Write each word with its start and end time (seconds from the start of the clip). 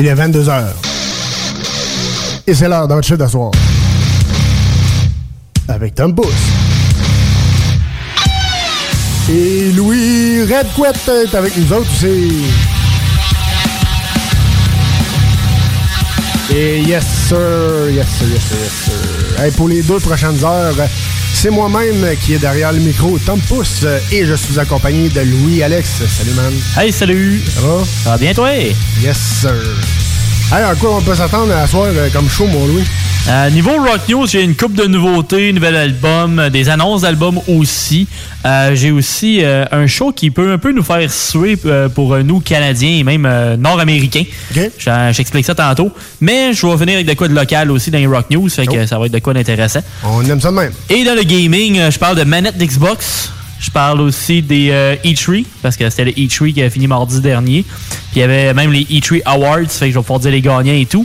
Il 0.00 0.06
est 0.06 0.14
22h. 0.14 0.62
Et 2.46 2.54
c'est 2.54 2.68
l'heure 2.68 2.86
chiffre 3.02 3.16
d'asseoir. 3.16 3.50
Avec 5.66 5.96
Tom 5.96 6.14
Pouce. 6.14 6.28
Et 9.28 9.72
Louis 9.72 10.42
Redquette 10.42 11.08
est 11.08 11.34
avec 11.34 11.56
nous 11.56 11.72
autres 11.72 11.90
aussi. 11.90 12.44
Et 16.54 16.80
yes 16.82 17.04
sir, 17.28 17.90
yes 17.90 18.06
sir, 18.06 18.28
yes 18.28 18.42
sir, 18.44 18.56
yes 18.62 18.72
sir. 18.72 19.42
Hey, 19.44 19.50
pour 19.50 19.66
les 19.66 19.82
deux 19.82 19.98
prochaines 19.98 20.44
heures, 20.44 20.76
c'est 21.34 21.50
moi-même 21.50 22.16
qui 22.20 22.34
est 22.34 22.38
derrière 22.38 22.72
le 22.72 22.80
micro, 22.80 23.18
Tom 23.18 23.40
Pouce, 23.40 23.84
et 24.10 24.26
je 24.26 24.34
suis 24.34 24.58
accompagné 24.58 25.08
de 25.08 25.20
Louis 25.20 25.62
Alex. 25.62 26.02
Salut 26.08 26.34
man. 26.34 26.52
Hey, 26.76 26.92
salut! 26.92 27.42
Ça 27.54 27.60
va? 27.60 27.84
Ça 27.84 28.10
va 28.10 28.18
bien, 28.18 28.34
toi? 28.34 28.50
Yes 29.00 29.16
sir. 29.40 29.54
À 30.50 30.74
quoi 30.74 30.96
on 30.96 31.02
peut 31.02 31.14
s'attendre 31.14 31.54
à 31.54 31.66
soir 31.66 31.88
euh, 31.94 32.08
comme 32.10 32.28
show, 32.28 32.46
mon 32.46 32.66
Louis? 32.66 32.82
Euh, 33.28 33.50
niveau 33.50 33.72
Rock 33.72 34.00
News, 34.08 34.26
j'ai 34.26 34.42
une 34.42 34.56
coupe 34.56 34.72
de 34.72 34.86
nouveautés, 34.86 35.52
nouvel 35.52 35.76
album, 35.76 36.38
euh, 36.38 36.48
des 36.48 36.70
annonces 36.70 37.02
d'albums 37.02 37.38
aussi. 37.46 38.08
Euh, 38.46 38.74
j'ai 38.74 38.90
aussi 38.90 39.44
euh, 39.44 39.66
un 39.70 39.86
show 39.86 40.10
qui 40.10 40.30
peut 40.30 40.50
un 40.50 40.56
peu 40.56 40.72
nous 40.72 40.82
faire 40.82 41.10
suer 41.10 41.58
pour 41.94 42.16
nous, 42.18 42.40
Canadiens 42.40 42.96
et 42.98 43.04
même 43.04 43.28
Nord-Américains. 43.58 44.24
J'explique 45.10 45.44
ça 45.44 45.54
tantôt. 45.54 45.92
Mais 46.22 46.54
je 46.54 46.66
vais 46.66 46.76
venir 46.76 46.94
avec 46.94 47.06
de 47.06 47.12
quoi 47.12 47.28
de 47.28 47.34
local 47.34 47.70
aussi 47.70 47.90
dans 47.90 47.98
les 47.98 48.06
Rock 48.06 48.30
News, 48.30 48.48
fait 48.48 48.66
que 48.66 48.86
ça 48.86 48.98
va 48.98 49.04
être 49.06 49.12
de 49.12 49.18
quoi 49.18 49.34
d'intéressant. 49.34 49.80
On 50.02 50.24
aime 50.24 50.40
ça 50.40 50.50
de 50.50 50.56
même. 50.56 50.72
Et 50.88 51.04
dans 51.04 51.14
le 51.14 51.24
gaming, 51.24 51.90
je 51.90 51.98
parle 51.98 52.16
de 52.16 52.24
manette 52.24 52.56
d'Xbox. 52.56 53.32
Je 53.60 53.70
parle 53.70 54.00
aussi 54.00 54.40
des 54.42 54.70
euh, 54.70 54.94
E3, 55.04 55.44
parce 55.62 55.76
que 55.76 55.88
c'était 55.90 56.04
le 56.04 56.12
E3 56.12 56.52
qui 56.52 56.62
a 56.62 56.70
fini 56.70 56.86
mardi 56.86 57.20
dernier. 57.20 57.62
Puis 57.62 58.16
il 58.16 58.20
y 58.20 58.22
avait 58.22 58.54
même 58.54 58.72
les 58.72 58.84
E3 58.84 59.22
Awards, 59.24 59.68
fait 59.68 59.86
que 59.86 59.92
je 59.94 59.98
vais 59.98 60.02
pouvoir 60.02 60.20
dire 60.20 60.30
les 60.30 60.40
gagnants 60.40 60.72
et 60.72 60.86
tout. 60.86 61.04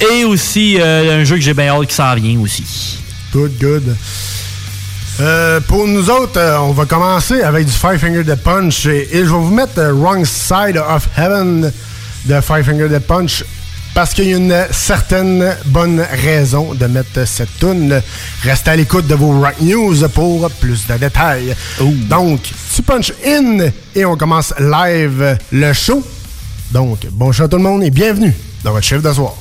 Et 0.00 0.24
aussi 0.24 0.78
euh, 0.80 1.20
un 1.20 1.24
jeu 1.24 1.36
que 1.36 1.42
j'ai 1.42 1.54
bien 1.54 1.68
hâte 1.68 1.86
qui 1.86 1.94
s'en 1.94 2.14
vient 2.14 2.38
aussi. 2.40 2.98
Good, 3.32 3.52
good. 3.60 3.96
Euh, 5.20 5.60
pour 5.60 5.86
nous 5.86 6.10
autres, 6.10 6.38
euh, 6.38 6.58
on 6.58 6.72
va 6.72 6.86
commencer 6.86 7.42
avec 7.42 7.66
du 7.66 7.72
Five 7.72 7.98
Finger 7.98 8.24
Dead 8.24 8.40
Punch 8.42 8.86
et, 8.86 9.08
et 9.12 9.18
je 9.18 9.24
vais 9.24 9.30
vous 9.30 9.54
mettre 9.54 9.80
Wrong 9.92 10.24
Side 10.24 10.76
of 10.76 11.08
Heaven 11.16 11.70
de 12.24 12.40
Five 12.40 12.64
Finger 12.64 12.88
Dead 12.88 13.02
Punch 13.02 13.44
parce 13.94 14.14
qu'il 14.14 14.28
y 14.28 14.34
a 14.34 14.36
une 14.36 14.66
certaine 14.70 15.56
bonne 15.66 16.00
raison 16.00 16.74
de 16.74 16.86
mettre 16.86 17.26
cette 17.26 17.58
tune. 17.58 18.00
Restez 18.42 18.70
à 18.70 18.76
l'écoute 18.76 19.06
de 19.06 19.14
vos 19.14 19.40
Rock 19.40 19.60
News 19.60 20.08
pour 20.08 20.50
plus 20.50 20.86
de 20.86 20.94
détails. 20.96 21.54
Donc, 22.08 22.40
tu 22.74 22.82
punch 22.82 23.12
in 23.26 23.70
et 23.94 24.04
on 24.04 24.16
commence 24.16 24.54
live 24.58 25.38
le 25.52 25.72
show. 25.72 26.02
Donc, 26.70 27.06
bon 27.10 27.32
show 27.32 27.44
à 27.44 27.48
tout 27.48 27.56
le 27.56 27.62
monde 27.62 27.82
et 27.84 27.90
bienvenue 27.90 28.34
dans 28.64 28.72
votre 28.72 28.86
chef 28.86 29.02
de 29.02 29.12
soir. 29.12 29.34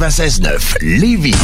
96.9 0.00 0.78
Lévis. 0.80 1.34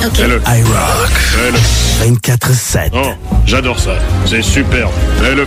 OK? 0.00 0.06
OK. 0.06 0.16
Fais-le. 0.16 0.40
I 0.46 0.62
rock. 0.62 1.10
Fais-le. 1.10 1.58
24-7. 2.16 2.90
Oh, 2.92 3.10
j'adore 3.46 3.78
ça. 3.78 3.92
C'est 4.26 4.42
superbe. 4.42 4.90
Fais-le. 5.20 5.46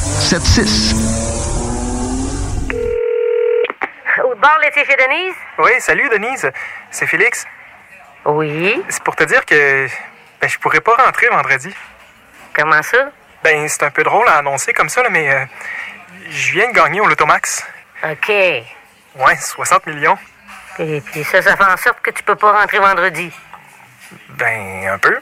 681 0.00 0.40
4476. 0.40 0.94
Au 4.24 4.34
bar 4.36 4.58
laitier 4.60 4.84
chez 4.84 4.96
Denise? 4.96 5.34
Oui, 5.58 5.72
salut 5.78 6.08
Denise. 6.08 6.50
C'est 6.90 7.06
Félix. 7.06 7.46
Oui. 8.24 8.82
C'est 8.88 9.02
pour 9.02 9.14
te 9.14 9.24
dire 9.24 9.44
que 9.44 9.86
ben, 10.40 10.48
je 10.48 10.58
pourrais 10.58 10.80
pas 10.80 10.94
rentrer 10.96 11.28
vendredi. 11.28 11.74
Comment 12.54 12.82
ça? 12.82 13.10
Ben, 13.44 13.68
c'est 13.68 13.82
un 13.82 13.90
peu 13.90 14.02
drôle 14.02 14.26
à 14.28 14.38
annoncer 14.38 14.72
comme 14.72 14.88
ça, 14.88 15.02
là, 15.02 15.10
mais 15.10 15.30
euh, 15.32 15.44
je 16.30 16.52
viens 16.52 16.68
de 16.68 16.74
gagner 16.74 17.00
au 17.00 17.06
Lotomax. 17.06 17.66
OK. 18.02 18.28
Ouais, 18.28 19.36
60 19.38 19.86
millions. 19.86 20.18
Et 20.78 21.02
puis 21.02 21.24
ça, 21.24 21.42
ça 21.42 21.56
fait 21.56 21.64
en 21.64 21.76
sorte 21.76 22.00
que 22.00 22.10
tu 22.10 22.22
peux 22.22 22.36
pas 22.36 22.52
rentrer 22.52 22.78
vendredi. 22.78 23.30
Ben, 24.30 24.88
un 24.88 24.98
peu. 24.98 25.18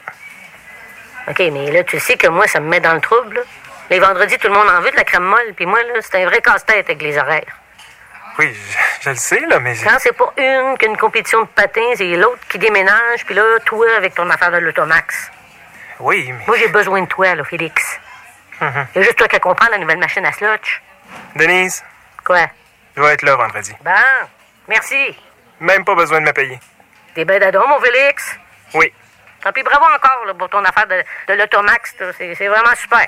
OK, 1.27 1.39
mais 1.51 1.71
là, 1.71 1.83
tu 1.83 1.99
sais 1.99 2.15
que 2.15 2.27
moi, 2.27 2.47
ça 2.47 2.59
me 2.59 2.69
met 2.69 2.79
dans 2.79 2.93
le 2.93 3.01
trouble. 3.01 3.43
Les 3.89 3.99
vendredis, 3.99 4.37
tout 4.37 4.47
le 4.47 4.53
monde 4.53 4.69
en 4.69 4.81
veut 4.81 4.91
de 4.91 4.95
la 4.95 5.03
crème 5.03 5.23
molle, 5.23 5.53
puis 5.55 5.65
moi, 5.65 5.81
là, 5.83 5.93
c'est 6.01 6.21
un 6.21 6.25
vrai 6.25 6.41
casse-tête 6.41 6.85
avec 6.89 7.01
les 7.01 7.17
horaires. 7.17 7.55
Oui, 8.37 8.53
je, 8.53 8.77
je 9.01 9.09
le 9.09 9.15
sais, 9.15 9.39
là, 9.41 9.59
mais... 9.59 9.75
Quand 9.83 9.97
c'est 9.99 10.15
pas 10.15 10.31
une 10.37 10.77
qu'une 10.77 10.95
compétition 10.95 11.41
de 11.41 11.47
patins, 11.47 11.93
c'est 11.95 12.15
l'autre 12.15 12.39
qui 12.49 12.57
déménage, 12.59 13.25
puis 13.25 13.35
là, 13.35 13.43
toi, 13.65 13.87
avec 13.97 14.13
ton 14.15 14.29
affaire 14.29 14.51
de 14.51 14.57
l'automax. 14.59 15.31
Oui, 15.99 16.31
mais... 16.31 16.43
Moi, 16.47 16.57
j'ai 16.57 16.67
besoin 16.69 17.01
de 17.01 17.07
toi, 17.07 17.35
là, 17.35 17.43
Félix. 17.43 17.99
Il 18.61 18.67
y 18.95 18.99
a 18.99 19.01
juste 19.01 19.15
toi 19.17 19.27
qui 19.27 19.39
comprends 19.39 19.69
la 19.71 19.77
nouvelle 19.77 19.97
machine 19.99 20.25
à 20.25 20.31
slotch. 20.31 20.81
Denise, 21.35 21.83
Quoi? 22.25 22.45
je 22.95 23.01
vais 23.01 23.13
être 23.13 23.21
là 23.23 23.35
vendredi. 23.37 23.73
Bon, 23.81 23.91
merci. 24.67 25.17
Même 25.61 25.83
pas 25.85 25.95
besoin 25.95 26.19
de 26.21 26.25
me 26.25 26.33
payer. 26.33 26.59
T'es 27.15 27.25
ben 27.25 27.39
d'adon, 27.39 27.65
mon 27.67 27.79
Félix. 27.79 28.37
Oui. 28.73 28.93
Tant 29.41 29.51
pis, 29.53 29.63
bravo 29.63 29.85
encore 29.85 30.25
là, 30.25 30.33
pour 30.33 30.49
ton 30.49 30.63
affaire 30.63 30.87
de, 30.87 31.03
de 31.29 31.33
l'automax. 31.33 31.95
c'est 32.17 32.47
vraiment 32.47 32.75
super. 32.75 33.07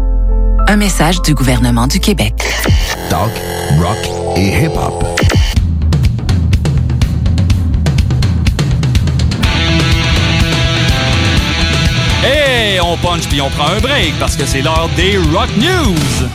Un 0.67 0.77
message 0.77 1.21
du 1.21 1.33
gouvernement 1.33 1.87
du 1.87 1.99
Québec. 1.99 2.33
Talk, 3.09 3.31
rock 3.79 3.97
et 4.37 4.63
hip-hop. 4.63 5.03
Et 12.23 12.79
on 12.79 12.97
punch 12.97 13.27
puis 13.27 13.41
on 13.41 13.49
prend 13.49 13.67
un 13.67 13.79
break 13.79 14.13
parce 14.19 14.35
que 14.35 14.45
c'est 14.45 14.61
l'heure 14.61 14.89
des 14.95 15.17
Rock 15.17 15.49
News. 15.57 16.29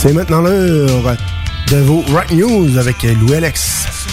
C'est 0.00 0.12
maintenant 0.12 0.40
l'heure 0.42 1.16
de 1.70 1.76
vos 1.78 2.02
Rock 2.12 2.30
News 2.32 2.76
avec 2.78 3.02
Louis 3.02 3.36
Alex. 3.36 4.03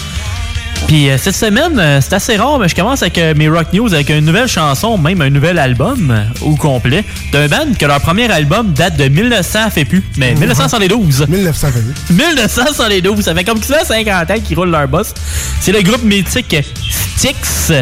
Puis 0.92 1.08
euh, 1.08 1.16
cette 1.16 1.36
semaine, 1.36 1.78
euh, 1.78 2.02
c'est 2.02 2.12
assez 2.12 2.36
rare, 2.36 2.58
mais 2.58 2.68
je 2.68 2.74
commence 2.74 3.00
avec 3.00 3.16
euh, 3.16 3.32
mes 3.34 3.48
rock 3.48 3.72
news 3.72 3.94
avec 3.94 4.10
une 4.10 4.26
nouvelle 4.26 4.46
chanson, 4.46 4.98
même 4.98 5.22
un 5.22 5.30
nouvel 5.30 5.58
album 5.58 6.14
au 6.42 6.54
complet 6.54 7.02
d'un 7.32 7.48
band 7.48 7.72
que 7.78 7.86
leur 7.86 7.98
premier 8.02 8.30
album 8.30 8.74
date 8.74 8.98
de 8.98 9.08
1900 9.08 9.70
fait 9.70 9.86
plus, 9.86 10.04
mais 10.18 10.34
1912. 10.34 11.28
1912. 11.30 12.10
1912. 12.10 13.24
Ça 13.24 13.34
fait 13.34 13.44
comme 13.44 13.62
ça 13.62 13.86
50 13.86 14.30
ans 14.32 14.34
qu'ils 14.44 14.54
roulent 14.54 14.70
leur 14.70 14.86
boss. 14.86 15.14
C'est 15.62 15.72
le 15.72 15.80
groupe 15.80 16.02
mythique 16.02 16.56
Styx. 17.16 17.72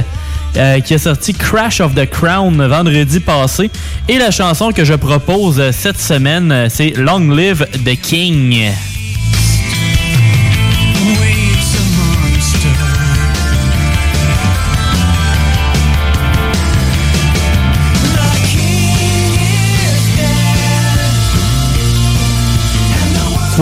euh, 0.56 0.78
qui 0.78 0.94
a 0.94 0.98
sorti 0.98 1.34
Crash 1.34 1.80
of 1.80 1.96
the 1.96 2.08
Crown 2.08 2.64
vendredi 2.64 3.18
passé. 3.18 3.72
Et 4.08 4.18
la 4.18 4.30
chanson 4.30 4.70
que 4.70 4.84
je 4.84 4.94
propose 4.94 5.60
cette 5.72 5.98
semaine, 5.98 6.68
c'est 6.70 6.90
Long 6.90 7.28
Live 7.34 7.66
the 7.84 8.00
King. 8.00 8.70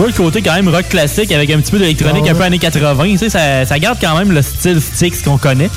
Le 0.05 0.13
côté 0.13 0.41
quand 0.41 0.53
même 0.53 0.69
rock 0.69 0.87
classique 0.89 1.31
avec 1.31 1.49
un 1.51 1.59
petit 1.59 1.71
peu 1.71 1.77
d'électronique 1.77 2.23
Ah 2.27 2.31
un 2.31 2.35
peu 2.35 2.41
années 2.43 2.57
80. 2.57 3.03
Tu 3.11 3.17
sais, 3.17 3.29
ça, 3.29 3.65
ça 3.65 3.79
garde 3.79 3.97
quand 4.01 4.17
même 4.17 4.31
le 4.31 4.41
style 4.41 4.81
Styx 4.81 5.21
qu'on 5.21 5.37
connaît. 5.37 5.69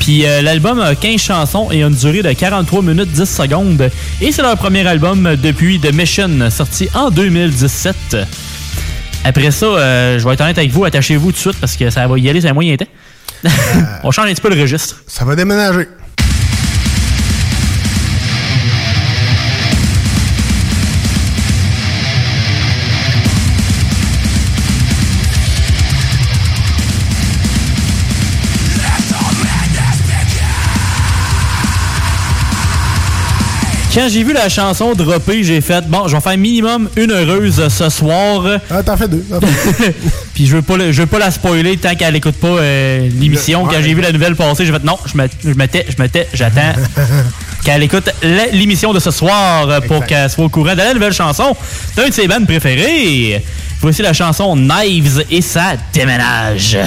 Puis 0.00 0.26
euh, 0.26 0.42
l'album 0.42 0.80
a 0.80 0.94
15 0.94 1.20
chansons 1.20 1.70
et 1.70 1.82
a 1.82 1.86
une 1.86 1.94
durée 1.94 2.22
de 2.22 2.32
43 2.32 2.82
minutes 2.82 3.10
10 3.12 3.24
secondes. 3.24 3.90
Et 4.20 4.32
c'est 4.32 4.42
leur 4.42 4.56
premier 4.56 4.86
album 4.86 5.36
depuis 5.42 5.80
The 5.80 5.94
Mission, 5.94 6.50
sorti 6.50 6.88
en 6.92 7.10
2017. 7.10 8.16
Après 9.24 9.50
ça, 9.50 9.66
euh, 9.66 10.18
je 10.18 10.24
vais 10.26 10.34
être 10.34 10.40
honnête 10.40 10.58
avec 10.58 10.70
vous, 10.70 10.84
attachez-vous 10.84 11.28
tout 11.28 11.36
de 11.36 11.38
suite 11.38 11.60
parce 11.60 11.76
que 11.76 11.88
ça 11.88 12.06
va 12.06 12.18
y 12.18 12.28
aller, 12.28 12.40
c'est 12.40 12.48
un 12.48 12.54
moyen 12.54 12.76
temps. 12.76 12.86
On 14.02 14.10
change 14.10 14.26
un 14.26 14.34
petit 14.34 14.42
peu 14.42 14.50
le 14.54 14.60
registre. 14.60 15.02
Ça 15.06 15.24
va 15.24 15.34
déménager. 15.34 15.88
Quand 33.98 34.08
j'ai 34.08 34.22
vu 34.22 34.32
la 34.32 34.48
chanson 34.48 34.92
dropper, 34.94 35.42
j'ai 35.42 35.60
fait 35.60 35.84
bon, 35.88 36.06
je 36.06 36.14
vais 36.14 36.20
faire 36.22 36.38
minimum 36.38 36.88
une 36.94 37.10
heureuse 37.10 37.66
ce 37.68 37.88
soir. 37.88 38.44
Ah, 38.70 38.80
t'en 38.80 38.96
fais 38.96 39.08
deux. 39.08 39.24
Puis 40.34 40.46
je 40.46 40.54
veux 40.54 40.62
pas 40.62 40.76
le- 40.76 40.92
je 40.92 41.00
veux 41.00 41.06
pas 41.08 41.18
la 41.18 41.32
spoiler 41.32 41.76
tant 41.76 41.96
qu'elle 41.96 42.14
écoute 42.14 42.36
pas 42.36 42.46
euh, 42.46 43.08
l'émission. 43.20 43.64
Quand 43.64 43.82
j'ai 43.82 43.94
vu 43.94 44.00
la 44.00 44.12
nouvelle 44.12 44.36
passer, 44.36 44.64
j'ai 44.64 44.70
fait 44.72 44.84
non, 44.84 44.96
je 45.04 45.18
me 45.20 45.26
je 45.42 45.48
me 45.48 45.66
tais, 45.66 45.84
je 45.88 46.00
me 46.00 46.08
tais, 46.08 46.28
j'attends 46.32 46.74
qu'elle 47.64 47.82
écoute 47.82 48.08
l'émission 48.52 48.92
de 48.92 49.00
ce 49.00 49.10
soir 49.10 49.68
euh, 49.68 49.80
pour 49.80 50.06
qu'elle 50.06 50.30
soit 50.30 50.44
au 50.44 50.48
courant 50.48 50.74
de 50.74 50.78
la 50.78 50.94
nouvelle 50.94 51.12
chanson 51.12 51.56
d'un 51.96 52.08
de 52.08 52.14
ses 52.14 52.28
bandes 52.28 52.46
préférées. 52.46 53.44
Voici 53.80 54.02
la 54.02 54.12
chanson 54.12 54.54
Knives 54.54 55.24
et 55.28 55.42
ça 55.42 55.72
déménage. 55.92 56.78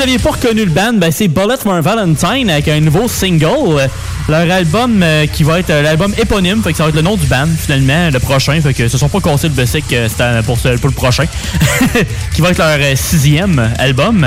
Vous 0.00 0.06
n'aviez 0.06 0.18
pas 0.18 0.30
reconnu 0.30 0.64
le 0.64 0.70
band, 0.70 0.94
ben 0.94 1.12
c'est 1.12 1.28
Bullet 1.28 1.58
for 1.62 1.74
a 1.74 1.82
Valentine 1.82 2.48
avec 2.48 2.68
un 2.68 2.80
nouveau 2.80 3.06
single. 3.06 3.86
Leur 4.30 4.50
album 4.50 5.02
euh, 5.02 5.26
qui 5.26 5.42
va 5.42 5.58
être 5.60 5.68
euh, 5.68 5.82
l'album 5.82 6.14
éponyme, 6.18 6.62
fait 6.62 6.70
que 6.72 6.78
ça 6.78 6.84
va 6.84 6.88
être 6.88 6.94
le 6.96 7.02
nom 7.02 7.16
du 7.18 7.26
band 7.26 7.44
finalement, 7.58 8.08
le 8.10 8.18
prochain. 8.18 8.58
Fait 8.62 8.72
que 8.72 8.88
se 8.88 8.96
sont 8.96 9.10
pas 9.10 9.20
cassés 9.20 9.48
le 9.48 9.54
basic 9.54 9.84
euh, 9.92 10.08
c'était 10.08 10.42
pour, 10.46 10.58
ce- 10.58 10.78
pour 10.78 10.88
le 10.88 10.94
prochain. 10.94 11.24
qui 12.34 12.40
va 12.40 12.48
être 12.48 12.56
leur 12.58 12.78
sixième 12.96 13.72
album. 13.78 14.26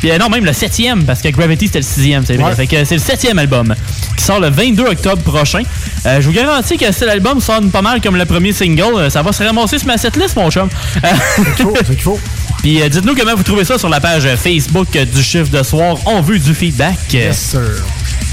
Puis 0.00 0.12
euh, 0.12 0.18
non, 0.18 0.28
même 0.28 0.44
le 0.44 0.52
septième, 0.52 1.04
parce 1.04 1.20
que 1.22 1.28
Gravity 1.28 1.66
c'était 1.66 1.80
le 1.80 1.84
sixième, 1.84 2.24
c'est 2.24 2.36
vrai. 2.36 2.50
Ouais. 2.50 2.54
Fait 2.54 2.66
que 2.68 2.84
c'est 2.84 2.94
le 2.94 3.00
septième 3.00 3.38
album 3.40 3.74
qui 4.16 4.22
sort 4.22 4.38
le 4.38 4.50
22 4.50 4.84
octobre 4.84 5.22
prochain. 5.22 5.62
Euh, 6.06 6.20
je 6.20 6.26
vous 6.28 6.32
garantis 6.34 6.76
que 6.76 6.92
si 6.92 7.04
l'album 7.04 7.40
sonne 7.40 7.70
pas 7.72 7.82
mal 7.82 8.00
comme 8.00 8.14
le 8.16 8.26
premier 8.26 8.52
single, 8.52 9.10
ça 9.10 9.22
va 9.22 9.32
se 9.32 9.42
ramasser 9.42 9.78
sur 9.78 9.88
ma 9.88 9.98
setlist, 9.98 10.36
mon 10.36 10.50
chum. 10.52 10.68
c'est 11.02 11.84
qu'il 11.96 11.98
faut. 12.02 12.20
Puis 12.64 12.80
euh, 12.80 12.88
dites-nous 12.88 13.14
comment 13.14 13.34
vous 13.34 13.42
trouvez 13.42 13.66
ça 13.66 13.76
sur 13.76 13.90
la 13.90 14.00
page 14.00 14.24
euh, 14.24 14.38
Facebook 14.38 14.96
euh, 14.96 15.04
du 15.04 15.22
chiffre 15.22 15.50
de 15.50 15.62
soir. 15.62 15.98
On 16.06 16.22
veut 16.22 16.38
du 16.38 16.54
feedback. 16.54 16.96
Yes, 17.12 17.50
sir. 17.50 17.60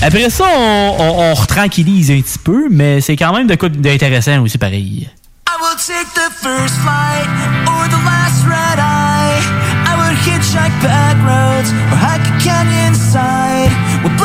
Après 0.01 0.29
ça, 0.29 0.45
on, 0.57 0.95
on, 0.97 1.31
on 1.31 1.33
retranquillise 1.33 2.09
un 2.11 2.21
petit 2.21 2.39
peu, 2.41 2.69
mais 2.71 3.01
c'est 3.01 3.17
quand 3.17 3.35
même 3.35 3.45
de 3.45 3.55
quoi 3.55 3.67
d'intéressant 3.67 4.41
aussi 4.41 4.57
pareil. 4.57 5.09
I 5.49 5.53
will 5.61 5.75
take 5.75 6.07
the 6.15 6.31
first 6.41 6.75
flight 6.79 7.27
or 7.67 7.89
the 7.89 8.01
last 8.05 8.45
red 8.47 8.79
eye. 8.79 9.43
I 9.85 9.97
would 9.99 10.15
hitchhike 10.23 10.81
back 10.81 11.17
roads 11.27 11.69
or 11.91 11.97
hike 11.97 12.25
a 12.25 12.39
canyon 12.41 12.95
side 12.95 13.69
with 14.01 14.15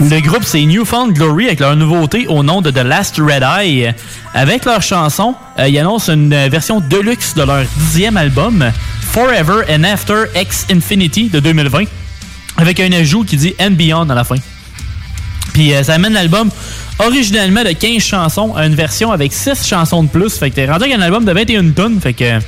Le 0.00 0.20
groupe, 0.20 0.44
c'est 0.44 0.64
Newfound 0.64 1.12
Glory 1.12 1.48
avec 1.48 1.60
leur 1.60 1.76
nouveauté 1.76 2.26
au 2.26 2.42
nom 2.42 2.62
de 2.62 2.70
The 2.70 2.78
Last 2.78 3.18
Red 3.18 3.42
Eye. 3.42 3.92
Avec 4.32 4.64
leur 4.64 4.80
chanson, 4.80 5.34
euh, 5.58 5.68
ils 5.68 5.78
annoncent 5.78 6.10
une 6.10 6.34
version 6.48 6.80
deluxe 6.80 7.34
de 7.34 7.42
leur 7.42 7.64
dixième 7.76 8.16
album, 8.16 8.64
Forever 9.12 9.62
and 9.70 9.84
After 9.84 10.24
X 10.34 10.66
Infinity 10.72 11.28
de 11.28 11.38
2020, 11.38 11.84
avec 12.56 12.80
un 12.80 12.90
ajout 12.92 13.24
qui 13.24 13.36
dit 13.36 13.54
And 13.60 13.72
Beyond 13.72 14.08
à 14.08 14.14
la 14.14 14.24
fin. 14.24 14.36
Puis 15.52 15.74
euh, 15.74 15.82
ça 15.82 15.94
amène 15.94 16.14
l'album 16.14 16.48
originalement 16.98 17.62
de 17.62 17.72
15 17.72 18.02
chansons 18.02 18.54
à 18.56 18.64
une 18.64 18.74
version 18.74 19.12
avec 19.12 19.34
6 19.34 19.66
chansons 19.66 20.02
de 20.02 20.08
plus. 20.08 20.32
Fait 20.38 20.48
que 20.48 20.54
t'es 20.54 20.66
rendu 20.66 20.84
avec 20.84 20.96
un 20.96 21.02
album 21.02 21.26
de 21.26 21.32
21 21.32 21.72
tonnes. 21.72 22.00
Fait 22.00 22.14
que 22.14 22.38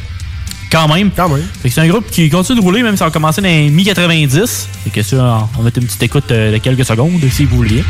quand 0.72 0.88
même. 0.88 1.10
Quand 1.14 1.28
même. 1.28 1.44
Fait 1.60 1.68
que 1.68 1.74
c'est 1.74 1.82
un 1.82 1.88
groupe 1.88 2.10
qui 2.10 2.30
continue 2.30 2.58
de 2.58 2.64
rouler 2.64 2.82
même 2.82 2.92
si 2.92 2.98
ça 2.98 3.06
a 3.06 3.10
commencé 3.10 3.42
dans 3.42 3.48
les 3.48 3.68
mi-90. 3.68 4.66
Fait 4.84 4.90
que 4.90 5.02
ça, 5.02 5.46
on 5.54 5.58
va 5.58 5.64
mettre 5.64 5.78
une 5.78 5.86
petite 5.86 6.02
écoute 6.02 6.30
euh, 6.30 6.52
de 6.52 6.58
quelques 6.58 6.84
secondes 6.84 7.20
si 7.30 7.44
vous 7.44 7.56
vouliez. 7.56 7.84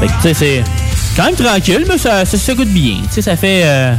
Fait 0.00 0.06
que 0.08 0.12
tu 0.14 0.20
sais, 0.22 0.34
c'est 0.34 0.64
quand 1.16 1.26
même 1.26 1.36
tranquille, 1.36 1.84
mais 1.88 1.98
ça, 1.98 2.24
ça, 2.24 2.36
ça 2.36 2.54
goûte 2.54 2.68
bien. 2.68 2.96
Tu 3.04 3.14
sais, 3.14 3.22
ça 3.22 3.36
fait 3.36 3.62
euh, 3.64 3.94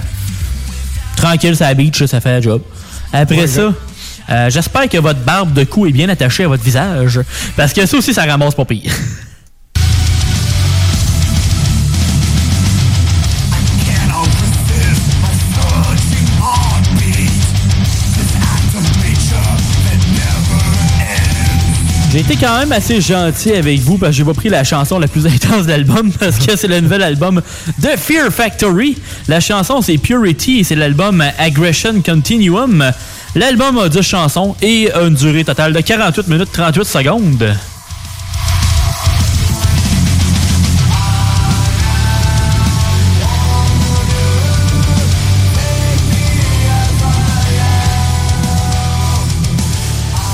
tranquille, 1.16 1.56
ça 1.56 1.74
beach, 1.74 2.04
ça 2.06 2.20
fait 2.20 2.32
la 2.32 2.42
job. 2.42 2.62
Après 3.14 3.38
Ouais, 3.38 3.48
ça, 3.48 3.74
euh, 4.30 4.50
j'espère 4.50 4.90
que 4.90 4.98
votre 4.98 5.20
barbe 5.20 5.54
de 5.54 5.64
cou 5.64 5.86
est 5.88 5.92
bien 5.92 6.10
attachée 6.10 6.44
à 6.44 6.48
votre 6.48 6.64
visage. 6.64 7.20
Parce 7.56 7.74
que 7.74 7.86
ça 7.86 7.98
aussi, 7.98 8.14
ça 8.14 8.24
ramasse 8.24 8.56
pas 8.56 8.66
pire. 8.66 8.92
J'ai 22.14 22.20
été 22.20 22.36
quand 22.36 22.60
même 22.60 22.72
assez 22.72 23.02
gentil 23.02 23.54
avec 23.54 23.80
vous 23.80 23.98
parce 23.98 24.12
que 24.12 24.18
j'ai 24.18 24.24
pas 24.24 24.36
pris 24.36 24.50
la 24.50 24.64
chanson 24.64 25.00
la 25.00 25.08
plus 25.08 25.26
intense 25.26 25.64
de 25.64 25.72
l'album 25.72 26.12
parce 26.12 26.38
que 26.38 26.56
c'est 26.56 26.68
le 26.68 26.80
nouvel 26.80 27.02
album 27.02 27.42
de 27.80 27.88
Fear 27.98 28.32
Factory. 28.32 29.00
La 29.28 29.40
chanson 29.40 29.82
c'est 29.82 29.98
Purity 29.98 30.60
et 30.60 30.64
c'est 30.64 30.76
l'album 30.76 31.24
Aggression 31.40 32.04
Continuum. 32.04 32.92
L'album 33.36 33.80
a 33.80 33.90
10 33.90 34.02
chansons 34.04 34.56
et 34.62 34.92
a 34.92 35.02
une 35.02 35.16
durée 35.16 35.44
totale 35.44 35.74
de 35.74 35.82
48 35.82 36.28
minutes 36.28 36.52
38 36.52 36.84
secondes. 36.86 37.56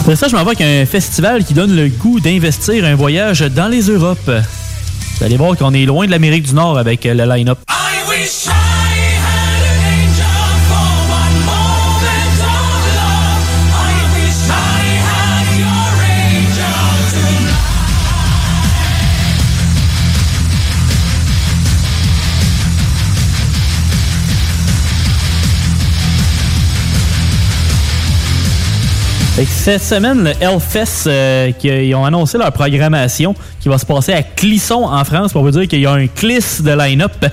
C'est 0.06 0.16
ça, 0.16 0.28
je 0.28 0.36
m'en 0.36 0.44
vais 0.44 0.50
avec 0.50 0.62
un 0.62 0.86
festival 0.86 1.46
qui 1.46 1.54
donne 1.54 1.76
le 1.76 1.88
goût 1.88 2.20
d'investir 2.20 2.84
un 2.84 2.96
voyage 2.96 3.42
dans 3.42 3.68
les 3.70 3.84
Europes. 3.84 4.32
Vous 5.18 5.24
allez 5.24 5.38
voir 5.38 5.56
qu'on 5.56 5.74
est 5.74 5.86
loin 5.86 6.06
de 6.06 6.12
l'Amérique 6.12 6.48
du 6.48 6.56
Nord 6.56 6.78
avec 6.78 7.06
le 7.06 7.26
line-up. 7.26 7.60
Cette 29.46 29.82
semaine, 29.82 30.24
le 30.24 30.32
Hellfest, 30.42 31.08
euh, 31.08 31.52
qui, 31.54 31.70
ils 31.70 31.96
ont 31.96 32.04
annoncé 32.04 32.38
leur 32.38 32.52
programmation 32.52 33.34
qui 33.62 33.70
va 33.70 33.78
se 33.78 33.86
passer 33.86 34.12
à 34.12 34.22
Clisson 34.22 34.84
en 34.84 35.04
France 35.06 35.32
pour 35.32 35.44
vous 35.44 35.52
dire 35.52 35.68
qu'il 35.68 35.80
y 35.80 35.86
a 35.86 35.94
un 35.94 36.08
cliss 36.08 36.62
de 36.62 36.72
line-up. 36.72 37.14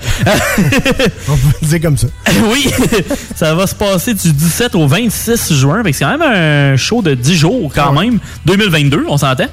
On 1.27 1.35
peut 1.35 1.57
le 1.61 1.67
dire 1.67 1.81
comme 1.81 1.97
ça. 1.97 2.07
oui, 2.51 2.69
ça 3.35 3.53
va 3.55 3.67
se 3.67 3.75
passer 3.75 4.13
du 4.13 4.31
17 4.31 4.75
au 4.75 4.87
26 4.87 5.53
juin. 5.53 5.81
C'est 5.85 6.05
quand 6.05 6.17
même 6.17 6.21
un 6.21 6.77
show 6.77 7.01
de 7.01 7.13
10 7.13 7.35
jours 7.35 7.71
quand 7.75 7.91
même. 7.91 8.19
2022, 8.45 9.05
on 9.09 9.17
s'entend. 9.17 9.47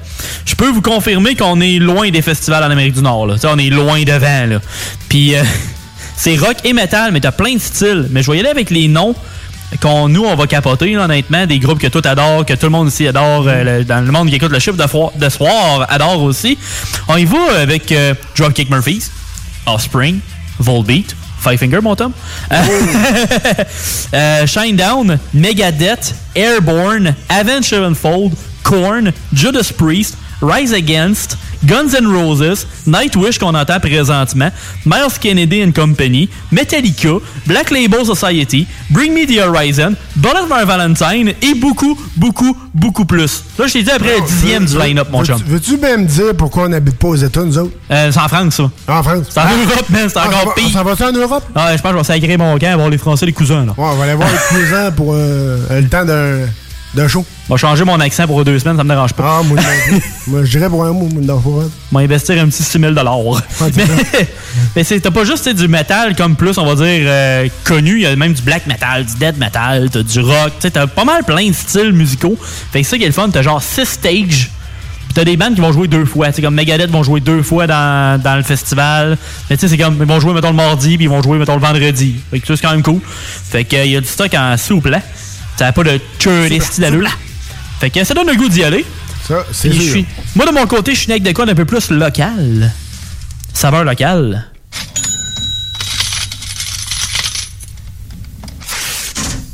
Je 0.45 0.55
peux 0.55 0.69
vous 0.69 0.81
confirmer 0.81 1.35
qu'on 1.35 1.59
est 1.59 1.79
loin 1.79 2.09
des 2.09 2.21
festivals 2.21 2.63
en 2.63 2.71
Amérique 2.71 2.93
du 2.93 3.01
Nord. 3.01 3.27
Là. 3.27 3.35
On 3.45 3.57
est 3.57 3.69
loin 3.69 4.01
devant. 4.03 4.45
Là. 4.47 4.61
Puis 5.09 5.35
euh, 5.35 5.43
c'est 6.15 6.37
rock 6.37 6.55
et 6.63 6.71
metal, 6.71 7.11
mais 7.11 7.19
t'as 7.19 7.31
plein 7.33 7.55
de 7.55 7.61
styles. 7.61 8.07
Mais 8.11 8.23
je 8.23 8.31
vais 8.31 8.37
y 8.37 8.39
aller 8.39 8.49
avec 8.49 8.69
les 8.69 8.87
noms 8.87 9.13
qu'on 9.81 10.09
nous 10.09 10.23
on 10.23 10.35
va 10.35 10.47
capoter 10.47 10.97
honnêtement. 10.97 11.45
Des 11.45 11.59
groupes 11.59 11.79
que 11.79 11.87
tout 11.87 12.01
adore 12.03 12.45
que 12.45 12.53
tout 12.53 12.67
le 12.67 12.71
monde 12.71 12.87
ici 12.87 13.07
adore 13.07 13.45
euh, 13.47 13.83
dans 13.83 14.05
le 14.05 14.11
monde 14.11 14.29
qui 14.29 14.35
écoute 14.35 14.51
le 14.51 14.59
chiffre 14.59 14.77
de 14.77 15.29
soir 15.29 15.85
adore 15.89 16.21
aussi. 16.23 16.57
On 17.07 17.17
y 17.17 17.25
va 17.25 17.37
avec 17.61 17.91
euh, 17.91 18.13
Dropkick 18.37 18.69
Murphys 18.69 19.09
Offspring 19.65 20.19
Volbeat 20.59 21.15
Five 21.39 21.57
Finger 21.57 21.79
mon 21.81 21.95
Tom. 21.95 22.11
Euh, 24.13 24.47
Shinedown 24.47 25.19
Megadeth 25.33 26.15
Airborne 26.35 27.15
Avenged 27.27 27.65
Sevenfold 27.65 28.33
Korn 28.65 29.13
Judas 29.31 29.71
Priest 29.77 30.17
Rise 30.41 30.73
Against 30.73 31.37
Guns 31.65 31.95
N' 31.99 32.05
Roses, 32.05 32.67
Nightwish 32.85 33.39
qu'on 33.39 33.55
entend 33.55 33.79
présentement, 33.79 34.51
Miles 34.85 35.17
Kennedy 35.19 35.63
and 35.63 35.71
Company, 35.71 36.29
Metallica, 36.51 37.09
Black 37.47 37.71
Label 37.71 38.05
Society, 38.05 38.67
Bring 38.91 39.13
Me 39.13 39.25
the 39.25 39.39
Horizon, 39.39 39.95
Bullet 40.15 40.43
My 40.47 40.63
Valentine 40.65 41.33
et 41.41 41.55
beaucoup, 41.55 41.97
beaucoup, 42.17 42.55
beaucoup 42.73 43.05
plus. 43.05 43.43
Là, 43.57 43.65
je 43.65 43.73
t'ai 43.73 43.83
dit 43.83 43.89
après 43.89 44.19
le 44.19 44.27
dixième 44.27 44.65
du 44.65 44.77
line-up, 44.77 45.07
mon 45.11 45.23
chum. 45.23 45.41
Veux-tu 45.47 45.77
bien 45.77 45.97
me 45.97 46.05
dire 46.05 46.35
pourquoi 46.37 46.65
on 46.65 46.69
n'habite 46.69 46.97
pas 46.97 47.07
aux 47.07 47.15
États, 47.15 47.41
nous 47.43 47.57
autres? 47.57 47.71
Euh, 47.89 48.11
c'est 48.11 48.19
en 48.19 48.27
France, 48.27 48.55
ça. 48.57 48.69
En 48.87 49.01
France? 49.01 49.25
C'est 49.29 49.39
en 49.39 49.45
Europe, 49.45 49.89
man, 49.89 50.07
c'est 50.07 50.19
Ah, 50.19 50.27
encore 50.27 50.39
ça 50.39 50.45
va- 50.45 50.53
pire. 50.53 50.69
Ça 50.71 50.83
va-tu 50.83 51.03
en 51.03 51.11
Europe? 51.13 51.43
Ah, 51.55 51.75
je 51.75 51.81
pense 51.81 51.91
que 51.93 51.97
je 51.97 52.03
vais 52.03 52.19
sacrer 52.21 52.37
mon 52.37 52.59
camp, 52.59 52.75
voir 52.75 52.89
les 52.89 52.97
Français, 52.99 53.25
les 53.25 53.33
cousins, 53.33 53.65
là. 53.65 53.71
Ouais, 53.75 53.89
on 53.91 53.95
va 53.95 54.03
aller 54.03 54.13
voir 54.13 54.29
les 54.29 54.57
cousins 54.59 54.91
pour 54.91 55.13
euh, 55.15 55.81
le 55.81 55.87
temps 55.87 56.05
d'un 56.05 56.41
d'un 56.95 57.07
show. 57.07 57.25
Je 57.47 57.53
vais 57.53 57.57
changer 57.59 57.83
mon 57.83 57.99
accent 57.99 58.25
pour 58.25 58.43
deux 58.43 58.57
semaines, 58.57 58.77
ça 58.77 58.83
me 58.83 58.89
dérange 58.89 59.13
pas. 59.13 59.39
Ah, 59.39 59.43
moi, 59.43 59.59
je 60.43 60.57
dirais 60.57 60.69
pour 60.69 60.83
un 60.83 60.93
mot, 60.93 61.07
moi. 61.11 61.21
Je 61.91 61.97
vais 61.97 62.03
investir 62.03 62.41
un 62.41 62.47
petit 62.47 62.63
6 62.63 62.79
000 62.79 62.93
Mais, 62.93 63.83
mais 64.75 64.83
t'as 64.83 65.11
pas 65.11 65.23
juste 65.23 65.47
du 65.49 65.67
métal 65.67 66.15
comme 66.15 66.35
plus, 66.35 66.57
on 66.57 66.65
va 66.65 66.75
dire, 66.75 67.05
euh, 67.05 67.47
connu. 67.63 67.97
Il 67.97 68.01
y 68.01 68.05
a 68.05 68.15
même 68.15 68.33
du 68.33 68.41
black 68.41 68.65
metal, 68.67 69.05
du 69.05 69.13
dead 69.15 69.37
metal, 69.37 69.89
t'as 69.91 70.03
du 70.03 70.19
rock. 70.19 70.53
T'as 70.59 70.87
pas 70.87 71.05
mal 71.05 71.23
plein 71.23 71.49
de 71.49 71.53
styles 71.53 71.91
musicaux. 71.91 72.37
Fait 72.71 72.81
que 72.81 72.87
ça 72.87 72.97
qui 72.97 73.03
est 73.03 73.07
le 73.07 73.13
fun, 73.13 73.29
t'as 73.29 73.41
genre 73.41 73.61
6 73.61 73.85
stages. 73.85 74.51
T'as 75.13 75.23
des 75.23 75.37
bandes 75.37 75.55
qui 75.55 75.61
vont 75.61 75.71
jouer 75.71 75.87
deux 75.87 76.03
fois. 76.03 76.33
C'est 76.33 76.41
comme 76.41 76.55
Megadeth 76.55 76.91
vont 76.91 77.03
jouer 77.03 77.21
deux 77.21 77.41
fois 77.41 77.67
dans, 77.67 78.21
dans 78.21 78.35
le 78.35 78.43
festival. 78.43 79.17
Mais 79.49 79.55
tu 79.55 79.61
sais, 79.61 79.69
c'est 79.69 79.77
comme, 79.77 79.95
ils 79.97 80.05
vont 80.05 80.19
jouer, 80.19 80.33
mettons, 80.33 80.49
le 80.49 80.55
mardi, 80.55 80.97
puis 80.97 81.05
ils 81.05 81.09
vont 81.09 81.23
jouer, 81.23 81.37
mettons, 81.37 81.55
le 81.55 81.61
vendredi. 81.61 82.15
Fait 82.29 82.41
que 82.41 82.53
c'est 82.53 82.61
quand 82.61 82.71
même 82.71 82.83
cool. 82.83 82.99
Fait 83.05 83.63
que, 83.63 83.77
euh, 83.77 83.85
il 83.85 83.91
y 83.91 83.95
a 83.95 84.01
du 84.01 84.07
stock 84.07 84.33
en 84.33 84.57
souple. 84.57 84.99
Ça 85.57 85.65
n'a 85.65 85.71
pas 85.73 85.83
de 85.83 85.99
churlisti 86.19 86.81
d'allure. 86.81 87.09
Fait 87.79 87.89
que 87.89 88.03
ça 88.03 88.13
donne 88.13 88.27
le 88.27 88.35
goût 88.35 88.49
d'y 88.49 88.63
aller. 88.63 88.85
Ça, 89.27 89.45
c'est 89.51 89.71
suis- 89.71 90.05
Moi, 90.35 90.45
de 90.45 90.51
mon 90.51 90.67
côté, 90.67 90.93
je 90.93 90.99
suis 90.99 91.07
né 91.07 91.13
avec 91.13 91.23
de 91.23 91.31
quoi 91.31 91.45
d'un 91.45 91.55
peu 91.55 91.65
plus 91.65 91.89
local. 91.91 92.71
Saveur 93.53 93.83
locale. 93.83 94.45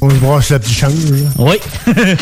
On 0.01 0.09
se 0.09 0.15
brasse 0.15 0.49
le 0.49 0.59
petit 0.59 0.73
change. 0.73 0.93
là. 1.11 1.29
Oui. 1.37 1.57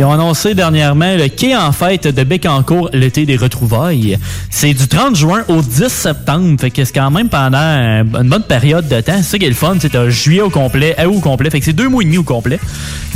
Ils 0.00 0.04
ont 0.04 0.12
annoncé 0.12 0.54
dernièrement 0.54 1.14
le 1.14 1.28
quai 1.28 1.54
en 1.54 1.72
fête 1.72 2.06
de 2.08 2.24
Bécancourt, 2.24 2.88
l'été 2.94 3.26
des 3.26 3.36
retrouvailles. 3.36 4.16
C'est 4.48 4.72
du 4.72 4.88
30 4.88 5.14
juin 5.14 5.42
au 5.48 5.60
10 5.60 5.88
septembre. 5.88 6.58
Fait 6.58 6.70
que 6.70 6.82
c'est 6.86 6.94
quand 6.94 7.10
même 7.10 7.28
pendant 7.28 7.58
un- 7.58 8.00
une 8.00 8.30
bonne 8.30 8.44
période 8.44 8.88
de 8.88 8.98
temps. 9.02 9.18
C'est 9.18 9.24
ça 9.32 9.38
qui 9.38 9.44
est 9.44 9.48
le 9.50 9.54
fun. 9.54 9.74
C'est 9.78 9.90
t'as 9.90 10.08
juillet 10.08 10.40
au 10.40 10.48
complet, 10.48 10.96
août 11.04 11.16
au 11.16 11.20
complet. 11.20 11.50
Fait 11.50 11.58
que 11.58 11.66
c'est 11.66 11.74
deux 11.74 11.90
mois 11.90 12.00
et 12.02 12.06
demi 12.06 12.16
au 12.16 12.22
complet. 12.22 12.58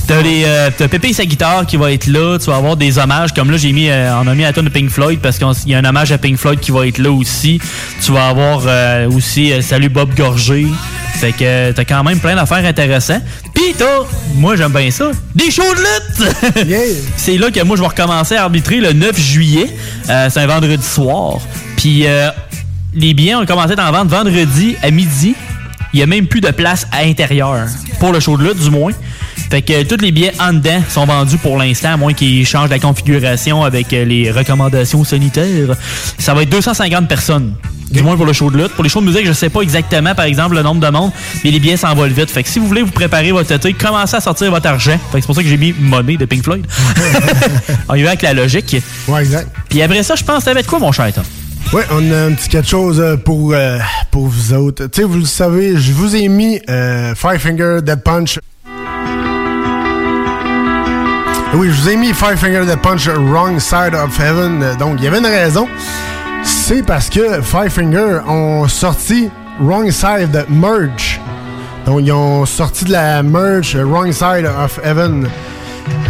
T'as 0.07 0.20
les, 0.20 0.42
euh, 0.44 0.68
t'as 0.77 0.87
Pépé 0.88 1.09
et 1.09 1.12
sa 1.14 1.25
guitare 1.25 1.64
qui 1.64 1.79
va 1.79 1.90
être 1.90 2.07
là. 2.07 2.37
Tu 2.38 2.51
vas 2.51 2.57
avoir 2.57 2.77
des 2.77 2.99
hommages. 2.99 3.33
Comme 3.33 3.51
là, 3.51 3.57
j'ai 3.57 3.73
mis, 3.73 3.88
euh, 3.88 4.14
on 4.23 4.27
a 4.27 4.35
mis 4.35 4.42
la 4.42 4.53
tonne 4.53 4.66
de 4.66 4.70
Pink 4.70 4.90
Floyd 4.90 5.20
parce 5.23 5.38
qu'il 5.38 5.70
y 5.73 5.75
a 5.75 5.79
un 5.79 5.85
hommage 5.87 6.12
à 6.12 6.18
Pink 6.18 6.37
Floyd 6.37 6.61
qui 6.61 6.70
va 6.70 6.87
être 6.87 6.99
là 6.99 7.11
aussi. 7.11 7.62
Tu 8.03 8.12
vas 8.12 8.29
avoir 8.29 8.61
euh, 8.66 9.09
aussi 9.11 9.55
euh, 9.55 9.62
Salut 9.62 9.88
Bob 9.88 10.14
Gorgé. 10.14 10.66
Fait 11.14 11.33
que 11.33 11.37
euh, 11.44 11.73
t'as 11.73 11.85
quand 11.87 12.05
même 12.05 12.18
plein 12.18 12.35
d'affaires 12.37 12.66
intéressantes. 12.66 13.23
Pis 13.54 13.72
t'as, 13.78 14.00
moi 14.34 14.56
j'aime 14.56 14.72
bien 14.72 14.90
ça, 14.90 15.12
des 15.34 15.50
shows 15.50 15.62
de 15.62 15.80
lutte! 15.80 17.06
C'est 17.16 17.38
là 17.38 17.50
que 17.50 17.62
moi 17.62 17.76
je 17.76 17.82
vais 17.82 17.88
recommencer 17.88 18.34
à 18.36 18.42
arbitrer 18.42 18.80
le 18.80 18.92
9 18.92 19.18
juillet. 19.18 19.74
Euh, 20.10 20.28
c'est 20.28 20.40
un 20.40 20.46
vendredi 20.46 20.84
soir. 20.84 21.38
Puis 21.76 22.06
euh, 22.06 22.30
les 22.94 23.14
billets 23.14 23.34
ont 23.34 23.46
commencé 23.46 23.74
à 23.76 23.88
en 23.88 23.92
vendre 23.92 24.10
vendredi 24.10 24.76
à 24.82 24.90
midi. 24.90 25.34
Il 25.92 26.00
y 26.00 26.02
a 26.02 26.06
même 26.06 26.26
plus 26.26 26.40
de 26.40 26.50
place 26.50 26.86
à 26.90 27.04
l'intérieur. 27.04 27.66
Pour 28.00 28.12
le 28.12 28.18
show 28.18 28.36
de 28.36 28.42
lutte, 28.42 28.58
du 28.58 28.70
moins. 28.70 28.92
Fait 29.50 29.62
que 29.62 29.72
euh, 29.72 29.85
tous 29.85 30.02
les 30.02 30.12
billets 30.12 30.33
en 30.40 30.52
dedans 30.52 30.83
sont 30.88 31.07
vendus 31.07 31.38
pour 31.38 31.57
l'instant, 31.59 31.92
à 31.92 31.96
moins 31.96 32.12
qu'ils 32.12 32.46
changent 32.46 32.70
la 32.70 32.78
configuration 32.78 33.62
avec 33.64 33.92
euh, 33.92 34.04
les 34.04 34.30
recommandations 34.30 35.04
sanitaires. 35.04 35.76
Ça 36.18 36.35
va 36.35 36.42
être 36.42 36.50
250 36.50 37.09
personnes. 37.09 37.54
Du 37.90 38.02
moins 38.02 38.16
pour 38.16 38.26
le 38.26 38.33
show 38.33 38.50
de 38.50 38.57
lutte. 38.57 38.72
Pour 38.72 38.83
les 38.83 38.90
shows 38.90 39.00
de 39.00 39.07
musique, 39.07 39.26
je 39.26 39.33
sais 39.33 39.50
pas 39.50 39.61
exactement, 39.61 40.14
par 40.14 40.24
exemple, 40.24 40.57
le 40.57 40.62
nombre 40.62 40.80
de 40.80 40.90
monde, 40.90 41.12
mais 41.44 41.50
les 41.50 41.61
billets 41.61 41.76
s'envolent 41.76 42.11
vite. 42.11 42.30
Fait 42.30 42.42
que 42.42 42.48
si 42.48 42.59
vous 42.59 42.66
voulez 42.66 42.83
vous 42.83 42.90
préparer 42.90 43.30
votre 43.30 43.52
été, 43.52 43.72
commencez 43.72 44.16
à 44.16 44.20
sortir 44.20 44.50
votre 44.50 44.66
argent. 44.66 44.98
Fait 45.12 45.18
que 45.18 45.20
c'est 45.20 45.26
pour 45.26 45.37
ça 45.37 45.42
que 45.42 45.48
j'ai 45.48 45.57
mis 45.57 45.72
monnaie 45.78 46.16
de 46.16 46.24
Pink 46.24 46.42
Floyd. 46.42 46.66
On 47.88 47.94
y 47.94 48.02
va 48.02 48.09
avec 48.09 48.22
la 48.22 48.35
logique. 48.35 48.76
Ouais, 49.07 49.20
exact. 49.20 49.48
Puis 49.68 49.83
après 49.83 50.02
ça, 50.02 50.16
je 50.16 50.24
pense, 50.24 50.44
ça 50.44 50.54
va 50.54 50.61
être 50.61 50.68
quoi, 50.68 50.78
mon 50.78 50.92
cher 50.92 51.12
Tom? 51.12 51.24
Ouais, 51.72 51.85
on 51.90 52.12
a 52.12 52.26
un 52.26 52.33
petit 52.33 52.48
quelque 52.48 52.68
chose 52.68 53.00
euh, 53.00 53.16
pour, 53.16 53.52
euh, 53.52 53.78
pour 54.11 54.26
vous 54.26 54.52
autres. 54.52 54.87
Tu 54.87 55.00
sais, 55.00 55.02
vous 55.02 55.18
le 55.18 55.24
savez, 55.24 55.76
je 55.76 55.92
vous 55.92 56.14
ai 56.14 56.28
mis 56.28 56.61
euh, 56.68 57.14
Five 57.16 57.38
Finger 57.38 57.78
Dead 57.83 58.00
Punch. 58.02 58.38
Oui, 61.56 61.68
je 61.70 61.80
vous 61.80 61.88
ai 61.88 61.96
mis 61.96 62.12
Five 62.12 62.36
Finger 62.36 62.64
Dead 62.66 62.80
Punch 62.80 63.08
Wrong 63.08 63.60
Side 63.60 63.94
of 63.94 64.18
Heaven. 64.18 64.76
Donc, 64.76 64.96
il 64.98 65.04
y 65.04 65.06
avait 65.06 65.18
une 65.18 65.26
raison. 65.26 65.68
C'est 66.42 66.82
parce 66.82 67.08
que 67.08 67.40
Five 67.42 67.70
Finger 67.70 68.20
ont 68.26 68.66
sorti 68.66 69.30
Wrong 69.60 69.88
Side 69.88 70.32
de 70.32 70.44
merch. 70.48 71.20
Donc, 71.86 72.00
ils 72.02 72.10
ont 72.10 72.44
sorti 72.44 72.84
de 72.86 72.92
la 72.92 73.22
merch 73.22 73.76
euh, 73.76 73.84
Wrong 73.84 74.10
Side 74.10 74.46
of 74.46 74.80
Heaven. 74.82 75.28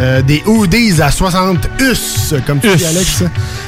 Euh, 0.01 0.23
des 0.23 0.43
hoodies 0.47 1.03
à 1.03 1.11
60 1.11 1.69
us, 1.81 2.35
comme 2.47 2.61
tu 2.61 2.75
dis. 2.75 2.87
Alex. 2.87 3.25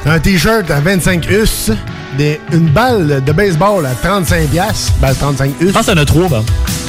Un 0.06 0.18
t-shirt 0.18 0.70
à 0.70 0.80
25 0.80 1.28
us. 1.30 1.70
Des, 2.16 2.40
une 2.52 2.68
balle 2.70 3.22
de 3.22 3.32
baseball 3.32 3.84
à 3.84 3.94
35 3.94 4.48
piastres. 4.48 4.92
Balle 4.98 5.14
35 5.14 5.50
us. 5.60 5.68
Je 5.68 5.72
pense 5.72 5.84
qu'il 5.84 5.94
y 5.94 5.98
en 5.98 6.02
a 6.02 6.06
trois, 6.06 6.28
ben. 6.28 6.44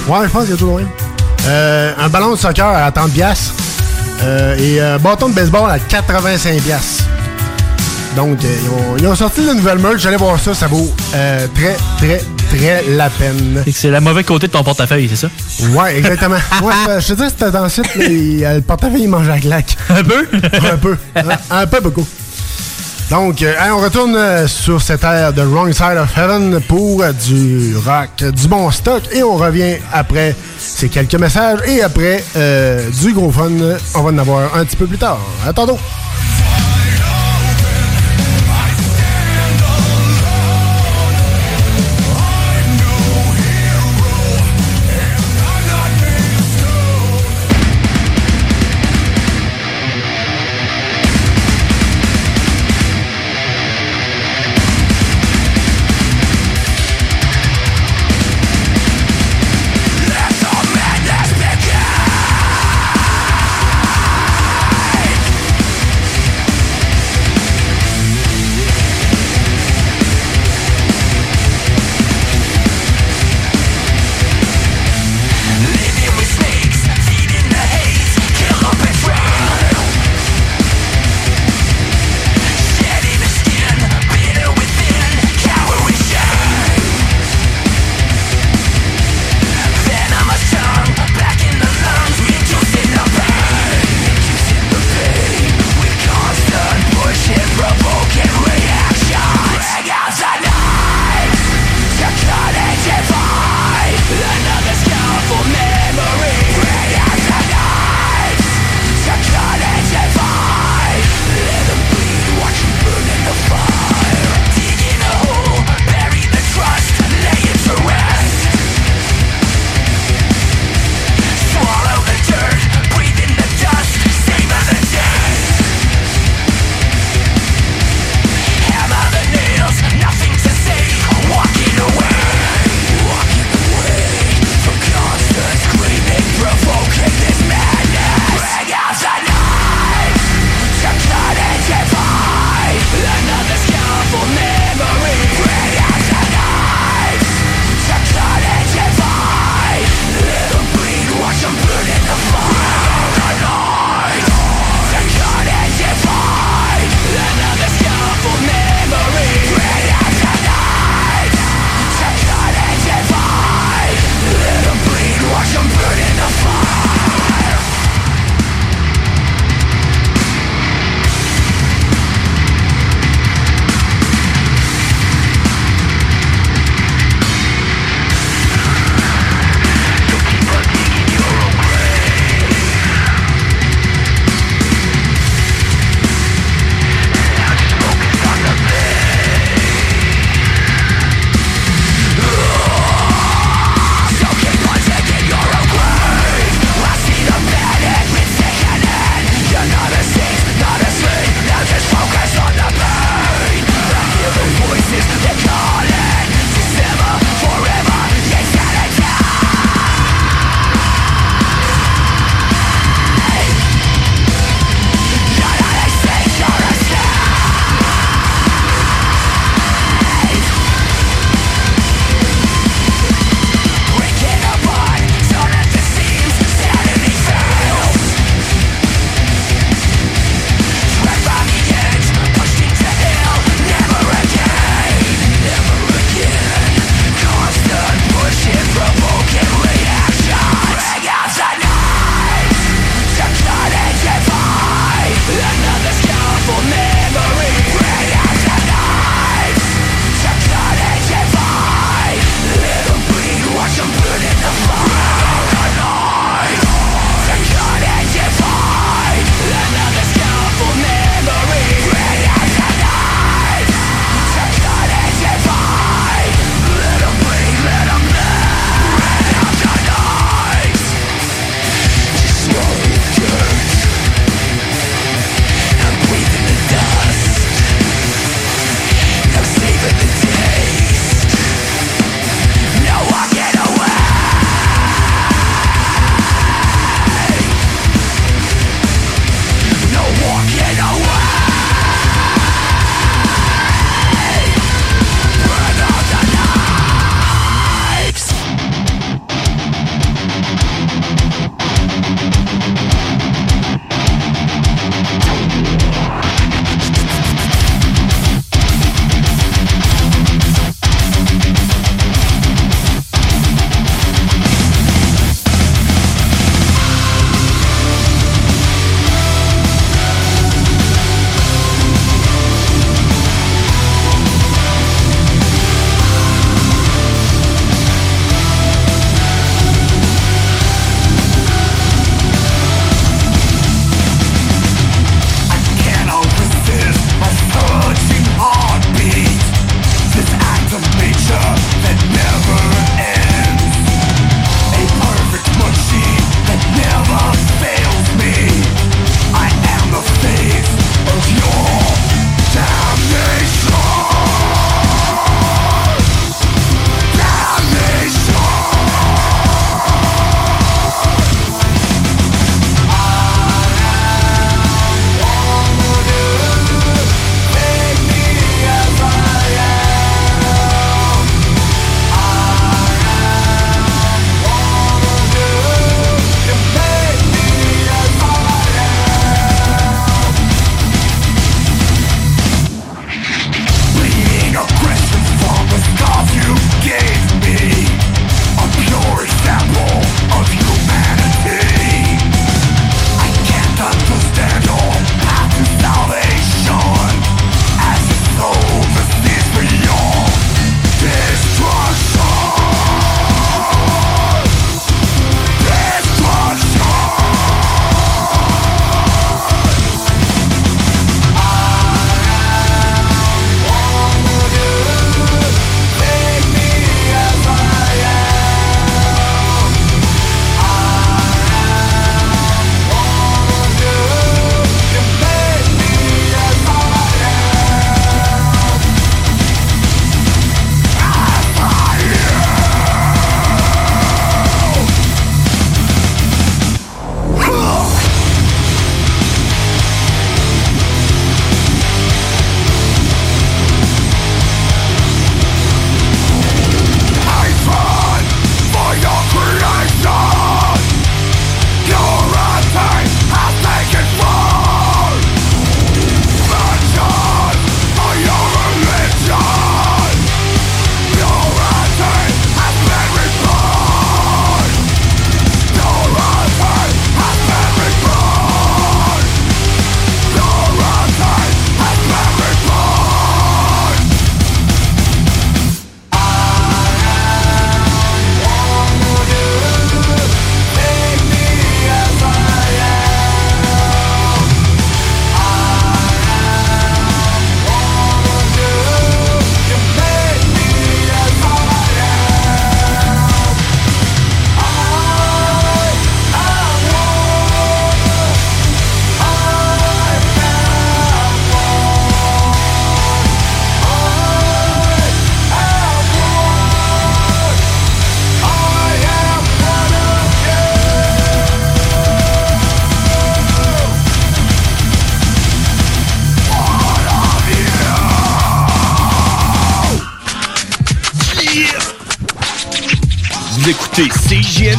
Ouais, 0.07 0.27
je 0.27 0.29
pense 0.29 0.43
qu'il 0.43 0.51
y 0.51 0.53
a 0.53 0.57
tout 0.57 0.67
loin. 0.67 0.83
Euh, 1.47 1.93
un 1.97 2.07
ballon 2.07 2.31
de 2.31 2.37
soccer 2.37 2.67
à 2.67 2.89
30 2.89 3.11
piastres. 3.11 3.53
Euh, 4.23 4.57
et 4.57 4.79
un 4.79 4.97
bâton 4.97 5.29
de 5.29 5.33
baseball 5.35 5.69
à 5.69 5.79
85 5.79 6.61
piastres. 6.61 7.03
Donc, 8.15 8.43
euh, 8.43 8.55
ils, 8.63 8.69
ont, 8.69 8.97
ils 8.97 9.07
ont 9.07 9.15
sorti 9.15 9.45
de 9.45 9.53
nouvelle 9.53 9.77
merch. 9.77 9.99
J'allais 9.99 10.17
voir 10.17 10.39
ça. 10.39 10.53
Ça 10.55 10.65
vaut 10.67 10.91
euh, 11.13 11.45
très, 11.53 11.77
très, 11.97 12.23
très 12.49 12.83
la 12.89 13.11
peine. 13.11 13.63
C'est 13.71 13.91
la 13.91 14.01
mauvais 14.01 14.23
côté 14.23 14.47
de 14.47 14.51
ton 14.51 14.63
portefeuille, 14.63 15.07
c'est 15.07 15.27
ça? 15.27 15.29
Ouais, 15.69 15.97
exactement. 15.99 16.37
ouais, 16.63 16.73
euh, 16.89 16.99
je 16.99 17.13
te 17.13 17.21
dis, 17.21 17.29
c'était 17.29 17.51
dans 17.51 17.63
le 17.63 17.69
site, 17.69 17.85
euh, 17.95 18.55
le 18.55 18.61
portefeuille, 18.61 19.03
il 19.03 19.09
mange 19.09 19.27
la 19.27 19.39
claque. 19.39 19.77
Un 19.89 20.03
peu? 20.03 20.27
un 20.33 20.77
peu. 20.77 20.97
Un, 21.15 21.21
un 21.61 21.67
peu 21.67 21.79
beaucoup. 21.79 22.07
Donc, 23.09 23.41
euh, 23.41 23.55
on 23.71 23.77
retourne 23.77 24.15
euh, 24.17 24.47
sur 24.47 24.81
cette 24.81 25.05
ère 25.05 25.31
de 25.31 25.41
Wrong 25.41 25.71
Side 25.71 25.97
of 25.97 26.17
Heaven 26.17 26.59
pour 26.67 27.01
euh, 27.01 27.13
du 27.13 27.73
rock, 27.77 28.09
du 28.21 28.47
bon 28.49 28.69
stock. 28.69 29.03
Et 29.13 29.23
on 29.23 29.37
revient 29.37 29.77
après 29.93 30.35
ces 30.57 30.89
quelques 30.89 31.15
messages. 31.15 31.59
Et 31.67 31.81
après 31.81 32.23
du 33.01 33.13
gros 33.13 33.31
fun, 33.31 33.51
on 33.95 34.01
va 34.01 34.09
en 34.09 34.17
avoir 34.17 34.55
un 34.55 34.65
petit 34.65 34.75
peu 34.75 34.87
plus 34.87 34.97
tard. 34.97 35.19
À 35.45 35.53
tantôt. 35.53 35.79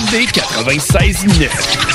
CJMD 0.09 0.80
96.9. 0.80 1.88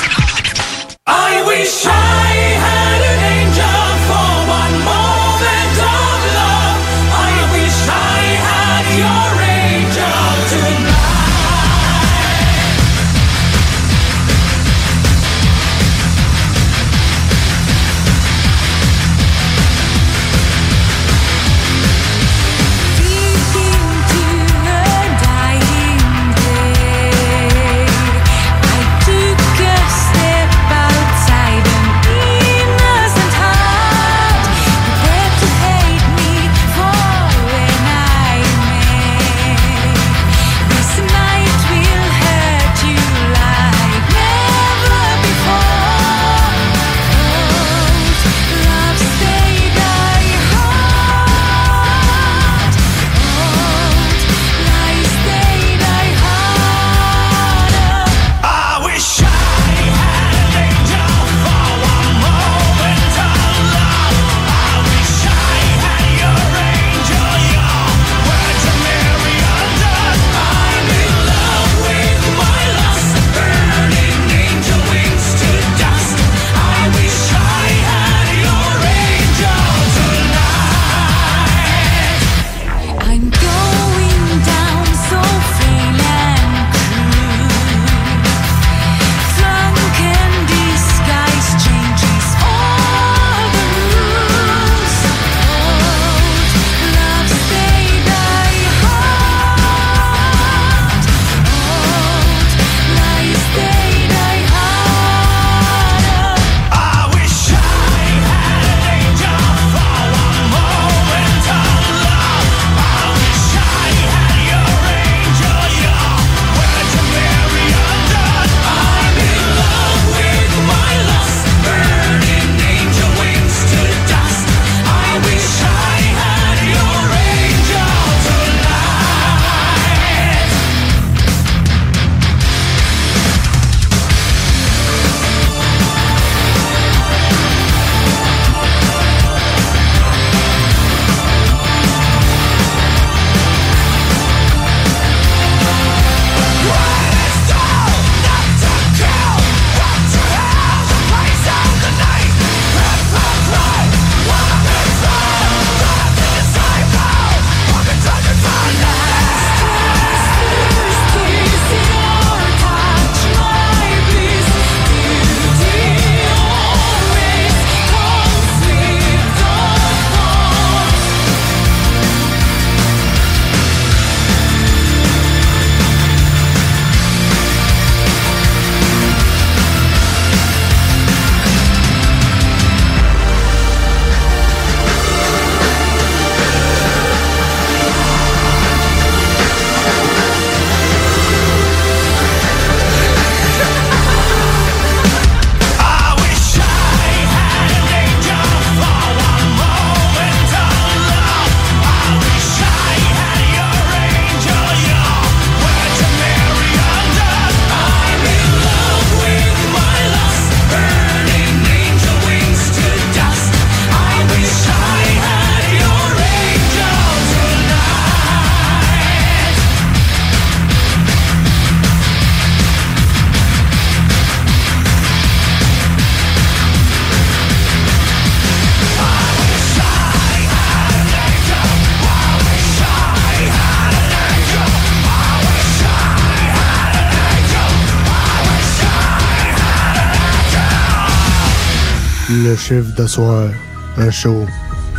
m'arrive 242.74 242.94
d'asseoir 242.94 243.50
un 243.98 244.10
show 244.10 244.46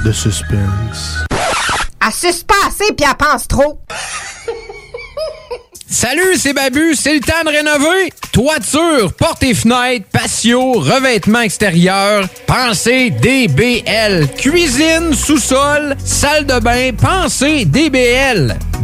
de 0.03 0.11
suspense. 0.11 1.25
À 1.99 2.11
suspenser 2.11 2.93
puis 2.95 3.05
à 3.05 3.15
pense 3.15 3.47
trop. 3.47 3.79
Salut, 5.87 6.35
c'est 6.37 6.53
Babu, 6.53 6.95
c'est 6.95 7.13
le 7.13 7.19
temps 7.19 7.43
de 7.45 7.49
rénover. 7.49 8.11
Toiture, 8.31 9.13
portes 9.13 9.43
et 9.43 9.53
fenêtres, 9.53 10.05
patio, 10.11 10.73
revêtements 10.73 11.41
extérieurs, 11.41 12.27
pensez 12.47 13.11
DBL. 13.11 14.27
Cuisine, 14.37 15.13
sous-sol, 15.13 15.95
salle 16.03 16.45
de 16.45 16.59
bain, 16.59 16.91
pensez 16.93 17.65
DBL. 17.65 18.57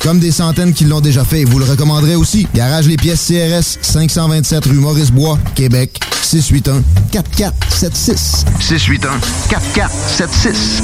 Comme 0.00 0.18
des 0.18 0.32
centaines 0.32 0.74
qui 0.74 0.84
l'ont 0.84 1.00
déjà 1.00 1.24
fait, 1.24 1.40
et 1.40 1.44
vous 1.46 1.58
le 1.58 1.64
recommanderez 1.64 2.14
aussi. 2.14 2.46
Garage 2.54 2.86
Les 2.86 2.96
Pièces 2.96 3.26
CRS, 3.26 3.78
527 3.80 4.66
rue 4.66 4.74
Maurice-Bois, 4.74 5.38
Québec, 5.54 5.98
681 6.20 6.82
4476. 7.10 8.44
681 8.60 9.18
4476. 9.48 10.82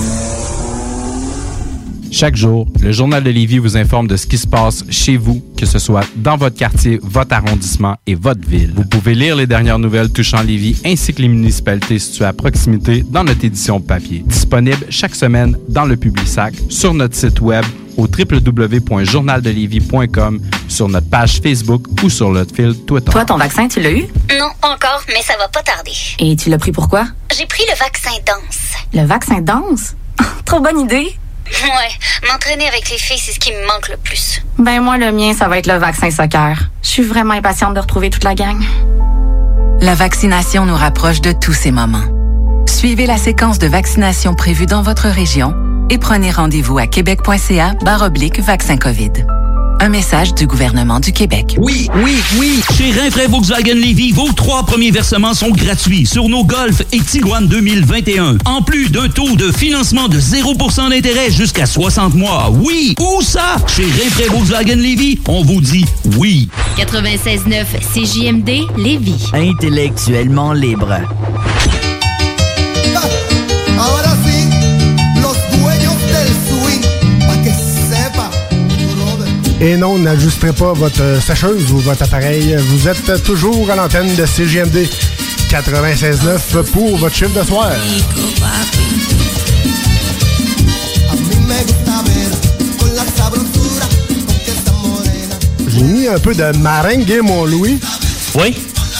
Chaque 2.10 2.36
jour, 2.36 2.66
le 2.80 2.90
Journal 2.90 3.22
de 3.22 3.28
Lévis 3.28 3.58
vous 3.58 3.76
informe 3.76 4.06
de 4.06 4.16
ce 4.16 4.26
qui 4.26 4.38
se 4.38 4.46
passe 4.46 4.82
chez 4.88 5.18
vous, 5.18 5.42
que 5.58 5.66
ce 5.66 5.78
soit 5.78 6.06
dans 6.16 6.38
votre 6.38 6.56
quartier, 6.56 6.98
votre 7.02 7.34
arrondissement 7.34 7.96
et 8.06 8.14
votre 8.14 8.48
ville. 8.48 8.72
Vous 8.74 8.86
pouvez 8.86 9.14
lire 9.14 9.36
les 9.36 9.46
dernières 9.46 9.78
nouvelles 9.78 10.10
touchant 10.10 10.40
Lévis 10.40 10.80
ainsi 10.86 11.12
que 11.12 11.20
les 11.20 11.28
municipalités 11.28 11.98
situées 11.98 12.24
à 12.24 12.32
proximité 12.32 13.04
dans 13.10 13.24
notre 13.24 13.44
édition 13.44 13.82
papier. 13.82 14.24
Disponible 14.26 14.86
chaque 14.88 15.14
semaine 15.14 15.58
dans 15.68 15.84
le 15.84 15.98
Publisac, 15.98 16.54
sur 16.70 16.94
notre 16.94 17.14
site 17.14 17.42
web 17.42 17.66
au 17.98 18.06
www.journaldelévis.com, 18.06 20.40
sur 20.68 20.88
notre 20.88 21.10
page 21.10 21.40
Facebook 21.42 21.84
ou 22.02 22.08
sur 22.08 22.30
notre 22.30 22.54
fil 22.54 22.74
Twitter. 22.86 23.10
Toi, 23.10 23.26
ton 23.26 23.36
vaccin, 23.36 23.68
tu 23.68 23.80
l'as 23.80 23.90
eu? 23.90 24.06
Non, 24.38 24.48
encore, 24.62 25.02
mais 25.08 25.20
ça 25.22 25.36
va 25.36 25.48
pas 25.48 25.62
tarder. 25.62 25.92
Et 26.18 26.34
tu 26.36 26.48
l'as 26.48 26.56
pris 26.58 26.72
pourquoi? 26.72 27.04
J'ai 27.36 27.44
pris 27.46 27.64
le 27.68 27.74
vaccin 27.76 28.12
danse. 28.24 28.72
Le 28.94 29.04
vaccin 29.04 29.40
danse? 29.40 29.96
Trop 30.46 30.60
bonne 30.60 30.80
idée! 30.80 31.14
Ouais, 31.50 31.88
m'entraîner 32.30 32.68
avec 32.68 32.90
les 32.90 32.98
filles, 32.98 33.18
c'est 33.18 33.32
ce 33.32 33.40
qui 33.40 33.50
me 33.50 33.66
manque 33.66 33.88
le 33.88 33.96
plus. 33.96 34.42
Ben 34.58 34.80
moi, 34.80 34.98
le 34.98 35.10
mien, 35.12 35.32
ça 35.34 35.48
va 35.48 35.58
être 35.58 35.66
le 35.66 35.78
vaccin 35.78 36.10
soccer. 36.10 36.70
Je 36.82 36.88
suis 36.88 37.02
vraiment 37.02 37.32
impatiente 37.34 37.74
de 37.74 37.80
retrouver 37.80 38.10
toute 38.10 38.24
la 38.24 38.34
gang. 38.34 38.62
La 39.80 39.94
vaccination 39.94 40.66
nous 40.66 40.76
rapproche 40.76 41.22
de 41.22 41.32
tous 41.32 41.54
ces 41.54 41.70
moments. 41.70 42.04
Suivez 42.66 43.06
la 43.06 43.16
séquence 43.16 43.58
de 43.58 43.66
vaccination 43.66 44.34
prévue 44.34 44.66
dans 44.66 44.82
votre 44.82 45.08
région 45.08 45.54
et 45.90 45.98
prenez 45.98 46.30
rendez-vous 46.30 46.78
à 46.78 46.86
québec.ca 46.86 47.74
barre 47.84 48.02
oblique 48.02 48.40
vaccin 48.40 48.76
COVID. 48.76 49.12
Un 49.80 49.90
message 49.90 50.34
du 50.34 50.46
gouvernement 50.48 50.98
du 50.98 51.12
Québec. 51.12 51.54
Oui, 51.58 51.88
oui, 52.02 52.16
oui. 52.36 52.60
Chez 52.76 52.90
Rinfraie 52.90 53.28
Volkswagen 53.28 53.74
Lévy, 53.74 54.10
vos 54.10 54.32
trois 54.32 54.64
premiers 54.64 54.90
versements 54.90 55.34
sont 55.34 55.50
gratuits 55.50 56.04
sur 56.04 56.28
nos 56.28 56.44
Golf 56.44 56.82
et 56.90 56.98
Tiguan 56.98 57.46
2021. 57.46 58.38
En 58.44 58.62
plus 58.62 58.90
d'un 58.90 59.08
taux 59.08 59.36
de 59.36 59.52
financement 59.52 60.08
de 60.08 60.18
0% 60.18 60.90
d'intérêt 60.90 61.30
jusqu'à 61.30 61.64
60 61.64 62.14
mois. 62.14 62.50
Oui, 62.52 62.96
où 62.98 63.22
ça? 63.22 63.56
Chez 63.68 63.84
Rinfraie 63.84 64.28
Volkswagen 64.30 64.76
Lévy, 64.76 65.20
on 65.28 65.44
vous 65.44 65.60
dit 65.60 65.84
oui. 66.16 66.48
96.9 66.76 67.64
CJMD 67.94 68.66
Lévis. 68.76 69.28
Intellectuellement 69.32 70.54
libre. 70.54 70.98
Et 79.60 79.76
non, 79.76 79.98
n'ajusterez 79.98 80.52
pas 80.52 80.72
votre 80.72 81.02
euh, 81.02 81.20
sécheuse 81.20 81.72
ou 81.72 81.78
votre 81.78 82.02
appareil. 82.04 82.54
Vous 82.56 82.86
êtes 82.88 83.22
toujours 83.24 83.68
à 83.70 83.74
l'antenne 83.74 84.14
de 84.14 84.24
CGMD 84.24 84.86
96.9 85.50 86.62
pour 86.70 86.96
votre 86.96 87.14
chiffre 87.14 87.40
de 87.40 87.44
soir. 87.44 87.72
J'ai 95.68 95.82
mis 95.82 96.06
un 96.06 96.18
peu 96.18 96.34
de 96.34 96.56
marengue, 96.58 97.20
mon 97.22 97.44
Louis. 97.44 97.80
Oui. 98.36 98.56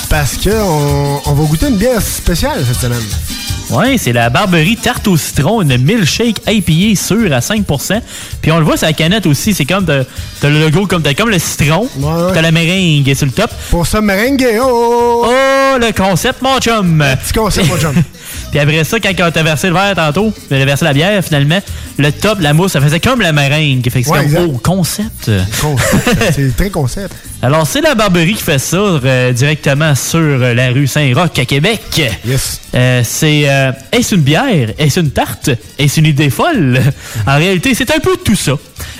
Parce 0.08 0.36
que 0.38 0.50
on, 0.50 1.20
on 1.24 1.32
va 1.34 1.44
goûter 1.44 1.68
une 1.68 1.76
bière 1.76 2.02
spéciale 2.02 2.64
cette 2.66 2.80
semaine. 2.80 3.27
Ouais, 3.70 3.98
c'est 3.98 4.12
la 4.12 4.30
Barberie 4.30 4.76
Tarte 4.76 5.06
au 5.08 5.16
citron, 5.16 5.60
une 5.60 5.76
milkshake 5.76 6.40
IPA 6.46 6.98
sûre 7.00 7.32
à 7.32 7.40
5%. 7.40 8.00
Puis 8.40 8.50
on 8.50 8.58
le 8.58 8.64
voit 8.64 8.76
sur 8.76 8.86
la 8.86 8.94
canette 8.94 9.26
aussi, 9.26 9.52
c'est 9.52 9.66
comme 9.66 9.84
t'as 9.84 10.48
le 10.48 10.60
logo 10.60 10.86
comme 10.86 11.02
t'as 11.02 11.14
comme 11.14 11.28
le 11.28 11.38
citron, 11.38 11.86
t'as 12.32 12.40
la 12.40 12.50
meringue 12.50 13.14
sur 13.14 13.26
le 13.26 13.32
top. 13.32 13.50
Pour 13.70 13.86
ça 13.86 14.00
meringue, 14.00 14.46
oh! 14.62 15.26
Oh, 15.26 15.78
le 15.78 15.92
concept 15.92 16.40
mon 16.40 16.58
chum. 16.60 17.04
Petit 17.22 17.32
concept 17.34 17.68
mon 17.68 17.78
chum. 17.78 17.94
Puis 18.50 18.58
après 18.58 18.84
ça, 18.84 18.98
quand 18.98 19.12
on 19.20 19.30
t'a 19.30 19.42
versé 19.42 19.68
le 19.68 19.74
verre 19.74 19.94
tantôt, 19.94 20.32
a 20.50 20.64
versé 20.64 20.84
la 20.84 20.92
bière 20.92 21.22
finalement, 21.22 21.60
le 21.98 22.12
top, 22.12 22.40
la 22.40 22.54
mousse, 22.54 22.72
ça 22.72 22.80
faisait 22.80 23.00
comme 23.00 23.20
la 23.20 23.32
meringue. 23.32 23.88
Fait 23.90 24.02
que 24.02 24.06
c'est 24.06 24.12
Ouais, 24.12 24.26
comme, 24.26 24.50
oh, 24.54 24.60
concept. 24.62 25.30
Concept. 25.60 26.32
c'est 26.34 26.56
très 26.56 26.70
concept. 26.70 27.14
Alors, 27.42 27.66
c'est 27.66 27.80
la 27.80 27.94
Barberie 27.94 28.34
qui 28.34 28.42
fait 28.42 28.58
ça 28.58 28.76
euh, 28.76 29.32
directement 29.32 29.94
sur 29.94 30.18
euh, 30.18 30.54
la 30.54 30.70
rue 30.70 30.86
Saint-Roch 30.86 31.38
à 31.38 31.44
Québec. 31.44 31.80
Yes. 32.26 32.60
Euh, 32.74 33.02
c'est 33.04 33.48
euh, 33.48 33.70
est-ce 33.92 34.14
une 34.14 34.22
bière, 34.22 34.70
est-ce 34.78 35.00
une 35.00 35.10
tarte, 35.10 35.50
est-ce 35.78 36.00
une 36.00 36.06
idée 36.06 36.30
folle? 36.30 36.80
En 37.26 37.36
réalité, 37.36 37.74
c'est 37.74 37.94
un 37.94 38.00
peu 38.00 38.16
tout 38.16 38.34
ça. 38.34 38.52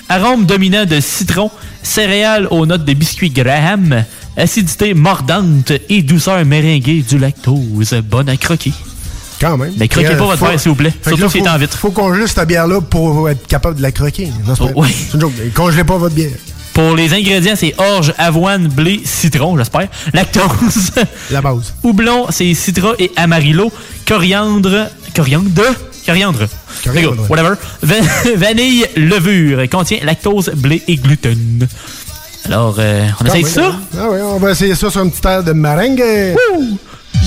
Arôme 0.09 0.46
dominant 0.46 0.84
de 0.84 1.01
citron, 1.01 1.51
céréales 1.82 2.46
aux 2.51 2.64
notes 2.66 2.84
de 2.84 2.92
biscuits 2.94 3.30
Graham, 3.30 4.05
acidité 4.36 4.94
mordante 4.94 5.72
et 5.88 6.03
douceur 6.03 6.44
méringuée 6.44 7.05
du 7.09 7.18
lactose. 7.18 7.94
Bonne 8.05 8.28
à 8.28 8.36
croquer. 8.36 8.72
Quand 9.41 9.57
même. 9.57 9.72
Mais 9.76 9.86
croquez 9.89 10.09
euh, 10.09 10.16
pas 10.16 10.24
votre 10.24 10.39
faut- 10.39 10.47
verre, 10.47 10.59
s'il 10.61 10.70
vous 10.70 10.74
plaît. 10.76 10.93
Surtout 11.07 11.28
si 11.30 11.41
c'est 11.43 11.49
en 11.49 11.57
vite. 11.59 11.72
Faut 11.74 11.91
congeler 11.91 12.26
cette 12.26 12.47
bière-là 12.49 12.80
pour 12.80 13.28
être 13.28 13.47
capable 13.47 13.76
de 13.76 13.82
la 13.82 13.93
croquer. 13.93 14.32
Non, 14.47 14.55
c'est 14.55 14.64
pas- 14.64 14.72
Oh, 14.74 14.82
oui. 14.82 14.89
c'est 14.97 15.14
une 15.14 15.20
joke. 15.20 15.32
Congelez 15.55 15.84
pas 15.84 15.97
votre 15.97 16.14
bière. 16.14 16.30
Pour 16.74 16.95
les 16.95 17.12
ingrédients, 17.12 17.55
c'est 17.57 17.74
orge, 17.78 18.12
avoine, 18.18 18.68
blé, 18.68 19.01
citron, 19.05 19.57
j'espère. 19.57 19.89
Lactose. 20.12 20.93
La 21.30 21.41
base. 21.41 21.74
Houblon, 21.82 22.26
c'est 22.30 22.53
citra 22.55 22.93
et 22.99 23.11
amarillo. 23.16 23.72
Coriandre. 24.07 24.86
Coriandre? 25.14 25.62
Coriandre. 26.07 26.47
Coriandre, 26.84 27.28
Whatever. 27.28 27.55
Va- 27.82 27.95
vanille, 28.36 28.86
levure. 28.97 29.68
Contient 29.68 29.99
lactose, 30.05 30.51
blé 30.55 30.82
et 30.89 30.97
gluten. 30.97 31.66
Alors, 32.47 32.76
euh, 32.78 33.07
on 33.20 33.26
essaye 33.26 33.45
ça? 33.45 33.66
hein? 33.66 33.80
Ah 33.99 34.07
oui, 34.11 34.18
on 34.22 34.39
va 34.39 34.53
essayer 34.53 34.74
ça 34.74 34.91
sur 34.91 35.01
un 35.01 35.09
petit 35.09 35.26
air 35.26 35.43
de 35.45 35.53
meringue. 35.53 36.03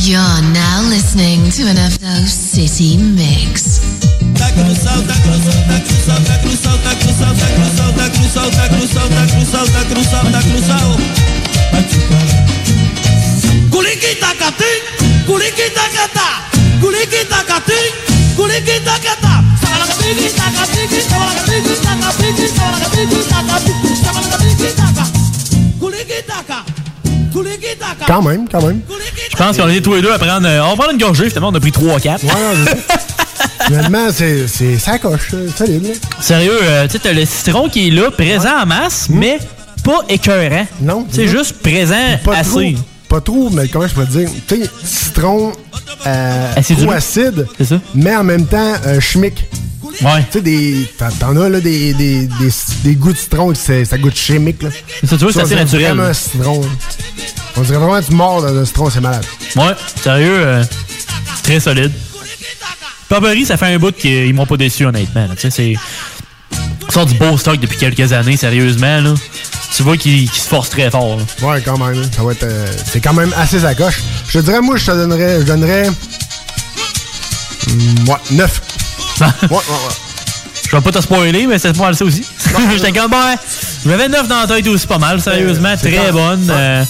You're 0.03 0.19
now 0.53 0.89
listening 0.89 1.30
to 1.51 1.67
an 1.67 1.77
Afro 1.77 2.07
City 2.27 2.95
mix. 2.97 3.81
Curiquita 13.69 14.33
catim, 14.39 14.79
curiquita 15.25 15.89
catá, 15.91 16.49
curiquita 16.79 17.43
catim, 17.43 17.91
curiquita 18.37 18.99
catá. 19.03 19.43
Calma 28.07 28.31
aí, 28.31 28.47
calma 28.49 28.69
aí. 28.69 29.00
Pense 29.43 29.57
qu'on 29.57 29.69
était 29.69 29.81
tous 29.81 29.93
les 29.95 30.01
deux 30.01 30.11
à 30.11 30.19
prendre. 30.19 30.47
euh, 30.47 30.61
on 30.63 30.69
va 30.69 30.75
prendre 30.75 30.91
une 30.91 30.97
gorgée, 30.99 31.27
finalement, 31.29 31.49
on 31.49 31.55
a 31.55 31.59
pris 31.59 31.71
3-4. 31.71 32.19
Finalement, 33.67 34.07
c'est 34.13 34.47
c'est 34.47 34.77
ça 34.77 34.97
coche. 34.97 35.29
Solide. 35.55 35.83
là. 35.87 35.93
Sérieux, 36.19 36.57
euh, 36.63 36.85
tu 36.87 36.93
sais, 36.93 36.99
t'as 36.99 37.13
le 37.13 37.25
citron 37.25 37.69
qui 37.69 37.87
est 37.87 37.91
là, 37.91 38.11
présent 38.11 38.61
en 38.63 38.65
masse, 38.65 39.07
mais 39.09 39.39
pas 39.83 40.01
écœurant. 40.09 40.67
Non. 40.81 41.05
C'est 41.11 41.27
juste 41.27 41.53
présent 41.61 41.95
Pas 42.23 42.37
assez. 42.37 42.49
trop. 42.73 42.83
Pas 43.07 43.21
trop, 43.21 43.49
mais 43.49 43.67
comment 43.67 43.87
je 43.87 43.93
peux 43.93 44.05
te 44.05 44.11
dire? 44.11 44.29
Tu 44.47 44.55
sais, 44.63 44.69
citron 44.83 45.51
euh, 46.07 46.53
trop 46.61 46.91
acide, 46.91 47.45
C'est 47.57 47.65
ça. 47.65 47.79
mais 47.93 48.15
en 48.15 48.23
même 48.23 48.45
temps 48.45 48.73
euh, 48.87 48.99
chimique. 48.99 49.45
Ouais. 50.01 50.21
Tu 50.31 50.37
sais, 50.37 50.41
des- 50.41 50.87
t'en 50.97 51.09
t'en 51.11 51.35
as 51.41 51.49
là, 51.49 51.59
des, 51.59 51.93
des, 51.93 52.25
des, 52.27 52.49
des 52.83 52.95
goûts 52.95 53.11
de 53.13 53.17
citron, 53.17 53.53
c'est- 53.53 53.85
ça 53.85 53.97
goûte 53.97 54.15
chimique. 54.15 54.63
Là. 54.63 54.69
Ça, 55.03 55.17
tu 55.17 55.23
vois, 55.23 55.33
c'est 55.33 55.41
assez 55.41 55.55
naturel. 55.55 55.87
vraiment 55.95 56.03
un 56.09 56.13
citron. 56.13 56.61
là. 56.61 56.67
On 57.57 57.61
dirait 57.61 57.77
vraiment 57.77 57.99
du 57.99 58.15
mort 58.15 58.41
de 58.41 58.65
Strauss, 58.65 58.93
c'est 58.93 59.01
malade. 59.01 59.25
Ouais, 59.55 59.75
sérieux, 60.01 60.39
euh, 60.39 60.63
très 61.43 61.59
solide. 61.59 61.91
Burberry, 63.09 63.45
ça 63.45 63.57
fait 63.57 63.73
un 63.73 63.77
bout 63.77 63.91
qu'ils 63.95 64.33
m'ont 64.33 64.45
pas 64.45 64.57
déçu, 64.57 64.85
honnêtement. 64.85 65.27
c'est... 65.37 65.71
Ils 65.71 66.93
sortent 66.93 67.09
du 67.09 67.17
beau 67.17 67.37
stock 67.37 67.59
depuis 67.59 67.77
quelques 67.77 68.11
années, 68.13 68.37
sérieusement. 68.37 69.01
Là. 69.01 69.13
Tu 69.75 69.83
vois 69.83 69.97
qu'ils 69.97 70.29
se 70.29 70.47
forcent 70.47 70.69
très 70.69 70.89
fort. 70.89 71.17
Là. 71.17 71.47
Ouais, 71.47 71.61
quand 71.61 71.77
même. 71.77 71.97
Hein. 71.97 72.09
Ça 72.15 72.23
va 72.23 72.31
être... 72.33 72.43
Euh, 72.43 72.67
c'est 72.85 72.99
quand 72.99 73.13
même 73.13 73.33
assez 73.37 73.59
sacoche. 73.59 74.01
Je 74.27 74.39
te 74.39 74.45
dirais, 74.45 74.61
moi, 74.61 74.77
je 74.77 74.85
te 74.85 74.91
donnerais... 74.91 75.41
Je 75.41 75.45
donnerais... 75.45 75.89
Mm, 77.67 78.09
ouais, 78.09 78.15
9. 78.31 78.61
Ah. 79.21 79.33
ouais, 79.43 79.47
ouais, 79.49 79.57
ouais. 79.57 79.93
Je 80.69 80.75
vais 80.77 80.81
pas 80.81 80.91
te 80.91 81.01
spoiler, 81.01 81.47
mais 81.47 81.59
c'est 81.59 81.73
pas 81.73 81.83
mal 81.83 81.95
ça 81.95 82.05
aussi. 82.05 82.23
J'étais 82.71 82.91
comme, 82.93 83.11
ben, 83.11 83.35
j'avais 83.85 84.07
9 84.07 84.27
dans 84.27 84.41
la 84.41 84.47
tête 84.47 84.67
aussi, 84.67 84.87
pas 84.87 84.97
mal, 84.97 85.21
sérieusement. 85.21 85.69
Euh, 85.69 85.77
très 85.77 86.11
bonne 86.13 86.85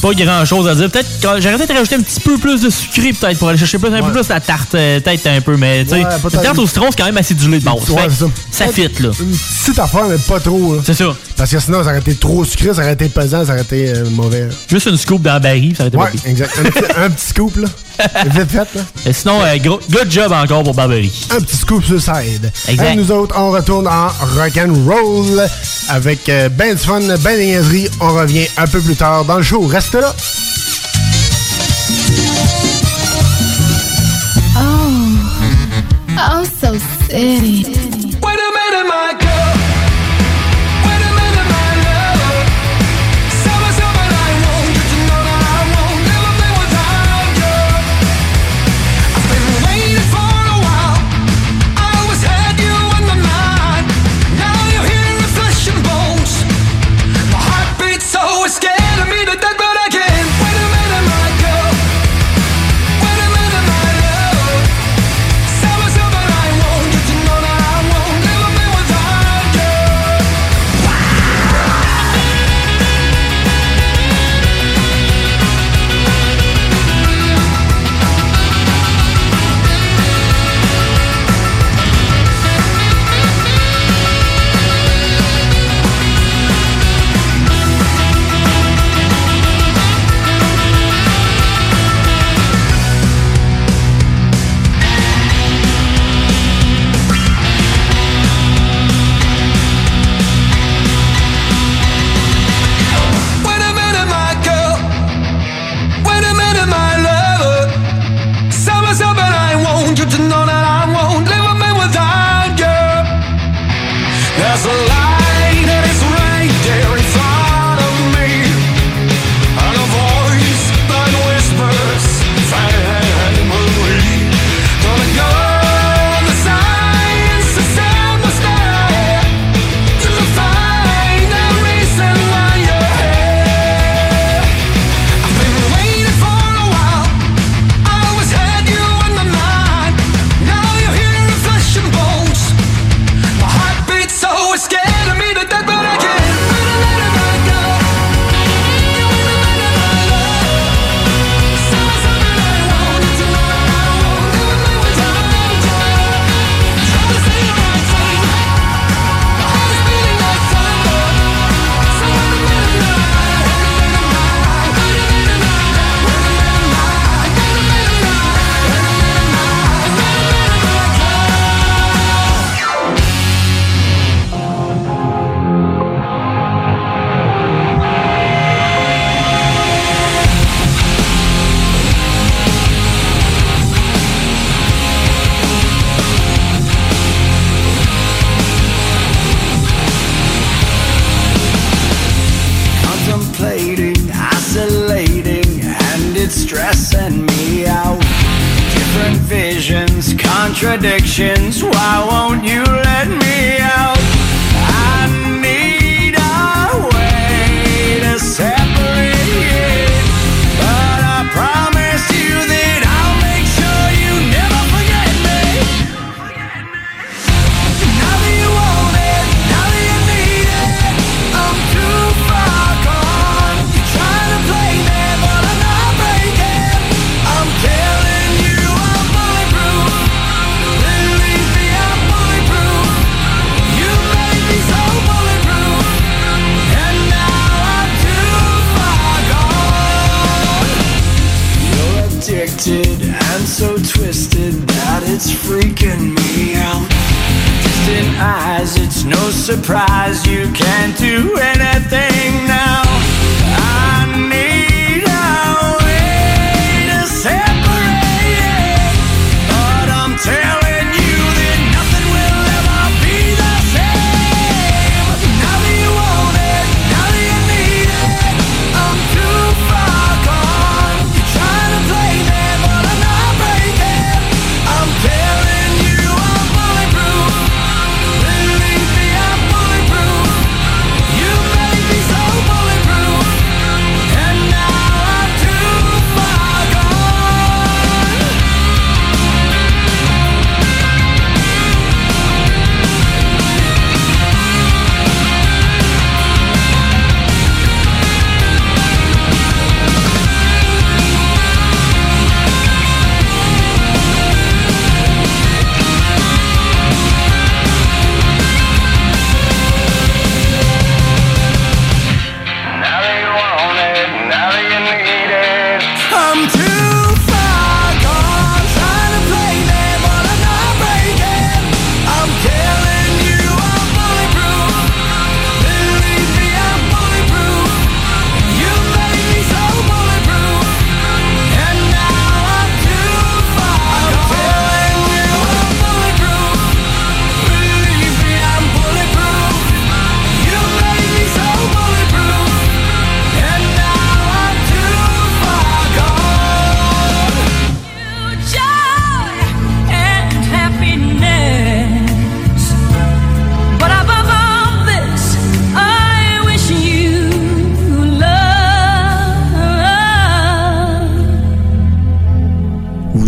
pas 0.00 0.12
grand 0.12 0.44
chose 0.44 0.68
à 0.68 0.74
dire. 0.74 0.90
Peut-être 0.90 1.08
j'aurais 1.22 1.56
peut-être 1.56 1.74
rajouté 1.74 1.94
un 1.96 2.00
petit 2.00 2.20
peu 2.20 2.38
plus 2.38 2.60
de 2.60 2.70
sucré 2.70 3.12
peut-être 3.12 3.38
pour 3.38 3.48
aller 3.48 3.58
chercher 3.58 3.76
un 3.76 3.80
peu 3.80 4.12
plus 4.12 4.28
la 4.28 4.40
tarte, 4.40 4.70
peut-être 4.72 5.26
un 5.26 5.40
peu, 5.40 5.56
mais 5.56 5.84
tu 5.84 5.90
sais, 5.90 6.02
la 6.02 6.42
tarte 6.42 6.58
au 6.58 6.66
citron 6.66 6.86
c'est 6.90 6.98
quand 6.98 7.06
même 7.06 7.16
assez 7.16 7.34
du 7.34 7.48
lait 7.50 7.58
de 7.58 7.64
base. 7.64 7.90
Ouais, 7.90 8.08
ça. 8.50 8.68
fit 8.68 8.88
là. 9.00 9.10
Une 9.20 9.36
petite 9.36 9.78
affaire 9.78 10.06
mais 10.08 10.18
pas 10.18 10.40
trop. 10.40 10.76
C'est 10.84 10.94
ça. 10.94 11.14
Parce 11.40 11.52
que 11.52 11.58
sinon, 11.58 11.82
ça 11.82 11.88
aurait 11.88 12.00
été 12.00 12.14
trop 12.16 12.44
sucré, 12.44 12.74
ça 12.74 12.82
aurait 12.82 12.92
été 12.92 13.08
pesant, 13.08 13.46
ça 13.46 13.52
aurait 13.52 13.62
été 13.62 13.88
euh, 13.88 14.10
mauvais. 14.10 14.46
Juste 14.68 14.88
une 14.88 14.98
scoop 14.98 15.22
dans 15.22 15.42
la 15.42 15.48
ça 15.48 15.48
aurait 15.48 15.88
été 15.88 15.96
mauvais. 15.96 16.10
exact. 16.26 16.52
Un, 16.98 17.08
petit- 17.08 17.26
scoop, 17.28 17.56
là. 17.56 17.68
Vite 18.26 18.50
fait, 18.50 18.58
là. 18.74 18.82
Et 19.06 19.12
sinon, 19.14 19.40
euh, 19.42 19.56
gros, 19.56 19.80
good 19.90 20.10
job 20.10 20.32
encore 20.32 20.62
pour 20.64 20.74
Barbery. 20.74 21.10
Un 21.34 21.40
petit 21.40 21.56
scoop 21.56 21.82
suicide. 21.82 22.52
Exact. 22.68 22.92
Et 22.92 22.94
nous 22.94 23.10
autres, 23.10 23.34
on 23.38 23.52
retourne 23.52 23.88
en 23.88 24.08
rock'n'roll 24.36 25.48
avec 25.88 26.28
euh, 26.28 26.50
ben 26.50 26.74
du 26.74 26.82
fun, 26.82 27.00
ben 27.00 27.38
des 27.38 27.46
niaiseries. 27.46 27.88
On 28.02 28.12
revient 28.12 28.46
un 28.58 28.66
peu 28.66 28.82
plus 28.82 28.96
tard 28.96 29.24
dans 29.24 29.38
le 29.38 29.42
show. 29.42 29.62
Reste 29.62 29.94
là. 29.94 30.14
Oh, 34.58 35.16
oh, 36.18 36.44
so 36.60 36.74
city. 37.08 37.79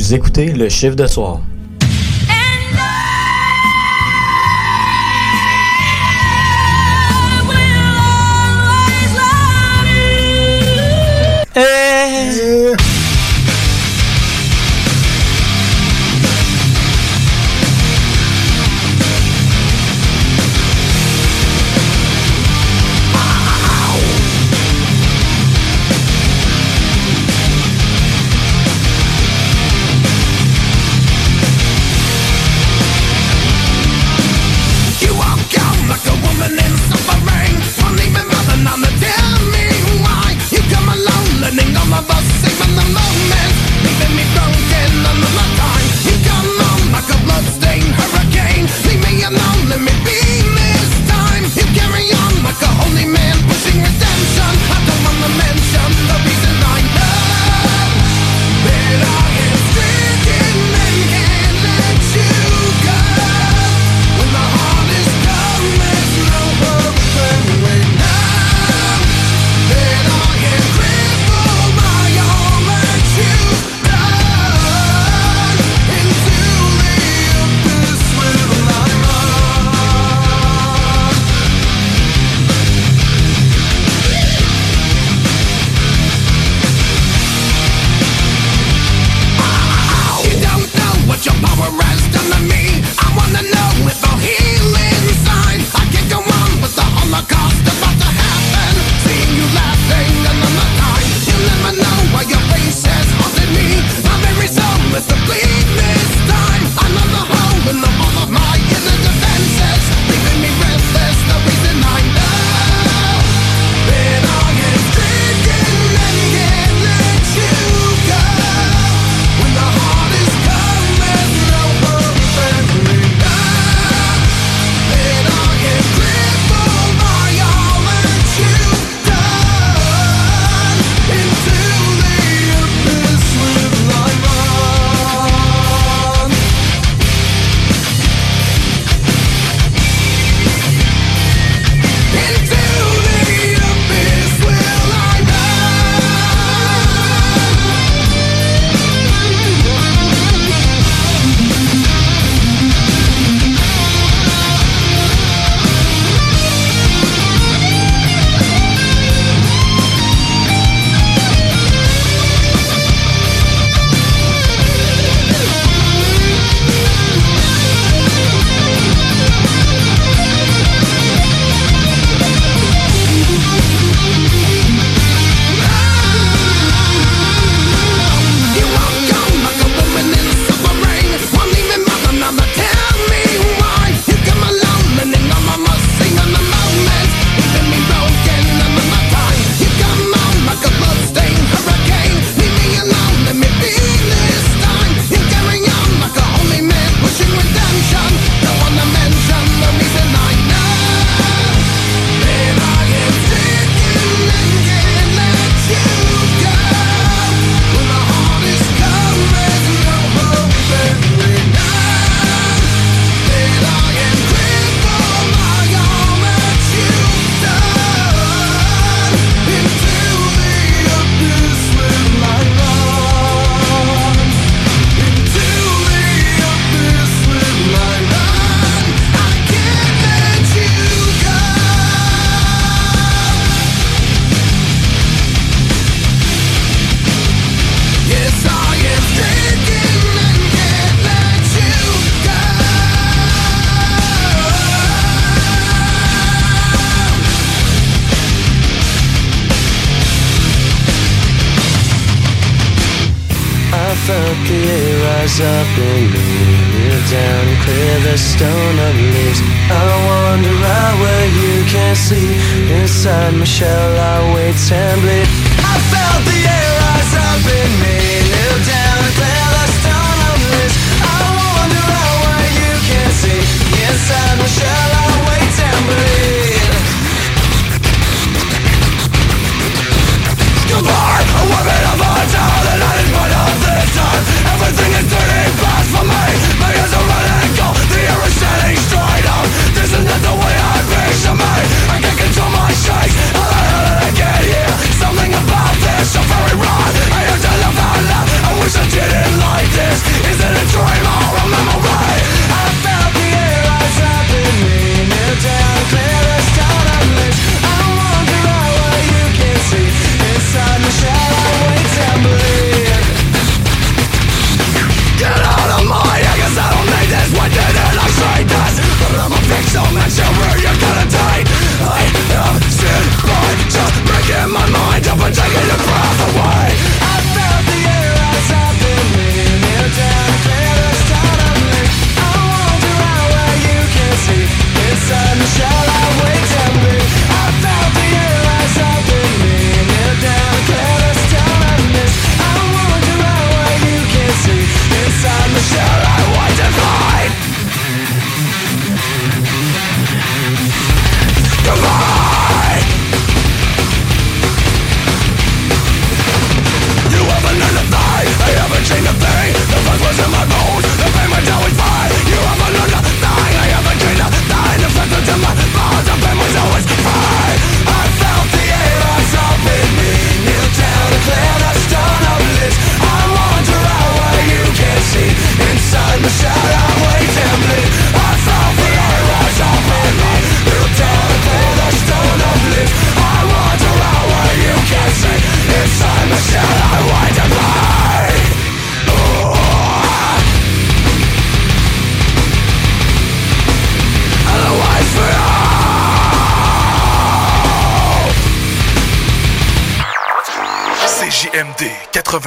Vous 0.02 0.14
écoutez 0.14 0.52
le 0.52 0.68
chiffre 0.68 0.96
de 0.96 1.06
soir. 1.06 1.38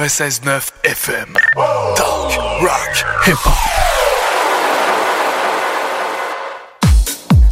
96.9 0.08 0.72
FM. 0.84 1.35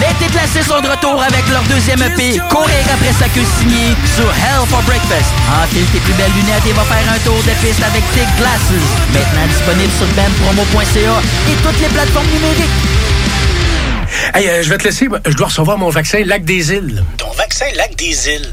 Les 0.00 0.26
déclassés 0.26 0.62
sont 0.62 0.80
de 0.80 0.88
retour 0.88 1.22
avec 1.22 1.46
leur 1.48 1.62
deuxième 1.64 2.02
EP, 2.02 2.38
Courir 2.50 2.84
après 2.92 3.12
sa 3.12 3.28
queue 3.28 3.46
signée 3.58 3.94
sur 4.14 4.26
Hell 4.26 4.66
for 4.68 4.82
Breakfast. 4.82 5.30
Enfile 5.62 5.86
tes 5.92 6.00
plus 6.00 6.12
belles 6.14 6.32
lunettes 6.32 6.66
et 6.68 6.72
va 6.72 6.82
faire 6.82 7.06
un 7.12 7.18
tour 7.24 7.36
de 7.36 7.54
piste 7.64 7.82
avec 7.82 8.02
Thick 8.12 8.28
Glasses. 8.36 8.74
Maintenant 9.12 9.46
disponible 9.48 9.92
sur 9.96 10.06
bandpromo.ca 10.14 11.22
et 11.50 11.56
toutes 11.62 11.80
les 11.80 11.88
plateformes 11.88 12.26
numériques. 12.26 12.78
Hey, 14.34 14.48
euh, 14.48 14.62
je 14.62 14.68
vais 14.70 14.78
te 14.78 14.84
laisser. 14.84 15.08
Je 15.24 15.36
dois 15.36 15.46
recevoir 15.46 15.78
mon 15.78 15.90
vaccin 15.90 16.22
Lac 16.24 16.44
des 16.44 16.72
Îles. 16.72 17.04
Ton 17.16 17.30
vaccin 17.32 17.66
Lac 17.76 17.94
des 17.96 18.28
Îles. 18.28 18.52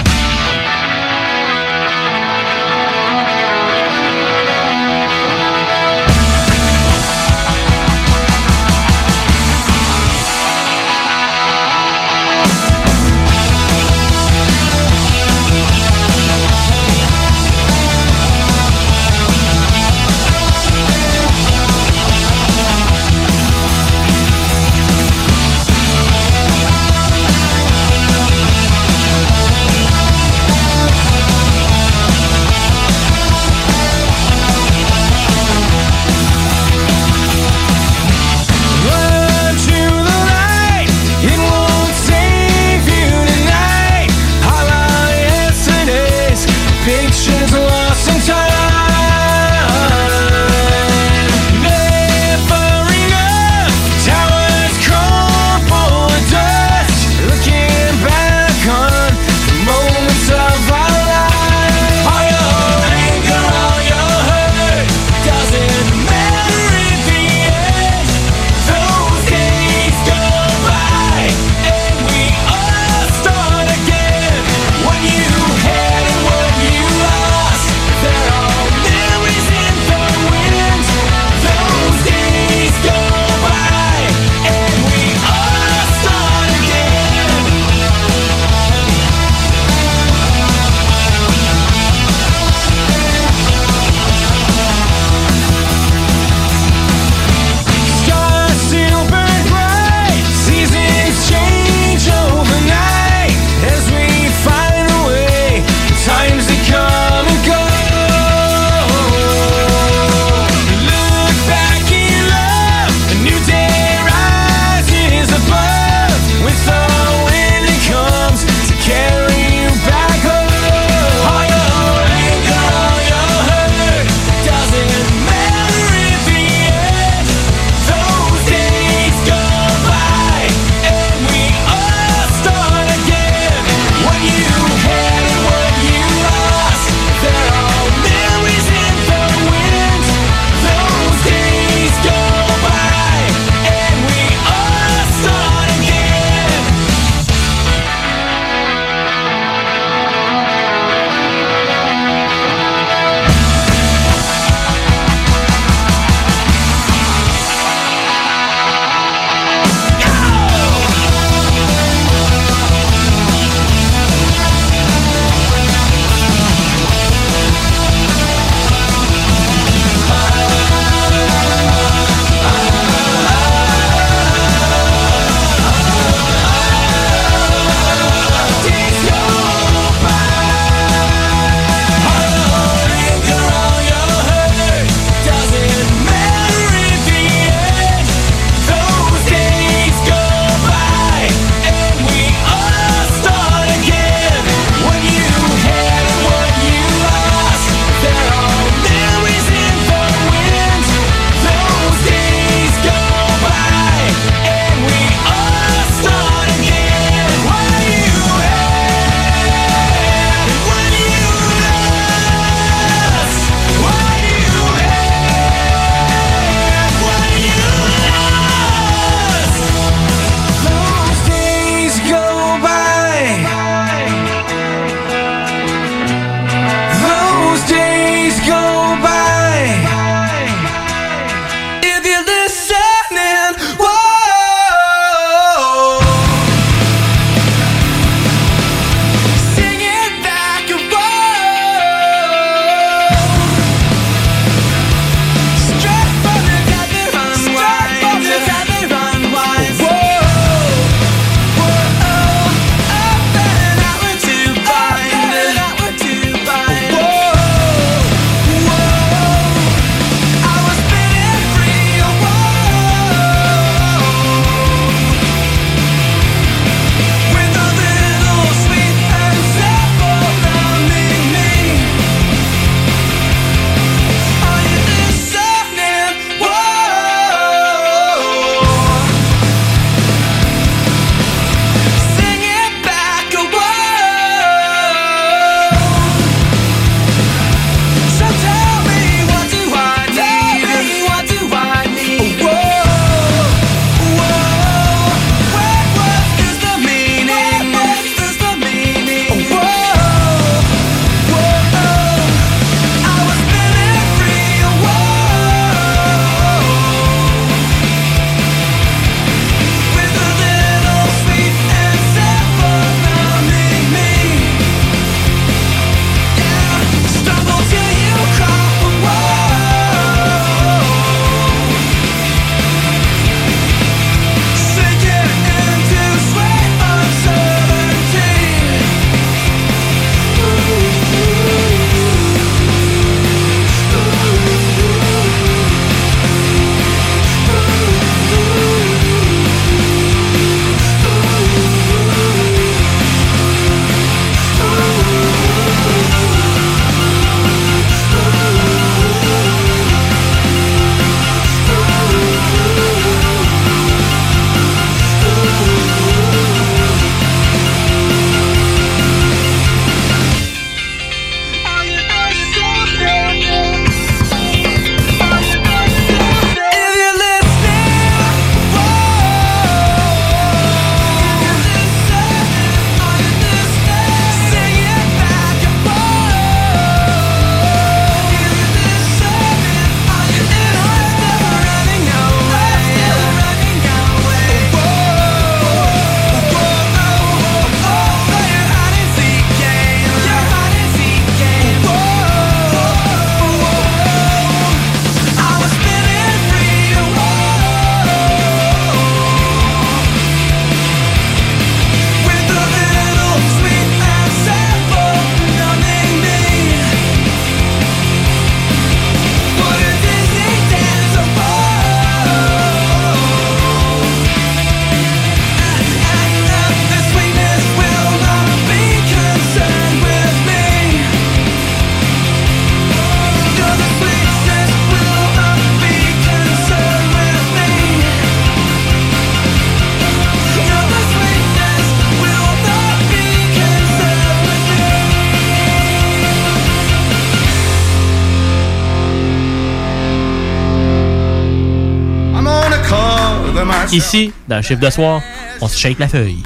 Ici, 444.01 444.33
dans 444.47 444.55
le 444.55 444.61
chiffre 444.63 444.79
de 444.79 444.89
soir, 444.89 445.21
on 445.61 445.67
se 445.67 445.77
shake 445.77 445.99
la 445.99 446.07
feuille. 446.07 446.43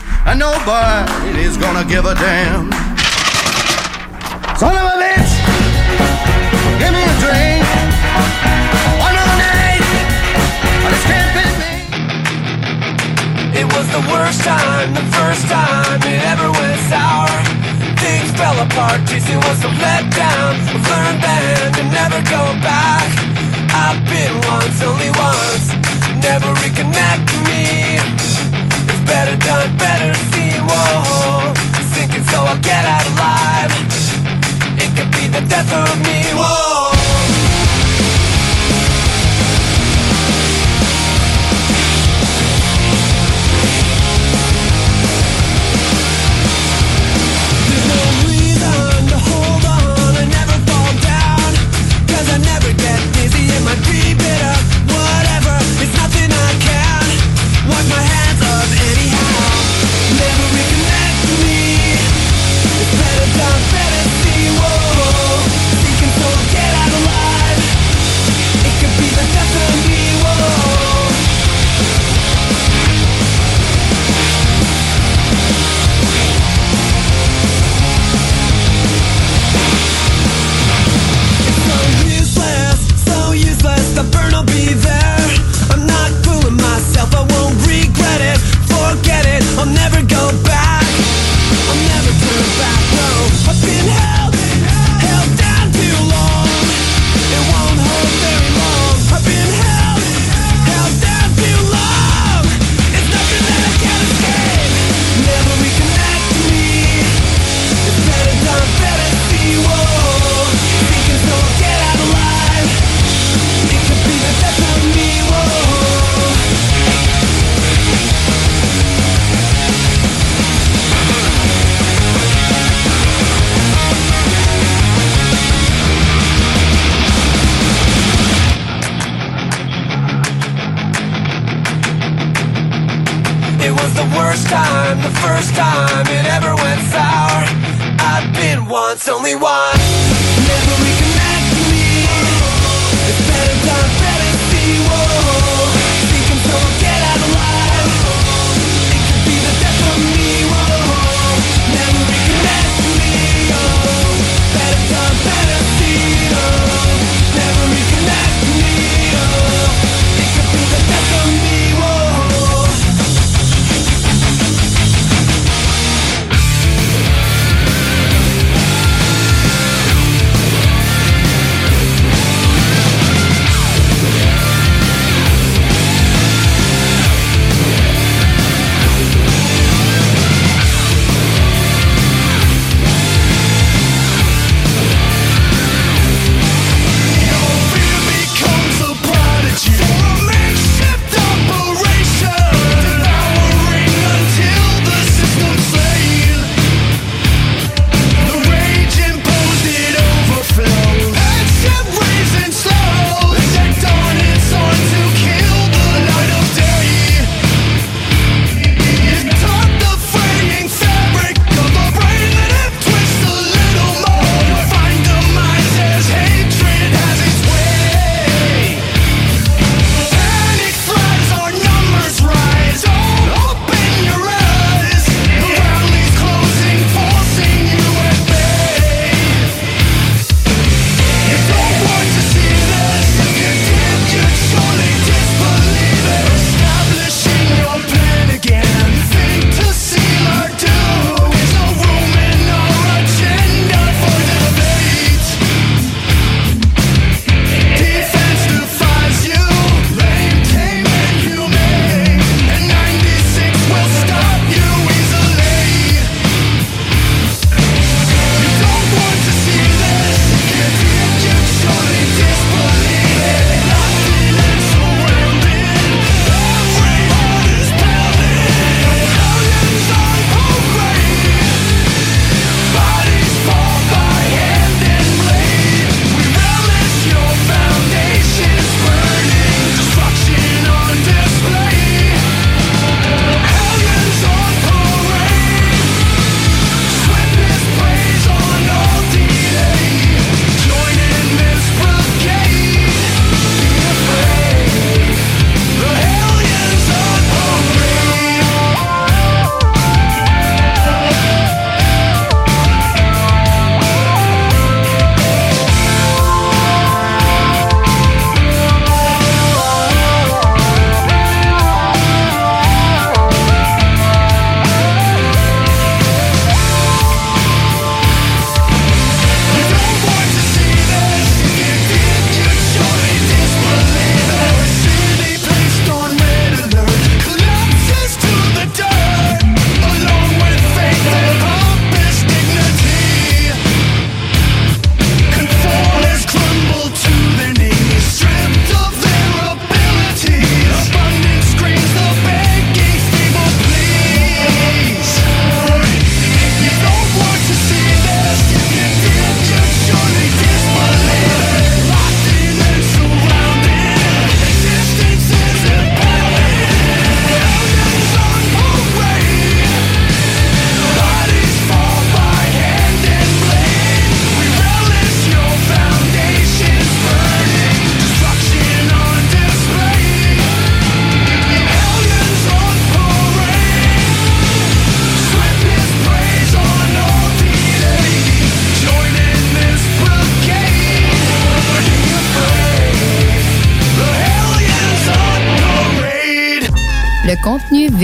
It 13.54 13.64
was 13.72 13.88
the 13.88 14.04
worst 14.12 14.44
time, 14.44 14.94
the 14.94 15.08
first 15.16 15.48
time 15.48 16.02
it 16.04 16.22
ever 16.28 16.52
went 16.52 16.80
sour. 16.90 17.32
Things 18.04 18.32
fell 18.36 18.60
apart, 18.60 19.00
was 19.00 19.64
a 19.64 19.72
letdown. 19.80 20.56
I've 20.76 20.84
learned 20.92 21.24
never 21.96 22.20
go 22.30 22.44
back. 22.60 23.08
I've 23.72 24.04
been 24.12 24.36
once, 24.52 24.84
only 24.84 25.10
once. 25.12 25.55
death 35.56 35.74
of 35.74 36.00
me 36.04 36.25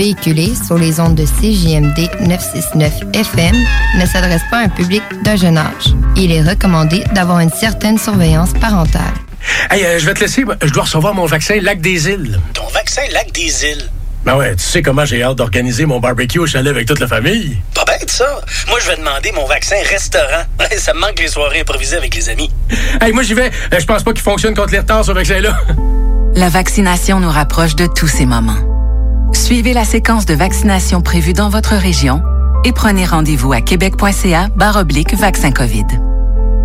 contenu 0.02 0.14
véhiculé 0.32 0.52
sur 0.54 0.78
les 0.78 1.00
ondes 1.00 1.14
de 1.14 1.24
CJMD 1.24 2.10
969 2.20 2.92
FM 3.14 3.54
ne 4.00 4.06
s'adresse 4.06 4.42
pas 4.50 4.58
à 4.58 4.62
un 4.62 4.68
public 4.68 5.02
d'un 5.22 5.36
jeune 5.36 5.56
âge. 5.58 5.94
Il 6.16 6.32
est 6.32 6.42
recommandé 6.42 7.04
d'avoir 7.14 7.40
une 7.40 7.50
certaine 7.50 7.98
surveillance 7.98 8.52
parentale. 8.54 9.12
Hey, 9.70 9.84
euh, 9.84 9.98
je 9.98 10.06
vais 10.06 10.14
te 10.14 10.20
laisser. 10.20 10.44
Je 10.62 10.72
dois 10.72 10.84
recevoir 10.84 11.14
mon 11.14 11.26
vaccin 11.26 11.58
Lac 11.60 11.80
des 11.80 12.08
Îles. 12.08 12.40
Ton 12.54 12.66
vaccin 12.68 13.02
Lac 13.12 13.32
des 13.32 13.64
Îles? 13.64 13.90
Ben 14.24 14.36
ouais, 14.36 14.54
tu 14.54 14.62
sais 14.62 14.82
comment 14.82 15.04
j'ai 15.04 15.22
hâte 15.22 15.36
d'organiser 15.36 15.84
mon 15.84 15.98
barbecue 15.98 16.38
au 16.38 16.46
chalet 16.46 16.70
avec 16.70 16.86
toute 16.86 17.00
la 17.00 17.08
famille. 17.08 17.58
Pas 17.74 17.84
bête, 17.84 18.08
ça. 18.08 18.40
Moi, 18.68 18.78
je 18.80 18.88
vais 18.88 18.96
demander 18.96 19.32
mon 19.32 19.46
vaccin 19.46 19.76
restaurant. 19.90 20.44
ça 20.78 20.94
me 20.94 21.00
manque 21.00 21.18
les 21.18 21.28
soirées 21.28 21.60
improvisées 21.60 21.96
avec 21.96 22.14
les 22.14 22.28
amis. 22.28 22.50
Hey, 23.00 23.12
moi 23.12 23.22
j'y 23.22 23.34
vais. 23.34 23.50
Euh, 23.72 23.80
Je 23.80 23.86
pense 23.86 24.02
pas 24.02 24.12
qu'il 24.12 24.22
fonctionne 24.22 24.54
contre 24.54 24.72
les 24.72 24.80
retards, 24.80 25.04
ce 25.04 25.12
vaccin-là. 25.12 25.58
La 26.34 26.48
vaccination 26.48 27.20
nous 27.20 27.30
rapproche 27.30 27.74
de 27.76 27.86
tous 27.86 28.08
ces 28.08 28.26
moments. 28.26 28.71
Suivez 29.32 29.72
la 29.72 29.84
séquence 29.84 30.26
de 30.26 30.34
vaccination 30.34 31.00
prévue 31.00 31.32
dans 31.32 31.48
votre 31.48 31.74
région 31.74 32.22
et 32.64 32.72
prenez 32.72 33.04
rendez-vous 33.04 33.52
à 33.52 33.60
québec.ca 33.60 34.48
vaccin 35.14 35.50
COVID. 35.50 36.11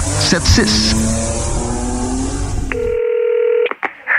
4476. 0.00 0.94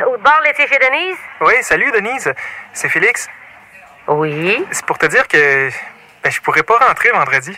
Au 0.07 0.17
bord 0.17 0.41
laitier 0.43 0.67
chez 0.67 0.79
Denise? 0.79 1.17
Oui, 1.41 1.53
salut 1.61 1.91
Denise. 1.91 2.31
C'est 2.73 2.89
Félix. 2.89 3.27
Oui. 4.07 4.65
C'est 4.71 4.85
pour 4.85 4.97
te 4.97 5.05
dire 5.07 5.27
que 5.27 5.69
ben, 6.23 6.31
je 6.31 6.39
pourrais 6.41 6.63
pas 6.63 6.77
rentrer 6.77 7.11
vendredi. 7.11 7.57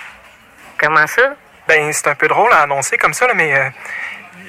Comment 0.79 1.05
ça? 1.07 1.35
Ben, 1.67 1.91
c'est 1.91 2.07
un 2.07 2.15
peu 2.15 2.27
drôle 2.27 2.51
à 2.53 2.61
annoncer 2.61 2.97
comme 2.97 3.13
ça, 3.13 3.27
là, 3.27 3.33
mais 3.33 3.55
euh, 3.55 3.69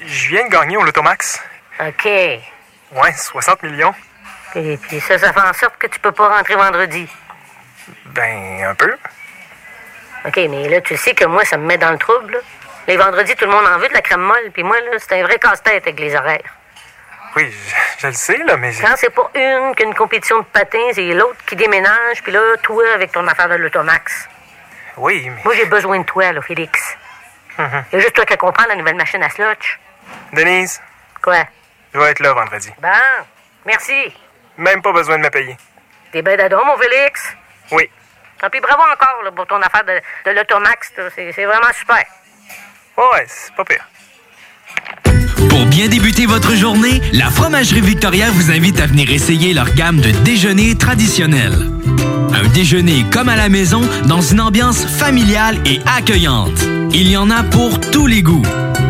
je 0.05 0.29
viens 0.29 0.45
de 0.45 0.49
gagner 0.49 0.77
au 0.77 0.83
Lotomax. 0.83 1.43
OK. 1.79 2.05
Ouais, 2.05 3.13
60 3.15 3.63
millions. 3.63 3.93
Et 4.55 4.77
puis 4.77 4.99
ça, 4.99 5.17
ça 5.19 5.31
fait 5.33 5.41
en 5.41 5.53
sorte 5.53 5.77
que 5.77 5.87
tu 5.87 5.99
peux 5.99 6.11
pas 6.11 6.29
rentrer 6.29 6.55
vendredi. 6.55 7.07
Ben, 8.05 8.63
un 8.63 8.75
peu. 8.75 8.95
OK, 10.25 10.35
mais 10.35 10.67
là, 10.69 10.81
tu 10.81 10.97
sais 10.97 11.13
que 11.13 11.25
moi, 11.25 11.45
ça 11.45 11.57
me 11.57 11.65
met 11.65 11.77
dans 11.77 11.91
le 11.91 11.97
trouble. 11.97 12.33
là. 12.33 12.39
Les 12.89 12.97
vendredis, 12.97 13.35
tout 13.35 13.45
le 13.45 13.51
monde 13.51 13.67
en 13.67 13.77
veut 13.77 13.87
de 13.87 13.93
la 13.93 14.01
crème 14.01 14.21
molle, 14.21 14.49
puis 14.51 14.63
moi, 14.63 14.79
là, 14.79 14.97
c'est 14.97 15.19
un 15.19 15.23
vrai 15.23 15.37
casse-tête 15.37 15.83
avec 15.83 15.99
les 15.99 16.15
horaires. 16.15 16.51
Oui, 17.35 17.51
je, 17.51 18.01
je 18.01 18.07
le 18.07 18.13
sais, 18.13 18.37
là, 18.37 18.57
mais... 18.57 18.73
Quand 18.81 18.95
c'est 18.95 19.11
pas 19.11 19.29
une 19.35 19.75
qu'une 19.75 19.93
compétition 19.93 20.39
de 20.39 20.45
patins, 20.45 20.89
c'est 20.93 21.13
l'autre 21.13 21.37
qui 21.45 21.55
déménage, 21.55 22.23
puis 22.23 22.31
là, 22.31 22.41
toi, 22.63 22.83
avec 22.95 23.11
ton 23.11 23.27
affaire 23.27 23.47
de 23.47 23.57
l'automax. 23.57 24.27
Oui, 24.97 25.29
mais... 25.29 25.39
Moi, 25.43 25.53
j'ai 25.53 25.65
besoin 25.65 25.99
de 25.99 26.03
toi, 26.03 26.31
là, 26.31 26.41
Félix. 26.41 26.97
Mhm. 27.59 27.85
Il 27.91 27.95
y 27.95 27.99
a 27.99 28.01
juste 28.01 28.15
toi 28.15 28.25
qui 28.25 28.35
comprends 28.37 28.65
la 28.67 28.75
nouvelle 28.75 28.95
machine 28.95 29.21
à 29.21 29.29
slotch. 29.29 29.79
Denise, 30.33 30.81
Quoi? 31.21 31.43
je 31.93 31.99
vais 31.99 32.09
être 32.09 32.21
là 32.21 32.33
vendredi. 32.33 32.73
Bon, 32.81 32.89
merci. 33.67 34.15
Même 34.57 34.81
pas 34.81 34.93
besoin 34.93 35.19
de 35.19 35.23
me 35.25 35.29
payer. 35.29 35.55
T'es 36.11 36.23
ben 36.23 36.35
d'adon, 36.35 36.65
mon 36.65 36.75
Félix? 36.75 37.35
Oui. 37.69 37.87
Ah, 38.41 38.49
puis 38.49 38.61
bravo 38.61 38.81
encore 38.81 39.21
là, 39.21 39.31
pour 39.31 39.45
ton 39.45 39.61
affaire 39.61 39.83
de, 39.83 40.01
de 40.25 40.31
l'automax. 40.31 40.91
c'est 41.13 41.45
vraiment 41.45 41.71
super. 41.73 42.03
Ouais, 42.99 43.25
c'est 43.27 43.55
pas 43.55 43.63
pire. 43.63 43.87
Pour 45.47 45.65
bien 45.67 45.87
débuter 45.87 46.25
votre 46.25 46.53
journée, 46.53 47.01
la 47.13 47.29
Fromagerie 47.29 47.79
Victoria 47.79 48.29
vous 48.29 48.51
invite 48.51 48.81
à 48.81 48.87
venir 48.87 49.09
essayer 49.09 49.53
leur 49.53 49.73
gamme 49.73 50.01
de 50.01 50.11
déjeuners 50.25 50.75
traditionnels. 50.75 51.55
Un 52.33 52.45
déjeuner 52.49 53.05
comme 53.09 53.29
à 53.29 53.37
la 53.37 53.47
maison 53.47 53.79
dans 54.05 54.19
une 54.19 54.41
ambiance 54.41 54.85
familiale 54.85 55.59
et 55.65 55.79
accueillante. 55.85 56.61
Il 56.91 57.09
y 57.09 57.15
en 57.15 57.29
a 57.29 57.43
pour 57.43 57.79
tous 57.79 58.05
les 58.05 58.21
goûts. 58.21 58.45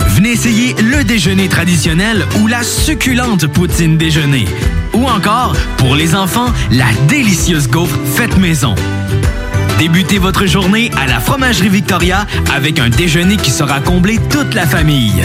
Venez 0.08 0.32
essayer 0.32 0.74
le 0.82 1.04
déjeuner 1.04 1.48
traditionnel 1.48 2.26
ou 2.42 2.48
la 2.48 2.64
succulente 2.64 3.46
poutine 3.46 3.96
déjeuner. 3.96 4.46
Ou 4.94 5.06
encore, 5.08 5.56
pour 5.78 5.96
les 5.96 6.16
enfants, 6.16 6.52
la 6.72 6.92
délicieuse 7.08 7.68
gaufre 7.70 8.00
faite 8.16 8.36
maison. 8.38 8.74
Débutez 9.80 10.18
votre 10.18 10.46
journée 10.46 10.92
à 10.98 11.08
la 11.08 11.22
Fromagerie 11.22 11.70
Victoria 11.70 12.28
avec 12.54 12.80
un 12.80 12.90
déjeuner 12.90 13.38
qui 13.38 13.50
sera 13.50 13.80
comblé 13.80 14.18
toute 14.30 14.54
la 14.54 14.68
famille. 14.68 15.24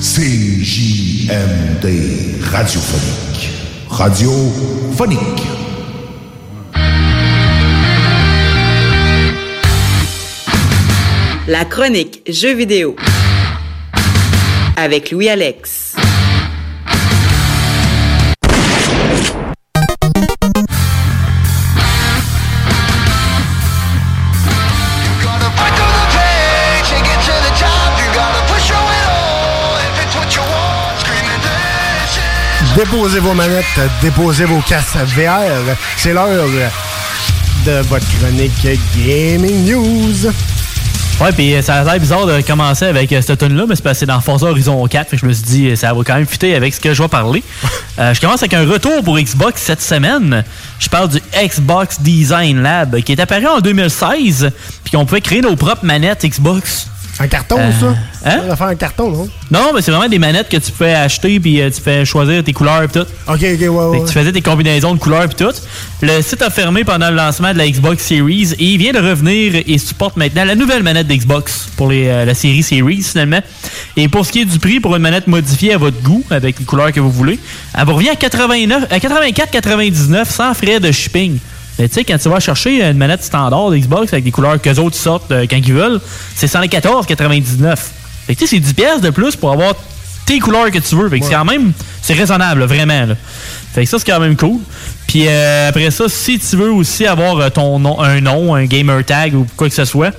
CJMD 0.00 1.30
radiophonique. 2.42 3.50
Radiophonique. 3.88 5.20
La 11.46 11.64
chronique 11.64 12.22
Jeux 12.28 12.54
vidéo 12.54 12.96
avec 14.76 15.12
Louis 15.12 15.28
Déposez 32.76 33.18
vos 33.18 33.34
manettes, 33.34 33.64
déposez 34.00 34.46
vos 34.46 34.60
casques 34.60 34.96
VR. 35.14 35.76
C'est 35.98 36.14
l'heure 36.14 36.48
de 37.66 37.80
votre 37.82 38.06
chronique 38.18 38.52
Gaming 38.96 39.70
News. 39.70 40.32
Ouais, 41.20 41.32
puis 41.32 41.54
ça 41.62 41.76
a 41.76 41.84
l'air 41.84 42.00
bizarre 42.00 42.26
de 42.26 42.40
commencer 42.40 42.86
avec 42.86 43.12
euh, 43.12 43.20
cette 43.20 43.38
tune-là, 43.38 43.66
mais 43.68 43.76
c'est 43.76 43.94
c'est 43.94 44.06
dans 44.06 44.20
Forza 44.20 44.46
Horizon 44.46 44.84
4. 44.86 45.10
fait 45.10 45.16
que 45.16 45.20
je 45.20 45.26
me 45.26 45.32
suis 45.32 45.44
dit, 45.44 45.68
euh, 45.68 45.76
ça 45.76 45.92
va 45.92 46.02
quand 46.02 46.14
même 46.14 46.26
fitter 46.26 46.54
avec 46.54 46.74
ce 46.74 46.80
que 46.80 46.94
je 46.94 47.02
vais 47.02 47.08
parler. 47.08 47.42
Euh, 47.98 48.14
je 48.14 48.22
commence 48.22 48.40
avec 48.40 48.54
un 48.54 48.66
retour 48.66 49.04
pour 49.04 49.18
Xbox 49.18 49.60
cette 49.60 49.82
semaine. 49.82 50.44
Je 50.78 50.88
parle 50.88 51.10
du 51.10 51.20
Xbox 51.44 52.00
Design 52.00 52.62
Lab, 52.62 52.98
qui 53.02 53.12
est 53.12 53.20
apparu 53.20 53.46
en 53.46 53.60
2016, 53.60 54.50
puis 54.82 54.96
qu'on 54.96 55.04
pouvait 55.04 55.20
créer 55.20 55.42
nos 55.42 55.56
propres 55.56 55.84
manettes 55.84 56.24
Xbox. 56.24 56.86
Un 57.22 57.28
carton, 57.28 57.56
Euh, 57.60 57.70
ça? 57.80 57.94
hein? 58.30 58.40
On 58.44 58.48
va 58.48 58.56
faire 58.56 58.66
un 58.66 58.74
carton, 58.74 59.08
non? 59.10 59.28
Non, 59.50 59.70
mais 59.74 59.80
c'est 59.80 59.92
vraiment 59.92 60.08
des 60.08 60.18
manettes 60.18 60.48
que 60.48 60.56
tu 60.56 60.72
fais 60.76 60.92
acheter 60.94 61.38
puis 61.38 61.60
euh, 61.60 61.70
tu 61.70 61.80
fais 61.80 62.04
choisir 62.04 62.42
tes 62.42 62.52
couleurs 62.52 62.82
et 62.82 62.88
tout. 62.88 63.00
OK, 63.00 63.06
OK, 63.28 63.40
ouais, 63.40 63.68
ouais. 63.68 64.04
tu 64.06 64.12
faisais 64.12 64.32
tes 64.32 64.40
combinaisons 64.40 64.94
de 64.94 64.98
couleurs 64.98 65.24
et 65.24 65.28
tout. 65.28 65.52
Le 66.00 66.20
site 66.20 66.42
a 66.42 66.50
fermé 66.50 66.82
pendant 66.82 67.10
le 67.10 67.16
lancement 67.16 67.52
de 67.52 67.58
la 67.58 67.68
Xbox 67.68 68.04
Series 68.04 68.54
et 68.58 68.64
il 68.64 68.78
vient 68.78 68.92
de 68.92 68.98
revenir 68.98 69.62
et 69.64 69.78
supporte 69.78 70.16
maintenant 70.16 70.44
la 70.44 70.56
nouvelle 70.56 70.82
manette 70.82 71.06
d'Xbox 71.06 71.68
pour 71.76 71.90
les, 71.90 72.08
euh, 72.08 72.24
la 72.24 72.34
série 72.34 72.62
Series 72.64 73.02
finalement. 73.02 73.40
Et 73.96 74.08
pour 74.08 74.26
ce 74.26 74.32
qui 74.32 74.40
est 74.40 74.44
du 74.44 74.58
prix 74.58 74.80
pour 74.80 74.96
une 74.96 75.02
manette 75.02 75.28
modifiée 75.28 75.74
à 75.74 75.78
votre 75.78 76.00
goût 76.02 76.24
avec 76.30 76.58
les 76.58 76.64
couleurs 76.64 76.90
que 76.90 76.98
vous 77.00 77.12
voulez, 77.12 77.38
elle 77.78 77.84
vous 77.86 77.94
revient 77.94 78.08
à 78.10 78.16
89 78.16 78.86
à 78.90 78.98
84,99 78.98 80.24
sans 80.24 80.54
frais 80.54 80.80
de 80.80 80.90
shipping. 80.90 81.38
Mais 81.78 81.88
tu 81.88 81.94
sais, 81.94 82.04
quand 82.04 82.18
tu 82.18 82.28
vas 82.28 82.40
chercher 82.40 82.82
une 82.84 82.98
manette 82.98 83.24
standard 83.24 83.70
d'Xbox 83.70 84.12
avec 84.12 84.24
des 84.24 84.30
couleurs 84.30 84.60
qu'eux 84.60 84.76
autres 84.76 84.96
sortent 84.96 85.30
euh, 85.32 85.46
quand 85.48 85.56
ils 85.56 85.72
veulent, 85.72 86.00
c'est 86.34 86.46
114,99. 86.46 87.76
Fait 88.26 88.34
que 88.34 88.38
tu 88.40 88.46
sais, 88.46 88.56
c'est 88.56 88.60
10 88.60 88.74
pièces 88.74 89.00
de 89.00 89.10
plus 89.10 89.36
pour 89.36 89.52
avoir 89.52 89.74
tes 90.26 90.38
couleurs 90.38 90.70
que 90.70 90.78
tu 90.78 90.94
veux. 90.94 91.08
Fait 91.08 91.18
que 91.18 91.26
c'est 91.26 91.32
quand 91.32 91.44
même, 91.44 91.72
c'est 92.02 92.14
raisonnable, 92.14 92.60
là, 92.60 92.66
vraiment. 92.66 93.06
là. 93.06 93.14
Fait 93.74 93.84
que 93.84 93.88
ça, 93.90 93.98
c'est 93.98 94.10
quand 94.10 94.20
même 94.20 94.36
cool. 94.36 94.60
Puis 95.06 95.24
euh, 95.26 95.68
après 95.68 95.90
ça, 95.90 96.04
si 96.08 96.38
tu 96.38 96.56
veux 96.56 96.70
aussi 96.72 97.06
avoir 97.06 97.38
euh, 97.38 97.48
ton 97.50 97.78
nom, 97.78 98.00
un 98.00 98.20
nom, 98.20 98.54
un 98.54 98.64
gamer 98.64 99.04
tag 99.04 99.34
ou 99.34 99.46
quoi 99.56 99.68
que 99.68 99.74
ce 99.74 99.84
soit, 99.84 100.12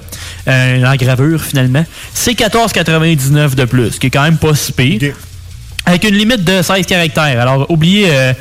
euh, 0.47 0.77
une 0.77 0.85
engravure 0.85 1.41
finalement, 1.41 1.85
c'est 2.13 2.33
14,99 2.33 3.55
de 3.55 3.65
plus, 3.65 3.97
qui 3.97 4.07
est 4.07 4.09
quand 4.09 4.23
même 4.23 4.37
pas 4.37 4.53
si 4.55 4.71
pire. 4.71 5.15
Avec 5.85 6.03
une 6.03 6.15
limite 6.15 6.43
de 6.43 6.61
16 6.61 6.85
caractères. 6.85 7.41
Alors, 7.41 7.65
oubliez 7.69 8.07
euh, 8.09 8.33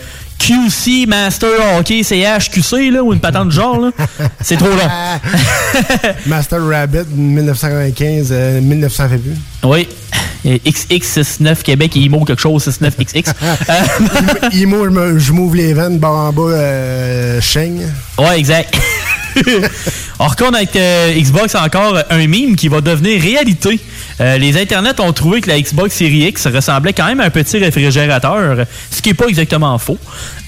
QC, 0.43 1.07
Master, 1.07 1.51
Hockey, 1.79 2.03
CH, 2.03 2.51
QC, 2.51 2.91
là, 2.91 3.01
ou 3.05 3.13
une 3.13 3.21
patente 3.21 3.47
de 3.47 3.53
genre, 3.53 3.79
là. 3.79 3.91
C'est 4.41 4.57
trop 4.57 4.71
long. 4.71 4.77
Master 6.27 6.67
Rabbit 6.67 7.07
1995, 7.15 8.29
euh, 8.33 8.61
1900 8.61 9.09
fait 9.09 9.19
plus. 9.19 9.37
Oui. 9.63 9.87
Et 10.45 10.59
XX69 10.59 11.63
Québec 11.63 11.97
et 11.97 12.01
IMO 12.01 12.25
quelque 12.25 12.43
chose, 12.43 12.67
69XX. 12.67 13.33
Euh, 13.41 14.49
Imo, 14.53 14.85
je 15.17 15.33
m'ouvre 15.33 15.55
les 15.55 15.75
veines, 15.75 15.99
bas 15.99 16.09
en 16.09 16.33
bas, 16.33 16.43
euh. 16.43 17.41
Ouais, 18.19 18.39
exact. 18.41 18.77
On 20.19 20.27
retourne 20.27 20.57
avec 20.57 20.75
euh, 20.75 21.15
Xbox 21.15 21.55
encore 21.55 21.99
un 22.11 22.27
meme 22.27 22.57
qui 22.57 22.67
va 22.67 22.81
devenir 22.81 23.23
réalité. 23.23 23.79
Euh, 24.21 24.39
les 24.39 24.61
internets 24.61 25.01
ont 25.01 25.13
trouvé 25.13 25.41
que 25.41 25.49
la 25.49 25.61
Xbox 25.61 25.95
Series 25.95 26.29
X 26.29 26.47
ressemblait 26.47 26.93
quand 26.93 27.07
même 27.07 27.21
à 27.21 27.25
un 27.25 27.31
petit 27.31 27.59
réfrigérateur, 27.59 28.67
ce 28.91 29.03
qui 29.03 29.11
n'est 29.11 29.15
pas 29.15 29.27
exactement 29.27 29.77
faux. 29.79 29.99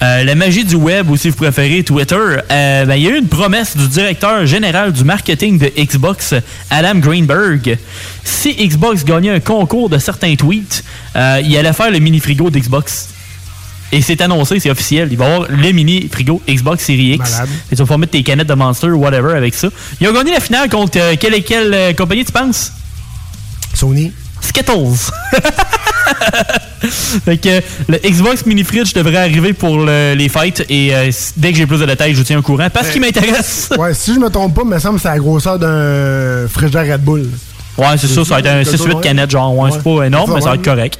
Euh, 0.01 0.23
la 0.23 0.35
magie 0.35 0.63
du 0.63 0.75
web, 0.75 1.09
ou 1.09 1.17
si 1.17 1.29
vous 1.29 1.35
préférez 1.35 1.83
Twitter, 1.83 2.15
euh, 2.15 2.85
ben, 2.85 2.95
il 2.95 3.03
y 3.03 3.07
a 3.07 3.11
eu 3.11 3.17
une 3.17 3.27
promesse 3.27 3.75
du 3.75 3.87
directeur 3.87 4.45
général 4.45 4.91
du 4.91 5.03
marketing 5.03 5.57
de 5.57 5.71
Xbox, 5.77 6.33
Adam 6.69 6.95
Greenberg. 6.95 7.77
Si 8.23 8.53
Xbox 8.53 9.03
gagnait 9.03 9.31
un 9.31 9.39
concours 9.39 9.89
de 9.89 9.97
certains 9.97 10.35
tweets, 10.35 10.83
il 11.15 11.57
allait 11.57 11.73
faire 11.73 11.91
le 11.91 11.99
mini-frigo 11.99 12.49
d'Xbox. 12.49 13.09
Et 13.91 14.01
c'est 14.01 14.19
annoncé, 14.21 14.59
c'est 14.59 14.69
officiel. 14.69 15.09
Il 15.11 15.17
va 15.17 15.25
y 15.25 15.31
avoir 15.31 15.49
le 15.49 15.71
mini 15.71 16.09
frigo 16.11 16.41
Xbox 16.49 16.83
Series 16.83 17.13
X. 17.13 17.31
Malade. 17.31 17.49
Et 17.49 17.69
tu 17.69 17.75
vas 17.75 17.83
pouvoir 17.83 17.99
mettre 17.99 18.11
tes 18.11 18.23
canettes 18.23 18.47
de 18.47 18.53
Monster 18.53 18.87
ou 18.87 18.97
whatever 18.97 19.37
avec 19.37 19.53
ça. 19.53 19.69
Ils 20.01 20.07
ont 20.07 20.13
gagné 20.13 20.31
la 20.31 20.39
finale 20.39 20.69
contre 20.69 21.15
quelle, 21.15 21.43
quelle 21.43 21.73
euh, 21.73 21.93
compagnie 21.93 22.25
tu 22.25 22.31
penses? 22.31 22.71
Sony. 23.75 24.11
Skittles. 24.41 25.11
fait 27.25 27.37
que 27.37 27.61
le 27.87 27.97
Xbox 27.97 28.45
Mini 28.45 28.63
Fridge 28.63 28.93
devrait 28.93 29.17
arriver 29.17 29.53
pour 29.53 29.77
le- 29.79 30.13
les 30.15 30.29
fêtes 30.29 30.65
et 30.69 30.93
euh, 30.95 31.11
dès 31.35 31.51
que 31.51 31.57
j'ai 31.57 31.65
plus 31.65 31.79
de 31.79 31.85
détails, 31.85 32.13
je 32.13 32.17
vous 32.19 32.23
tiens 32.23 32.37
au 32.39 32.41
courant 32.41 32.69
parce 32.71 32.89
qu'il 32.89 33.01
m'intéresse. 33.01 33.69
Ouais, 33.77 33.93
si 33.93 34.13
je 34.13 34.19
me 34.19 34.29
trompe 34.29 34.53
pas, 34.55 34.61
il 34.63 34.69
me 34.69 34.79
semble 34.79 34.95
que 34.97 35.01
c'est 35.01 35.07
la 35.09 35.17
grosseur 35.17 35.57
d'un 35.59 36.47
frigidaire 36.47 36.93
Red 36.93 37.01
Bull. 37.03 37.29
Ouais, 37.77 37.85
c'est 37.97 38.07
ça, 38.07 38.23
ça 38.23 38.35
va 38.35 38.39
être 38.39 38.47
un 38.47 38.61
6-8 38.61 39.01
canettes, 39.01 39.31
genre, 39.31 39.55
ouais, 39.57 39.69
c'est 39.71 39.83
pas 39.83 40.03
énorme, 40.05 40.33
mais 40.35 40.41
ça 40.41 40.49
va 40.49 40.55
être 40.55 40.63
correct. 40.63 40.97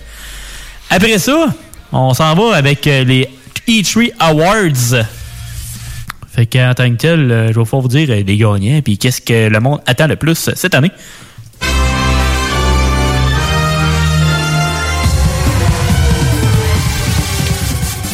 Après 0.90 1.18
ça, 1.20 1.54
on 1.92 2.14
s'en 2.14 2.34
va 2.36 2.56
avec 2.56 2.86
euh, 2.88 3.04
les 3.04 3.30
E3 3.68 4.12
Awards. 4.20 5.06
Fait 6.34 6.46
qu'en 6.48 6.74
tant 6.76 6.90
que 6.90 6.96
tel, 6.98 7.32
euh, 7.32 7.48
je 7.48 7.54
vais 7.54 7.64
pouvoir 7.64 7.82
vous 7.82 7.88
dire 7.88 8.10
les 8.10 8.38
gagnants, 8.38 8.82
puis 8.84 8.98
qu'est-ce 8.98 9.22
que 9.22 9.48
le 9.48 9.60
monde 9.62 9.80
attend 9.86 10.08
le 10.08 10.16
plus 10.18 10.50
cette 10.54 10.76
année. 10.76 10.92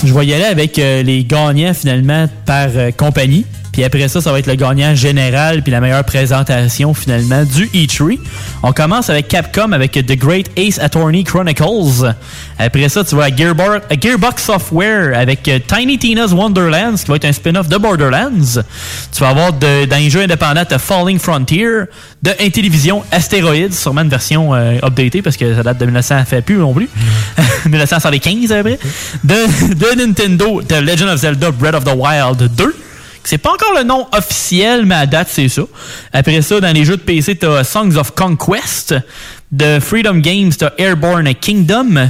Je 0.03 0.14
vais 0.14 0.34
aller 0.34 0.45
avec 0.45 0.80
euh, 0.80 1.03
les 1.03 1.23
gagnants 1.23 1.73
finalement 1.76 2.28
par 2.45 2.69
euh, 2.76 2.90
compagnie. 2.91 3.45
Puis 3.72 3.84
après 3.84 4.07
ça, 4.07 4.22
ça 4.22 4.31
va 4.31 4.39
être 4.39 4.48
le 4.48 4.56
gagnant 4.56 4.93
général 4.95 5.61
puis 5.61 5.72
la 5.72 5.80
meilleure 5.80 6.03
présentation 6.03 6.93
finalement 6.93 7.43
du 7.43 7.68
E3. 7.68 8.19
On 8.64 8.73
commence 8.73 9.10
avec 9.10 9.27
Capcom 9.27 9.72
avec 9.72 9.93
The 9.93 10.18
Great 10.18 10.48
Ace 10.57 10.80
Attorney 10.80 11.23
Chronicles. 11.23 12.14
Après 12.60 12.89
ça, 12.89 13.03
tu 13.03 13.15
vas 13.15 13.26
à 13.26 13.35
Gearbox, 13.35 13.85
à 13.89 14.38
Software 14.38 15.18
avec 15.18 15.48
euh, 15.48 15.60
Tiny 15.65 15.98
Tina's 15.98 16.31
Wonderlands 16.31 16.95
qui 16.95 17.07
va 17.07 17.15
être 17.15 17.26
un 17.26 17.31
spin-off 17.31 17.68
de 17.69 17.77
Borderlands. 17.77 18.61
Tu 19.11 19.19
vas 19.19 19.30
avoir 19.30 19.53
de, 19.53 19.85
dans 19.85 19.98
les 19.98 20.10
jeux 20.10 20.22
indépendants 20.22 20.64
de 20.69 20.77
Falling 20.77 21.19
Frontier, 21.19 21.68
de 22.22 22.31
Intellivision 22.39 23.03
Asteroids, 23.11 23.72
sûrement 23.72 24.02
une 24.02 24.10
version 24.10 24.53
euh, 24.53 24.77
updatée 24.84 25.22
parce 25.22 25.38
que 25.38 25.56
ça 25.56 25.64
date 25.64 25.77
de 25.77 25.85
1900, 25.85 26.26
fait 26.26 26.41
plus 26.41 26.57
non 26.57 26.73
plus. 26.73 26.89
1975 27.65 28.52
après. 28.52 28.80
De, 29.23 29.73
de 29.73 29.95
Nintendo, 29.98 30.61
The 30.61 30.81
Legend 30.81 31.10
of 31.10 31.19
Zelda 31.19 31.52
Breath 31.52 31.76
of 31.76 31.84
the 31.84 31.95
Wild 31.95 32.56
2. 32.56 32.76
C'est 33.23 33.38
pas 33.38 33.52
encore 33.53 33.73
le 33.77 33.84
nom 33.84 34.07
officiel, 34.14 34.85
mais 34.85 34.95
à 34.95 35.06
date, 35.06 35.27
c'est 35.31 35.48
ça. 35.48 35.61
Après 36.11 36.41
ça, 36.41 36.60
dans 36.60 36.73
les 36.73 36.85
jeux 36.85 36.98
de 36.98 37.02
PC, 37.02 37.35
t'as 37.35 37.64
Songs 37.64 37.95
of 37.98 38.11
Conquest. 38.15 38.95
De 39.52 39.80
Freedom 39.80 40.15
Games, 40.15 40.52
t'as 40.57 40.72
Airborne 40.77 41.34
Kingdom. 41.35 42.10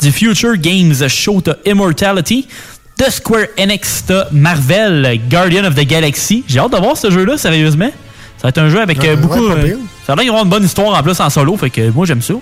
Du 0.00 0.12
Future 0.12 0.56
Games 0.56 1.08
Show, 1.08 1.40
t'as 1.40 1.54
Immortality. 1.64 2.46
De 2.98 3.10
Square 3.10 3.46
Enix, 3.58 4.04
t'as 4.06 4.26
Marvel 4.30 5.20
Guardian 5.30 5.64
of 5.64 5.74
the 5.74 5.86
Galaxy. 5.86 6.44
J'ai 6.46 6.58
hâte 6.58 6.72
de 6.72 6.76
voir 6.76 6.96
ce 6.96 7.10
jeu-là, 7.10 7.38
sérieusement. 7.38 7.90
Ça 8.36 8.42
va 8.44 8.48
être 8.50 8.58
un 8.58 8.68
jeu 8.68 8.80
avec 8.80 9.04
euh, 9.04 9.16
beaucoup. 9.16 9.48
ouais, 9.48 9.70
euh, 9.70 9.76
ça 10.06 10.12
a 10.12 10.16
l'air 10.16 10.24
d'y 10.24 10.28
avoir 10.28 10.44
une 10.44 10.50
bonne 10.50 10.64
histoire 10.64 10.98
en 10.98 11.02
plus 11.02 11.18
en 11.20 11.30
solo, 11.30 11.56
fait 11.56 11.70
que 11.70 11.90
moi 11.90 12.06
j'aime 12.06 12.22
ça. 12.22 12.34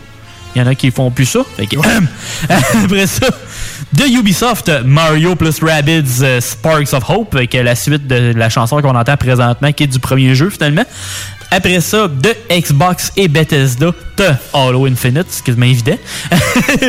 Il 0.55 0.59
y 0.59 0.63
en 0.63 0.67
a 0.67 0.75
qui 0.75 0.91
font 0.91 1.11
plus 1.11 1.27
ça. 1.27 1.41
Fait 1.57 1.67
que, 1.67 1.77
après 2.49 3.07
ça, 3.07 3.29
de 3.93 4.05
Ubisoft, 4.05 4.71
Mario 4.85 5.35
plus 5.35 5.63
Rabbids 5.63 6.23
euh, 6.23 6.41
Sparks 6.41 6.93
of 6.93 7.09
Hope, 7.09 7.35
euh, 7.35 7.63
la 7.63 7.75
suite 7.75 8.07
de 8.07 8.33
la 8.37 8.49
chanson 8.49 8.81
qu'on 8.81 8.95
entend 8.95 9.17
présentement, 9.17 9.73
qui 9.73 9.85
est 9.85 9.89
du 9.89 9.99
premier 9.99 10.35
jeu 10.35 10.51
finalement. 10.51 10.85
Après 11.51 11.81
ça, 11.81 12.07
de 12.07 12.33
Xbox 12.51 13.13
et 13.17 13.27
Bethesda, 13.27 13.93
t'as 14.15 14.37
Halo 14.53 14.87
Infinite, 14.87 15.27
ce 15.31 15.43
qui 15.43 15.51
est 15.51 15.55
évident. 15.55 15.99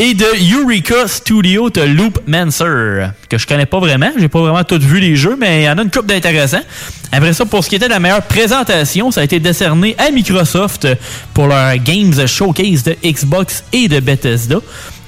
Et 0.00 0.14
de 0.14 0.26
Eureka 0.54 1.08
Studio, 1.08 1.70
t'as 1.70 1.84
Loop 1.84 2.20
Mancer, 2.28 3.08
que 3.28 3.36
je 3.36 3.44
connais 3.48 3.66
pas 3.66 3.80
vraiment. 3.80 4.12
J'ai 4.16 4.28
pas 4.28 4.38
vraiment 4.38 4.62
tout 4.62 4.78
vu 4.78 5.00
les 5.00 5.16
jeux, 5.16 5.36
mais 5.36 5.62
il 5.62 5.64
y 5.64 5.68
en 5.68 5.76
a 5.76 5.82
une 5.82 5.90
coupe 5.90 6.06
d'intéressants. 6.06 6.62
Après 7.10 7.32
ça, 7.32 7.44
pour 7.46 7.64
ce 7.64 7.68
qui 7.68 7.74
était 7.74 7.86
de 7.86 7.94
la 7.94 7.98
meilleure 7.98 8.22
présentation, 8.22 9.10
ça 9.10 9.22
a 9.22 9.24
été 9.24 9.40
décerné 9.40 9.96
à 9.98 10.12
Microsoft 10.12 10.86
pour 11.34 11.48
leur 11.48 11.76
Games 11.78 12.28
Showcase 12.28 12.84
de 12.84 12.96
Xbox 13.04 13.64
et 13.72 13.88
de 13.88 13.98
Bethesda. 13.98 14.58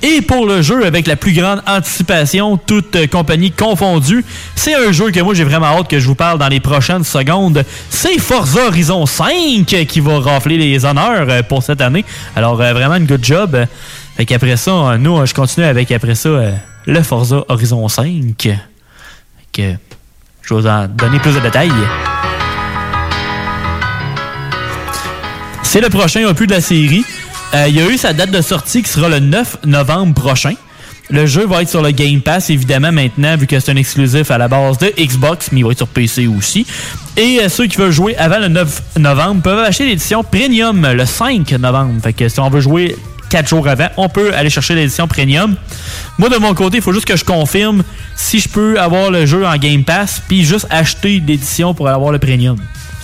Et 0.03 0.23
pour 0.23 0.47
le 0.47 0.63
jeu 0.63 0.87
avec 0.87 1.07
la 1.07 1.17
plus 1.17 1.33
grande 1.33 1.63
anticipation, 1.67 2.57
toute 2.57 2.97
euh, 2.97 3.07
compagnie 3.07 3.51
confondue, 3.51 4.25
c'est 4.55 4.75
un 4.75 4.93
jeu 4.93 5.11
que 5.11 5.21
moi 5.21 5.35
j'ai 5.35 5.45
vraiment 5.45 5.67
hâte 5.67 5.89
que 5.89 6.01
je 6.01 6.07
vous 6.07 6.15
parle 6.15 6.39
dans 6.39 6.49
les 6.49 6.61
prochaines 6.61 7.05
secondes. 7.05 7.63
C'est 7.91 8.19
Forza 8.19 8.67
Horizon 8.67 9.05
5 9.05 9.67
qui 9.67 10.01
va 10.01 10.21
rafler 10.21 10.57
les 10.57 10.85
honneurs 10.87 11.27
euh, 11.29 11.43
pour 11.43 11.63
cette 11.63 11.83
année. 11.83 12.05
Alors 12.35 12.59
euh, 12.61 12.73
vraiment 12.73 12.97
une 12.97 13.07
good 13.07 13.25
job. 13.25 13.67
Fait 14.17 14.25
qu'après 14.25 14.57
ça, 14.57 14.97
nous, 14.99 15.25
je 15.27 15.35
continue 15.35 15.67
avec 15.67 15.93
après 15.93 16.15
ça 16.15 16.31
le 16.87 17.03
Forza 17.03 17.45
Horizon 17.49 17.87
5. 17.87 18.09
Fait 18.43 18.59
que 19.53 19.63
je 20.43 20.55
vais 20.55 20.61
vous 20.61 20.67
en 20.67 20.89
donner 20.89 21.19
plus 21.19 21.35
de 21.35 21.41
détails. 21.41 21.73
C'est 25.63 25.81
le 25.81 25.89
prochain 25.89 26.25
opus 26.25 26.47
de 26.47 26.55
la 26.55 26.61
série. 26.61 27.05
Euh, 27.53 27.67
il 27.69 27.75
y 27.75 27.81
a 27.81 27.89
eu 27.91 27.99
sa 27.99 28.13
date 28.13 28.31
de 28.31 28.41
sortie 28.43 28.83
qui 28.83 28.89
sera 28.89 29.09
le 29.09 29.19
9 29.19 29.59
novembre 29.67 30.15
prochain. 30.15 30.55
Le 31.11 31.27
jeu 31.27 31.45
va 31.47 31.63
être 31.63 31.69
sur 31.69 31.83
le 31.83 31.91
Game 31.91 32.21
Pass, 32.21 32.51
évidemment, 32.51 32.93
maintenant, 32.93 33.37
vu 33.37 33.49
que 33.49 33.59
c'est 33.59 33.73
un 33.73 33.77
exclusif 33.77 34.31
à 34.31 34.39
la 34.39 34.47
base 34.47 34.79
de 34.79 34.93
Xbox, 34.97 35.51
mais 35.51 35.59
il 35.61 35.65
va 35.65 35.73
être 35.73 35.79
sur 35.79 35.89
PC 35.89 36.29
aussi. 36.29 36.65
Et 37.17 37.41
euh, 37.41 37.49
ceux 37.49 37.67
qui 37.67 37.77
veulent 37.77 37.91
jouer 37.91 38.17
avant 38.17 38.39
le 38.39 38.47
9 38.47 38.83
novembre 38.99 39.43
peuvent 39.43 39.59
acheter 39.59 39.87
l'édition 39.87 40.23
Premium 40.23 40.87
le 40.93 41.05
5 41.05 41.51
novembre. 41.53 42.01
Fait 42.01 42.13
que 42.13 42.29
si 42.29 42.39
on 42.39 42.49
veut 42.49 42.61
jouer 42.61 42.97
4 43.31 43.49
jours 43.49 43.67
avant, 43.67 43.89
on 43.97 44.09
peut 44.09 44.33
aller 44.33 44.51
chercher 44.51 44.77
l'édition 44.77 45.09
Premium. 45.09 45.57
Moi, 46.19 46.29
de 46.29 46.37
mon 46.37 46.55
côté, 46.55 46.77
il 46.77 46.83
faut 46.83 46.93
juste 46.93 47.07
que 47.07 47.17
je 47.17 47.25
confirme 47.25 47.83
si 48.15 48.39
je 48.39 48.49
peux 48.49 48.79
avoir 48.79 49.11
le 49.11 49.27
jeu 49.27 49.45
en 49.45 49.57
Game 49.57 49.83
Pass, 49.83 50.23
puis 50.29 50.45
juste 50.45 50.69
acheter 50.71 51.21
l'édition 51.27 51.75
pour 51.75 51.89
avoir 51.89 52.13
le 52.13 52.21
Premium. 52.21 52.59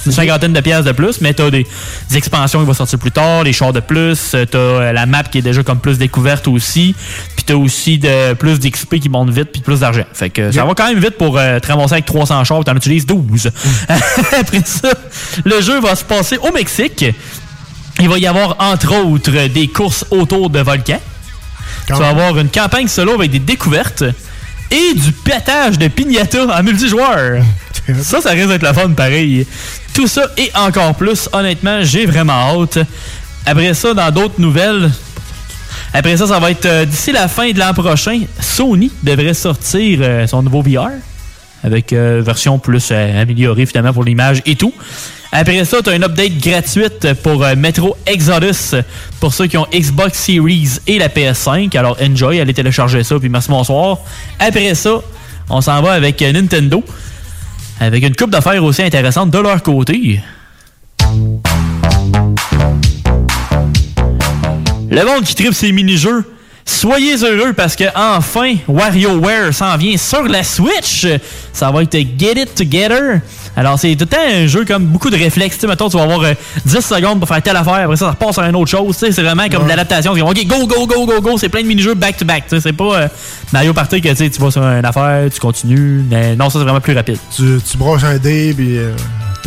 Une 0.07 0.13
cinquantaine 0.13 0.53
de 0.53 0.61
pièces 0.61 0.85
de 0.85 0.93
plus, 0.93 1.21
mais 1.21 1.35
t'as 1.35 1.51
des, 1.51 1.67
des 2.09 2.17
expansions 2.17 2.61
qui 2.61 2.67
vont 2.67 2.75
sortir 2.75 2.99
plus 2.99 3.11
tard, 3.11 3.43
les 3.45 3.53
chars 3.53 3.73
de 3.73 3.81
plus, 3.81 4.35
euh, 4.35 4.45
t'as 4.45 4.59
euh, 4.59 4.93
la 4.93 5.07
map 5.07 5.25
qui 5.25 5.39
est 5.39 5.43
déjà 5.43 5.63
comme 5.63 5.81
plus 5.81 5.99
découverte 5.99 6.49
aussi, 6.49 6.95
puis 7.35 7.45
t'as 7.45 7.55
aussi 7.55 7.99
de, 7.99 8.35
plus 8.35 8.59
d'XP 8.61 8.97
qui 8.97 9.09
monte 9.09 9.31
vite, 9.31 9.51
puis 9.53 9.61
plus 9.61 9.81
d'argent. 9.81 10.05
Fait 10.13 10.31
que 10.31 10.53
ça 10.53 10.65
va 10.65 10.75
quand 10.75 10.89
même 10.89 11.01
vite 11.01 11.17
pour 11.19 11.37
euh, 11.39 11.59
te 11.59 11.67
ramasser 11.67 11.95
avec 11.95 12.07
300 12.07 12.45
chars, 12.45 12.65
t'en 12.65 12.77
utilises 12.77 13.07
12. 13.07 13.51
Après 14.41 14.63
ça, 14.65 14.91
le 15.45 15.61
jeu 15.61 15.81
va 15.81 15.95
se 15.95 16.05
passer 16.05 16.39
au 16.39 16.53
Mexique. 16.53 17.05
Il 17.99 18.09
va 18.09 18.19
y 18.19 18.27
avoir, 18.27 18.57
entre 18.59 18.95
autres, 18.95 19.49
des 19.49 19.69
courses 19.69 20.05
autour 20.11 20.51
de 20.51 20.61
volcans. 20.61 21.01
Tu 21.87 21.95
vas 21.95 22.09
avoir 22.09 22.39
une 22.39 22.49
campagne 22.49 22.89
solo 22.89 23.15
avec 23.15 23.31
des 23.31 23.39
découvertes 23.39 24.05
et 24.71 24.95
du 24.95 25.13
pétage 25.13 25.79
de 25.79 25.89
pignata 25.89 26.47
en 26.47 26.63
multijoueur. 26.63 27.43
Ça, 28.03 28.21
ça 28.21 28.31
risque 28.31 28.49
d'être 28.49 28.65
la 28.65 28.75
fun 28.75 28.91
pareil. 28.91 29.47
Tout 29.97 30.07
ça 30.07 30.29
et 30.37 30.51
encore 30.55 30.95
plus, 30.95 31.27
honnêtement, 31.33 31.79
j'ai 31.81 32.05
vraiment 32.05 32.35
hâte. 32.35 32.81
Après 33.47 33.73
ça, 33.73 33.95
dans 33.95 34.11
d'autres 34.11 34.39
nouvelles, 34.39 34.91
après 35.95 36.19
ça, 36.19 36.27
ça 36.27 36.39
va 36.39 36.51
être 36.51 36.67
euh, 36.67 36.85
d'ici 36.85 37.13
la 37.13 37.29
fin 37.29 37.51
de 37.51 37.59
l'an 37.59 37.73
prochain, 37.73 38.21
Sony 38.39 38.93
devrait 39.03 39.33
sortir 39.33 40.01
euh, 40.03 40.27
son 40.27 40.43
nouveau 40.43 40.61
VR 40.61 40.91
avec 41.65 41.95
euh, 41.95 42.21
version 42.23 42.59
plus 42.59 42.93
améliorée 42.93 43.65
finalement 43.65 43.95
pour 43.95 44.05
l'image 44.05 44.43
et 44.45 44.55
tout. 44.55 44.75
Après 45.33 45.65
ça, 45.65 45.81
tu 45.83 45.89
as 45.89 45.97
une 45.97 46.05
update 46.05 46.37
gratuite 46.43 47.15
pour 47.23 47.47
Metro 47.57 47.97
Exodus 48.05 48.77
pour 49.19 49.33
ceux 49.33 49.47
qui 49.47 49.57
ont 49.57 49.67
Xbox 49.73 50.19
Series 50.19 50.73
et 50.87 50.99
la 50.99 51.09
PS5. 51.09 51.75
Alors 51.75 51.97
enjoy, 52.03 52.39
allez 52.39 52.53
télécharger 52.53 53.03
ça 53.03 53.19
puis 53.19 53.31
merci 53.31 53.49
bonsoir. 53.49 54.01
Après 54.39 54.75
ça, 54.75 55.01
on 55.49 55.63
s'en 55.63 55.81
va 55.81 55.93
avec 55.93 56.21
Nintendo 56.21 56.85
avec 57.81 58.05
une 58.05 58.15
coupe 58.15 58.31
d'affaires 58.31 58.63
aussi 58.65 58.83
intéressante 58.83 59.31
de 59.31 59.39
leur 59.39 59.63
côté. 59.63 60.21
Le 64.91 65.05
monde 65.05 65.25
qui 65.25 65.35
tripe 65.35 65.53
ces 65.53 65.73
mini-jeux, 65.73 66.25
soyez 66.69 67.17
heureux 67.23 67.53
parce 67.53 67.77
que 67.77 67.85
enfin 67.95 68.55
WarioWare 68.69 69.55
s'en 69.55 69.77
vient 69.77 69.97
sur 69.97 70.25
la 70.25 70.43
Switch. 70.43 71.07
Ça 71.53 71.71
va 71.71 71.83
être 71.83 71.97
Get 72.19 72.33
It 72.43 72.55
Together. 72.55 73.21
Alors 73.57 73.79
c'est 73.79 73.93
tout 73.97 74.01
le 74.05 74.07
temps 74.07 74.17
un 74.35 74.47
jeu 74.47 74.65
comme 74.67 74.85
beaucoup 74.87 75.09
de 75.09 75.17
réflexes. 75.17 75.55
Tu 75.57 75.61
sais, 75.63 75.67
mettons, 75.67 75.89
tu 75.89 75.97
vas 75.97 76.03
avoir 76.03 76.21
euh, 76.23 76.35
10 76.67 76.81
secondes 76.81 77.19
pour 77.21 77.29
faire 77.29 77.41
telle 77.41 77.57
affaire, 77.57 77.75
après 77.85 77.97
ça, 77.97 78.07
ça 78.07 78.11
repasse 78.11 78.37
à 78.39 78.49
une 78.49 78.57
autre 78.57 78.71
chose. 78.71 78.99
Tu 78.99 79.07
sais, 79.07 79.13
C'est 79.13 79.23
vraiment 79.23 79.49
comme 79.49 79.65
de 79.65 79.69
l'adaptation. 79.69 80.13
OK, 80.13 80.47
go, 80.47 80.67
go, 80.67 80.87
go, 80.87 81.07
go, 81.07 81.21
go. 81.23 81.39
C'est 81.39 81.49
plein 81.49 81.63
de 81.63 81.67
mini-jeux 81.69 81.95
back-to-back. 81.95 82.45
Tu 82.49 82.57
sais, 82.57 82.61
C'est 82.61 82.73
pas 82.75 82.95
euh, 83.01 83.09
Mario 83.53 83.73
Party 83.73 84.03
que 84.03 84.09
tu 84.11 84.17
sais, 84.17 84.29
tu 84.29 84.41
vas 84.43 84.51
sur 84.51 84.63
une 84.63 84.85
affaire, 84.85 85.31
tu 85.33 85.41
continues. 85.41 86.05
Mais 86.11 86.37
non, 86.37 86.51
ça 86.51 86.59
c'est 86.59 86.65
vraiment 86.65 86.81
plus 86.83 86.95
rapide. 86.95 87.17
Tu, 87.35 87.59
tu 87.69 87.79
broches 87.79 88.05
un 88.05 88.19
dé, 88.19 88.53
puis 88.55 88.77
euh, 88.77 88.93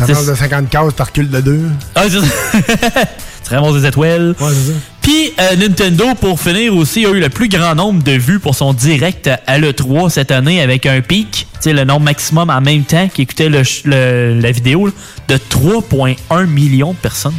C'est- 0.04 0.26
de 0.28 0.34
50 0.34 0.68
cases, 0.70 0.96
tu 0.96 1.02
recules 1.02 1.30
de 1.30 1.40
2. 1.40 1.60
Ah, 1.94 2.02
c'est 2.08 2.20
ça. 2.20 3.00
tu 3.48 3.54
ramasses 3.54 3.74
des 3.80 3.86
étoiles. 3.86 4.34
Ouais, 4.40 4.48
c'est 4.48 4.72
ça. 4.72 4.78
Puis 5.02 5.32
euh, 5.40 5.56
Nintendo, 5.56 6.14
pour 6.20 6.40
finir 6.40 6.74
aussi, 6.76 7.06
a 7.06 7.10
eu 7.10 7.20
le 7.20 7.28
plus 7.30 7.48
grand 7.48 7.74
nombre 7.74 8.02
de 8.02 8.12
vues 8.12 8.38
pour 8.38 8.54
son 8.54 8.72
direct 8.74 9.30
à 9.46 9.58
l'E3 9.58 10.10
cette 10.10 10.30
année 10.30 10.60
avec 10.60 10.84
un 10.86 11.00
pic, 11.00 11.30
tu 11.54 11.58
sais, 11.60 11.72
le 11.72 11.84
nombre 11.84 12.00
maximum 12.02 12.50
en 12.50 12.60
même 12.60 12.84
temps 12.84 13.08
qui 13.08 13.22
écoutait 13.22 13.48
le 13.48 13.64
ch- 13.64 13.82
le- 13.84 14.38
la 14.40 14.50
vidéo 14.52 14.86
là, 14.86 14.92
de 15.28 15.36
3,1 15.36 16.46
millions 16.46 16.92
de 16.92 16.98
personnes. 16.98 17.34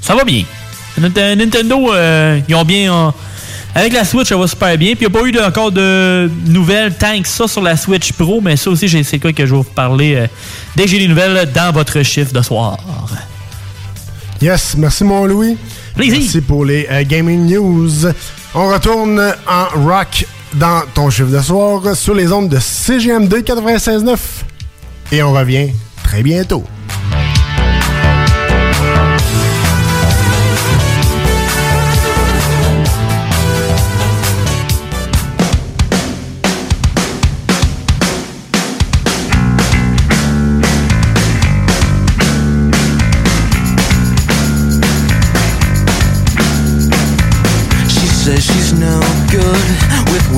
Ça 0.00 0.14
va 0.14 0.24
bien. 0.24 0.44
Nint- 1.00 1.34
Nintendo, 1.36 1.92
euh, 1.92 2.38
ils 2.48 2.54
ont 2.54 2.64
bien... 2.64 2.92
euh, 2.94 3.10
avec 3.74 3.92
la 3.92 4.04
Switch, 4.04 4.28
ça 4.28 4.36
va 4.36 4.46
super 4.46 4.78
bien. 4.78 4.94
Puis 4.94 5.04
il 5.04 5.10
n'y 5.10 5.16
a 5.16 5.20
pas 5.20 5.26
eu 5.26 5.32
de- 5.32 5.40
encore 5.40 5.72
de 5.72 6.30
nouvelles 6.46 6.94
tant 6.94 7.20
que 7.20 7.28
ça 7.28 7.48
sur 7.48 7.60
la 7.60 7.76
Switch 7.76 8.12
Pro, 8.12 8.40
mais 8.40 8.56
ça 8.56 8.70
aussi, 8.70 8.88
c'est 9.04 9.18
quoi 9.18 9.32
que 9.32 9.44
je 9.44 9.50
vais 9.50 9.56
vous 9.58 9.64
parler 9.64 10.14
euh, 10.14 10.26
dès 10.76 10.84
que 10.84 10.90
j'ai 10.90 10.98
les 11.00 11.08
nouvelles 11.08 11.50
dans 11.52 11.72
votre 11.72 12.02
chiffre 12.04 12.32
de 12.32 12.40
soir. 12.40 12.78
Yes, 14.40 14.74
merci 14.78 15.02
mon 15.04 15.24
Louis. 15.26 15.56
Merci 15.96 16.40
pour 16.42 16.64
les 16.64 16.86
euh, 16.90 17.04
gaming 17.04 17.46
news. 17.46 18.06
On 18.54 18.68
retourne 18.68 19.20
en 19.46 19.80
rock 19.82 20.26
dans 20.54 20.82
ton 20.94 21.08
chiffre 21.10 21.30
de 21.30 21.40
soir 21.40 21.96
sur 21.96 22.14
les 22.14 22.32
ondes 22.32 22.48
de 22.48 22.58
CGM2 22.58 23.42
96.9. 23.42 24.16
Et 25.12 25.22
on 25.22 25.32
revient 25.32 25.70
très 26.02 26.22
bientôt. 26.22 26.64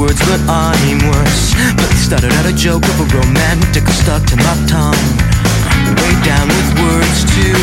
Words, 0.08 0.20
but 0.24 0.40
I'm 0.48 0.98
worse. 1.12 1.52
But 1.76 1.92
started 2.00 2.32
out 2.32 2.46
a 2.46 2.56
joke 2.56 2.84
of 2.88 2.96
a 3.00 3.06
romantic 3.12 3.84
stuck 3.88 4.24
to 4.32 4.36
my 4.36 4.56
tongue. 4.64 5.04
Way 6.00 6.14
down 6.24 6.48
with 6.48 6.70
words 6.80 7.20
too 7.36 7.58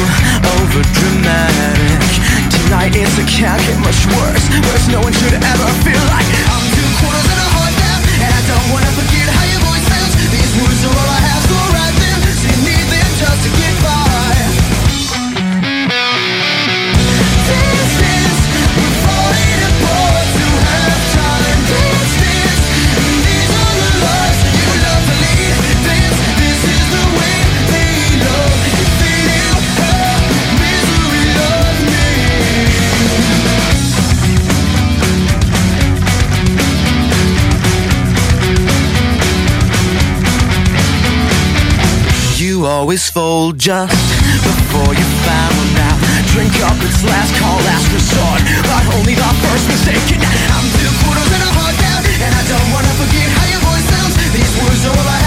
over 0.61 0.81
dramatic. 0.93 2.05
Tonight 2.53 2.93
it's 2.93 3.17
a 3.17 3.25
can't 3.25 3.61
get 3.65 3.79
much 3.81 4.05
worse. 4.13 4.45
Worse, 4.69 4.87
no 4.93 5.01
one 5.01 5.13
should 5.13 5.33
ever 5.33 5.69
feel 5.81 6.03
like 6.13 6.29
I'm 6.53 6.65
two 6.73 6.89
quarters 7.01 7.34
always 42.85 43.09
fold 43.09 43.57
just 43.57 43.97
before 44.45 44.93
you 44.93 45.07
found 45.25 45.73
out. 45.89 45.97
Drink 46.29 46.53
up, 46.61 46.77
it's 46.85 47.01
last 47.01 47.33
call, 47.41 47.57
last 47.65 47.89
resort. 47.89 48.41
But 48.61 48.85
only 48.93 49.15
the 49.17 49.25
first 49.41 49.65
mistake. 49.65 50.05
I'm 50.53 50.67
two 50.69 50.93
quarters 51.01 51.31
and 51.33 51.43
a 51.49 51.51
heart 51.57 51.73
down. 51.81 52.01
And 52.05 52.29
I 52.29 52.43
don't 52.45 52.69
wanna 52.69 52.93
forget 53.01 53.25
how 53.25 53.45
your 53.49 53.61
voice 53.65 53.89
sounds. 53.89 54.13
These 54.37 54.53
words 54.61 54.85
are 54.85 54.93
all 55.01 55.07
I 55.17 55.24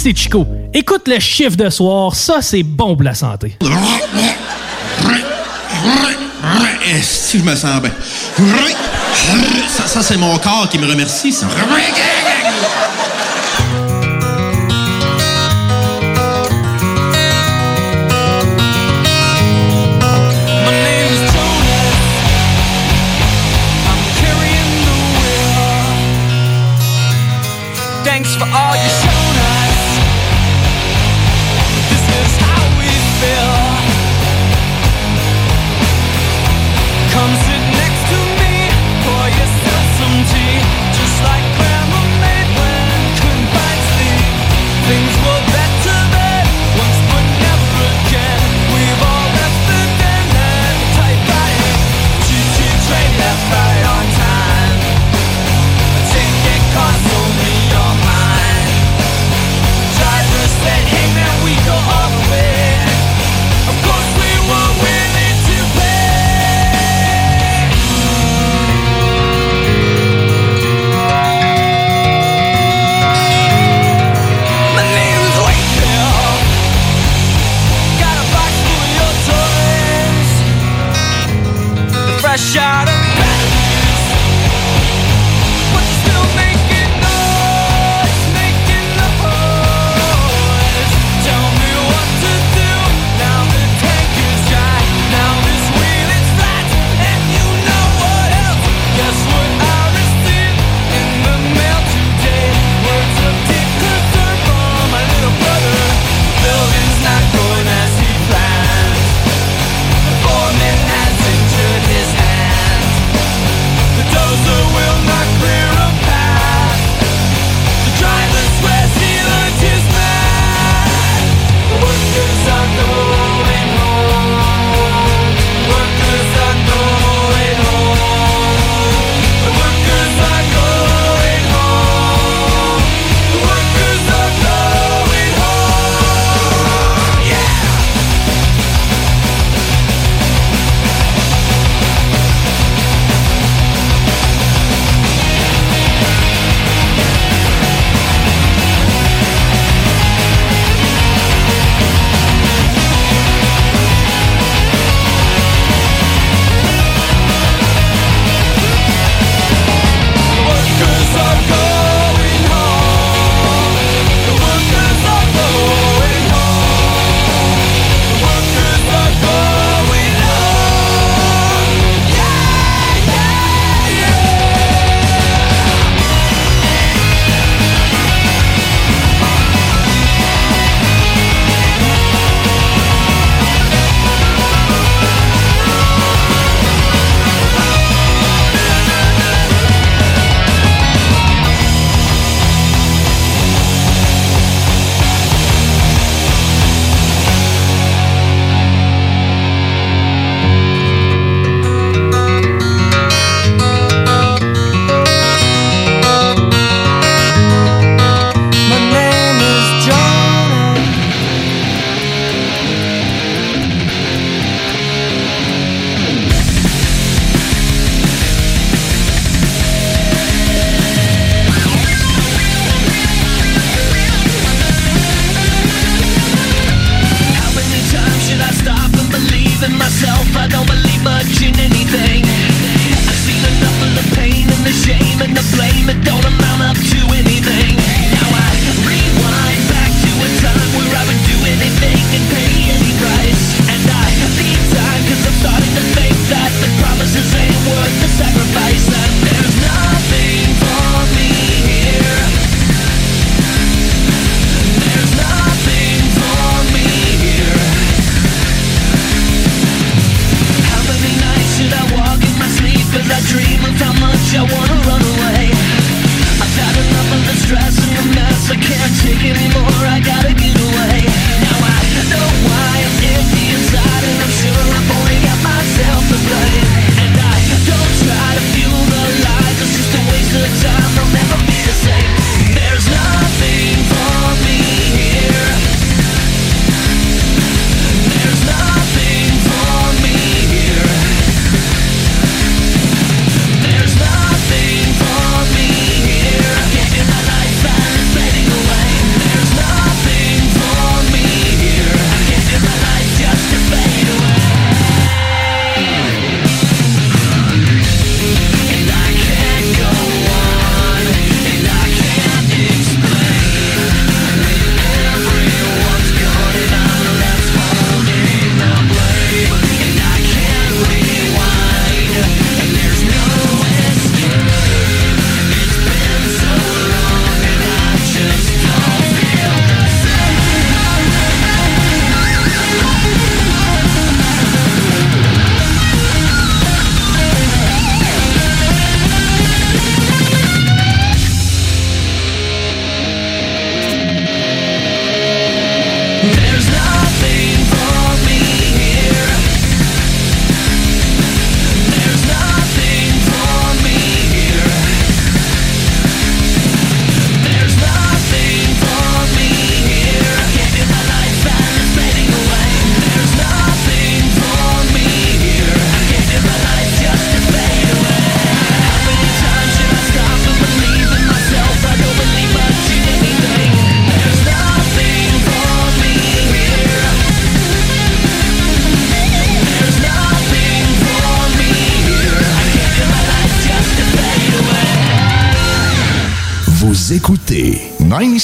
c'est 0.00 0.16
Chico. 0.16 0.46
Écoute 0.72 1.06
le 1.08 1.20
chiffre 1.20 1.56
de 1.56 1.68
soir, 1.68 2.14
ça 2.14 2.40
c'est 2.40 2.62
bon 2.62 2.94
pour 2.94 3.02
la 3.02 3.14
santé. 3.14 3.58
Si 7.02 7.38
je 7.38 7.44
me 7.44 7.54
sens 7.54 7.80
bien? 7.82 7.92
Ça, 9.68 10.02
c'est 10.02 10.16
mon 10.16 10.36
corps 10.38 10.68
qui 10.70 10.78
me 10.78 10.86
remercie. 10.86 11.34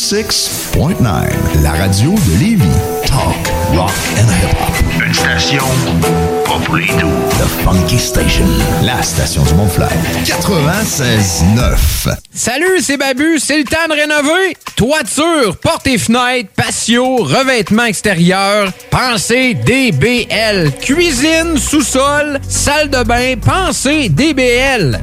96.9, 0.06 1.62
la 1.64 1.72
radio 1.72 2.12
de 2.12 2.38
Lévis. 2.38 2.62
Talk, 3.06 3.34
rock 3.74 3.90
and 4.16 4.28
hip-hop. 4.30 5.04
Une 5.04 5.12
station 5.12 5.64
pas 6.44 6.60
pour 6.64 6.76
les 6.76 6.86
doux. 6.86 7.10
The 7.40 7.64
Funky 7.64 7.98
Station, 7.98 8.46
la 8.84 9.02
station 9.02 9.42
du 9.42 9.54
Mont-Fly. 9.54 9.88
96.9. 10.24 12.14
Salut, 12.32 12.80
c'est 12.82 12.96
Babu, 12.96 13.40
c'est 13.40 13.58
le 13.58 13.64
temps 13.64 13.88
de 13.88 13.94
rénover. 13.94 14.56
Toiture, 14.76 15.56
portes 15.56 15.88
et 15.88 15.98
fenêtres, 15.98 16.50
patio, 16.54 17.16
revêtement 17.16 17.86
extérieur, 17.86 18.70
pensez 18.90 19.54
DBL. 19.54 20.70
Cuisine, 20.80 21.58
sous-sol, 21.58 22.38
salle 22.48 22.90
de 22.90 23.02
bain, 23.02 23.34
pensez 23.44 24.08
DBL. 24.08 25.02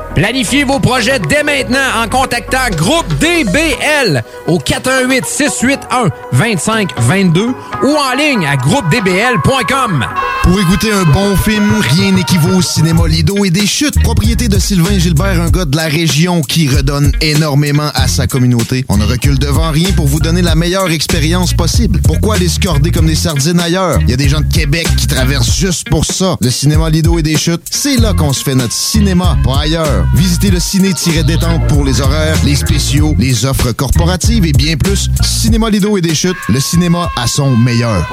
Planifiez 0.15 0.65
vos 0.65 0.79
projets 0.79 1.19
dès 1.19 1.43
maintenant 1.43 1.79
en 2.03 2.09
contactant 2.09 2.69
Groupe 2.75 3.07
DBL 3.19 4.23
au 4.47 4.59
418 4.59 5.25
681 5.25 6.09
2522 6.33 7.47
ou 7.83 7.87
en 7.87 8.17
ligne 8.17 8.45
à 8.45 8.57
groupedbl.com. 8.57 10.05
Pour 10.43 10.59
écouter 10.59 10.91
un 10.91 11.03
bon 11.03 11.35
film, 11.37 11.71
rien 11.79 12.11
n'équivaut 12.11 12.57
au 12.57 12.61
cinéma 12.61 13.07
Lido 13.07 13.45
et 13.45 13.51
des 13.51 13.67
chutes, 13.67 14.01
propriété 14.01 14.49
de 14.49 14.57
Sylvain 14.57 14.97
Gilbert, 14.97 15.39
un 15.39 15.49
gars 15.49 15.65
de 15.65 15.75
la 15.77 15.85
région 15.85 16.41
qui 16.41 16.67
redonne 16.67 17.11
énormément 17.21 17.89
à 17.93 18.07
sa 18.07 18.25
communauté. 18.25 18.83
On 18.89 18.97
ne 18.97 19.05
recule 19.05 19.37
devant 19.37 19.69
rien 19.69 19.91
pour 19.91 20.07
vous 20.07 20.19
donner 20.19 20.41
la 20.41 20.55
meilleure 20.55 20.89
expérience 20.89 21.53
possible. 21.53 22.01
Pourquoi 22.01 22.35
aller 22.35 22.49
se 22.49 22.59
corder 22.59 22.89
comme 22.89 23.05
des 23.05 23.15
sardines 23.15 23.59
ailleurs? 23.59 23.99
Il 24.01 24.09
y 24.09 24.13
a 24.13 24.17
des 24.17 24.29
gens 24.29 24.41
de 24.41 24.51
Québec 24.51 24.87
qui 24.97 25.05
traversent 25.07 25.55
juste 25.55 25.87
pour 25.89 26.05
ça. 26.05 26.37
Le 26.41 26.49
cinéma 26.49 26.89
Lido 26.89 27.19
et 27.19 27.23
des 27.23 27.37
chutes, 27.37 27.61
c'est 27.69 27.97
là 27.97 28.13
qu'on 28.13 28.33
se 28.33 28.43
fait 28.43 28.55
notre 28.55 28.73
cinéma, 28.73 29.37
pas 29.43 29.59
ailleurs. 29.59 30.00
Visitez 30.13 30.49
le 30.51 30.59
ciné-détente 30.59 31.67
pour 31.67 31.83
les 31.83 32.01
horaires, 32.01 32.35
les 32.43 32.55
spéciaux, 32.55 33.15
les 33.17 33.45
offres 33.45 33.71
corporatives 33.71 34.45
et 34.45 34.51
bien 34.51 34.75
plus. 34.77 35.09
Cinéma 35.21 35.69
Lido 35.69 35.97
et 35.97 36.01
des 36.01 36.15
chutes, 36.15 36.37
le 36.49 36.59
cinéma 36.59 37.09
à 37.17 37.27
son 37.27 37.55
meilleur. 37.55 38.07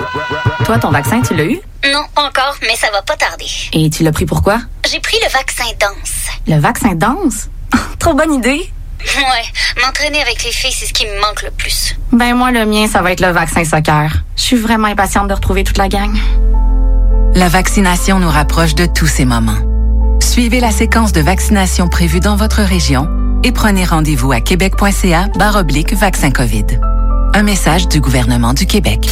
Toi, 0.64 0.78
ton 0.78 0.90
vaccin, 0.90 1.20
tu 1.20 1.34
l'as 1.34 1.44
eu? 1.44 1.58
Non, 1.92 2.02
encore, 2.16 2.56
mais 2.62 2.76
ça 2.76 2.88
va 2.92 3.02
pas 3.02 3.16
tarder. 3.16 3.46
Et 3.72 3.90
tu 3.90 4.02
l'as 4.02 4.12
pris 4.12 4.26
pourquoi? 4.26 4.60
J'ai 4.90 5.00
pris 5.00 5.16
le 5.22 5.30
vaccin 5.32 5.64
danse. 5.78 6.26
Le 6.46 6.58
vaccin 6.58 6.94
danse? 6.94 7.48
Trop 7.98 8.14
bonne 8.14 8.34
idée! 8.34 8.70
Ouais, 9.16 9.82
m'entraîner 9.84 10.20
avec 10.20 10.42
les 10.44 10.50
filles, 10.50 10.74
c'est 10.76 10.86
ce 10.86 10.92
qui 10.92 11.06
me 11.06 11.20
manque 11.20 11.42
le 11.42 11.50
plus. 11.50 11.94
Ben 12.12 12.34
moi, 12.34 12.50
le 12.50 12.66
mien, 12.66 12.88
ça 12.88 13.00
va 13.00 13.12
être 13.12 13.20
le 13.20 13.30
vaccin 13.30 13.64
soccer. 13.64 14.10
Je 14.36 14.42
suis 14.42 14.56
vraiment 14.56 14.88
impatiente 14.88 15.28
de 15.28 15.34
retrouver 15.34 15.62
toute 15.62 15.78
la 15.78 15.88
gang. 15.88 16.16
La 17.34 17.48
vaccination 17.48 18.18
nous 18.18 18.30
rapproche 18.30 18.74
de 18.74 18.86
tous 18.86 19.06
ces 19.06 19.24
moments. 19.24 19.77
Suivez 20.38 20.60
la 20.60 20.70
séquence 20.70 21.10
de 21.10 21.20
vaccination 21.20 21.88
prévue 21.88 22.20
dans 22.20 22.36
votre 22.36 22.62
région 22.62 23.08
et 23.42 23.50
prenez 23.50 23.84
rendez-vous 23.84 24.30
à 24.30 24.40
québec.ca 24.40 25.26
oblique 25.56 25.92
vaccin 25.94 26.30
COVID. 26.30 26.78
Un 27.34 27.42
message 27.42 27.88
du 27.88 28.00
gouvernement 28.00 28.54
du 28.54 28.64
Québec. 28.64 29.10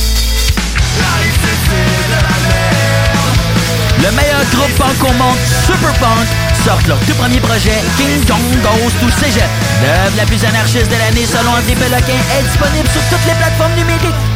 Le 3.99 4.11
meilleur 4.15 4.45
groupe 4.55 4.71
punk 4.79 5.03
au 5.03 5.13
monde, 5.15 5.37
Super 5.67 5.93
Punk, 5.95 6.87
leur 6.87 7.01
tout 7.01 7.15
premier 7.15 7.41
projet, 7.41 7.75
King 7.97 8.25
Kong 8.29 8.39
Goes 8.63 8.93
to 9.01 9.11
Cégep. 9.19 9.51
L'œuvre 9.83 10.17
la 10.17 10.27
plus 10.27 10.45
anarchiste 10.45 10.87
de 10.87 10.97
l'année 10.97 11.27
selon 11.27 11.51
André 11.51 11.75
Péloquin 11.75 12.23
est 12.39 12.43
disponible 12.45 12.89
sur 12.93 13.03
toutes 13.11 13.27
les 13.27 13.35
plateformes 13.35 13.75
numériques. 13.75 14.36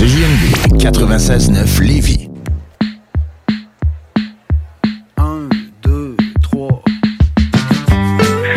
CJMD 0.00 0.78
96.9 0.78 1.82
Lévis. 1.82 2.30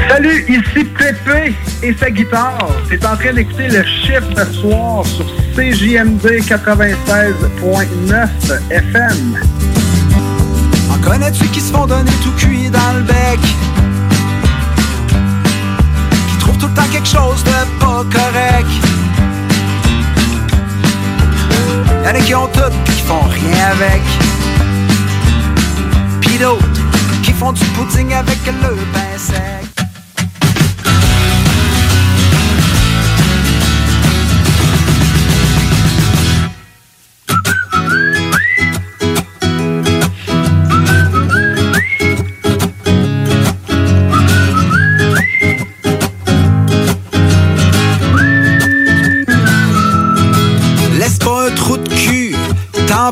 Salut, 0.07 0.45
ici 0.48 0.86
Pépé 0.98 1.53
et 1.84 1.94
sa 1.95 2.10
guitare. 2.11 2.70
T'es 2.88 3.06
en 3.06 3.18
train 3.18 3.34
d'écouter 3.34 3.68
le 3.68 3.84
chiffre 3.84 4.34
de 4.34 4.45
soir 4.53 5.06
sur 5.06 5.26
CJMD 5.53 6.26
96.9 6.48 8.30
FM. 8.70 9.38
En 10.94 10.98
connais-tu 10.99 11.45
qui 11.48 11.60
se 11.60 11.74
font 11.74 11.88
donner 11.88 12.14
tout 12.24 12.32
cuit 12.38 12.70
dans 12.70 12.94
le 12.94 13.02
bec? 13.02 13.41
Qui 16.30 16.38
trouvent 16.40 16.57
tout 16.57 16.68
le 16.68 16.74
temps 16.74 16.88
quelque 16.90 17.06
chose 17.06 17.44
de 17.44 17.80
pas 17.82 18.06
correct? 18.14 19.12
Y'en 22.03 22.09
a 22.09 22.19
qui 22.19 22.35
ont 22.35 22.47
tout 22.47 22.59
pis 22.84 22.91
qui 22.91 23.01
font 23.01 23.21
rien 23.21 23.67
avec. 23.71 24.01
Pis 26.19 26.38
d'autres 26.38 26.67
qui 27.23 27.31
font 27.31 27.53
du 27.53 27.63
pudding 27.65 28.13
avec 28.13 28.39
le 28.45 28.75
pain 28.93 29.17
sec. 29.17 29.73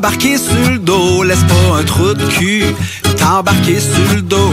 T'embarquer 0.02 0.38
sur 0.38 0.70
le 0.72 0.80
dos. 0.80 1.22
Laisse 1.22 1.44
pas 1.44 1.78
un 1.80 1.84
trou 1.84 2.14
de 2.16 2.26
cul 2.26 2.64
t'embarquer 3.18 3.80
sur 3.80 4.16
le 4.16 4.22
dos. 4.24 4.52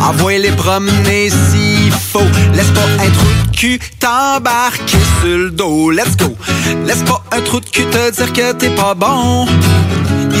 Envoie 0.00 0.36
les 0.36 0.50
promener 0.50 1.30
s'il 1.30 1.90
faut. 1.92 2.20
Laisse 2.54 2.70
pas 2.70 2.84
un 3.02 3.10
trou 3.10 3.26
de 3.50 3.56
cul 3.56 3.80
t'embarquer 3.98 4.98
sur 5.20 5.38
le 5.38 5.50
dos. 5.50 5.90
Let's 5.90 6.16
go. 6.18 6.36
Laisse 6.86 7.02
pas 7.04 7.24
un 7.32 7.40
trou 7.40 7.60
de 7.60 7.68
cul 7.70 7.86
te 7.86 8.10
dire 8.10 8.32
que 8.34 8.52
t'es 8.52 8.70
pas 8.70 8.92
bon. 8.92 9.46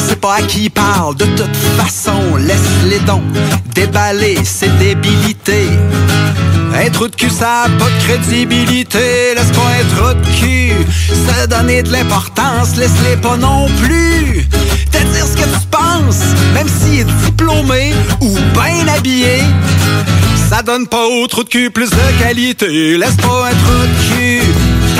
Il 0.04 0.10
sait 0.10 0.16
pas 0.16 0.34
à 0.34 0.42
qui 0.42 0.64
il 0.64 0.70
parle 0.70 1.16
de 1.16 1.24
toute 1.24 1.56
façon. 1.78 2.36
Laisse 2.36 2.60
les 2.90 2.98
dons 3.00 3.22
déballer 3.74 4.36
ses 4.44 4.68
débilités. 4.68 5.70
Un 6.74 6.90
trou 6.90 7.08
de 7.08 7.16
cul, 7.16 7.30
ça 7.30 7.62
a 7.62 7.68
pas 7.70 7.86
de 7.86 8.04
crédibilité. 8.04 9.34
Laisse 9.34 9.50
pas 9.52 9.62
un 9.62 9.96
trou 9.96 10.12
de 10.12 10.26
cul 10.38 10.74
se 11.08 11.46
donner 11.46 11.82
de 11.82 11.90
l'importance. 11.90 12.76
Laisse-les 12.76 13.16
pas 13.16 13.38
non 13.38 13.66
plus 13.80 14.46
te 14.92 14.98
dire 14.98 15.26
ce 15.26 15.38
que 15.38 15.44
tu 15.44 15.66
penses. 15.70 16.20
Même 16.52 16.68
s'il 16.68 17.00
est 17.00 17.24
diplômé 17.24 17.94
ou 18.20 18.28
bien 18.28 18.94
habillé. 18.94 19.42
Ça 20.50 20.60
donne 20.60 20.86
pas 20.86 21.06
au 21.06 21.26
trou 21.28 21.44
de 21.44 21.48
cul 21.48 21.70
plus 21.70 21.88
de 21.88 22.22
qualité. 22.22 22.98
Laisse 22.98 23.16
pas 23.16 23.48
un 23.48 23.54
trou 23.54 23.80
de 23.80 24.14
cul 24.14 24.42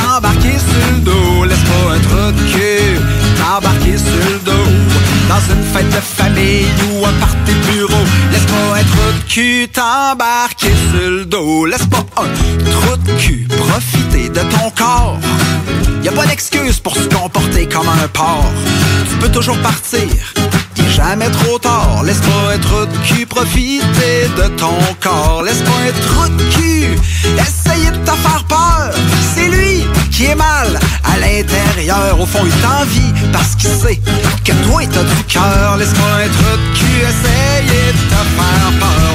t'embarquer 0.01 0.53
sur 0.53 0.95
le 0.95 1.01
dos. 1.01 1.45
Laisse 1.45 1.59
pas 1.59 1.95
un 1.95 1.99
trou 1.99 2.33
de 2.33 2.53
cul 2.53 3.01
t'embarquer 3.45 3.99
sur 3.99 4.31
le 4.31 4.39
dos. 4.39 4.71
Dans 5.29 5.55
une 5.55 5.65
fête 5.73 5.89
de 5.89 6.01
famille 6.01 6.67
ou 6.87 7.05
un 7.05 7.13
party 7.13 7.53
bureau. 7.71 8.05
Laisse 8.33 8.47
pas 8.53 8.79
un 8.79 8.85
trou 8.85 9.09
de 9.19 9.33
cul 9.33 9.69
t'embarquer 9.69 10.73
sur 10.91 11.11
le 11.11 11.25
dos. 11.25 11.67
Laisse 11.67 11.87
pas 11.87 12.05
un 12.17 12.71
trou 12.71 12.97
de 12.97 13.13
cul 13.21 13.47
profiter 13.49 14.29
de 14.29 14.41
ton 14.55 14.71
corps. 14.71 15.19
Y 16.03 16.09
a 16.09 16.13
pas 16.13 16.27
d'excuse 16.27 16.81
pour 16.81 16.95
se 16.95 17.09
comporter 17.09 17.67
comme 17.67 17.89
un 17.89 18.09
porc. 18.09 18.53
Tu 19.11 19.17
peux 19.17 19.31
toujours 19.31 19.59
partir. 19.59 20.09
Il 20.77 20.91
jamais 20.91 21.31
trop 21.31 21.59
tard. 21.59 22.03
Laisse 22.05 22.21
pas 22.21 22.59
trou 22.61 22.87
de 22.87 22.99
cul 23.07 23.27
profiter 23.27 24.29
de 24.37 24.49
ton 24.57 24.79
corps. 25.01 25.43
Laisse 25.43 25.63
pas 25.63 25.79
un 25.89 25.93
trou 26.07 26.29
de 26.29 26.44
Au 32.25 32.27
fond, 32.27 32.47
il 32.47 32.53
t'envie 32.63 33.13
parce 33.35 33.55
qu'il 33.55 33.69
sait 33.69 34.01
que 34.47 34.53
toi, 34.67 34.81
t'as 34.91 35.05
du 35.05 35.25
cœur. 35.25 35.77
Laisse 35.77 35.93
pas 35.93 36.23
un 36.25 36.29
trou 36.29 36.57
de 36.57 36.79
cul 36.79 37.01
de 37.03 38.01
te 38.09 38.15
faire 38.15 38.73
peur. 38.81 39.15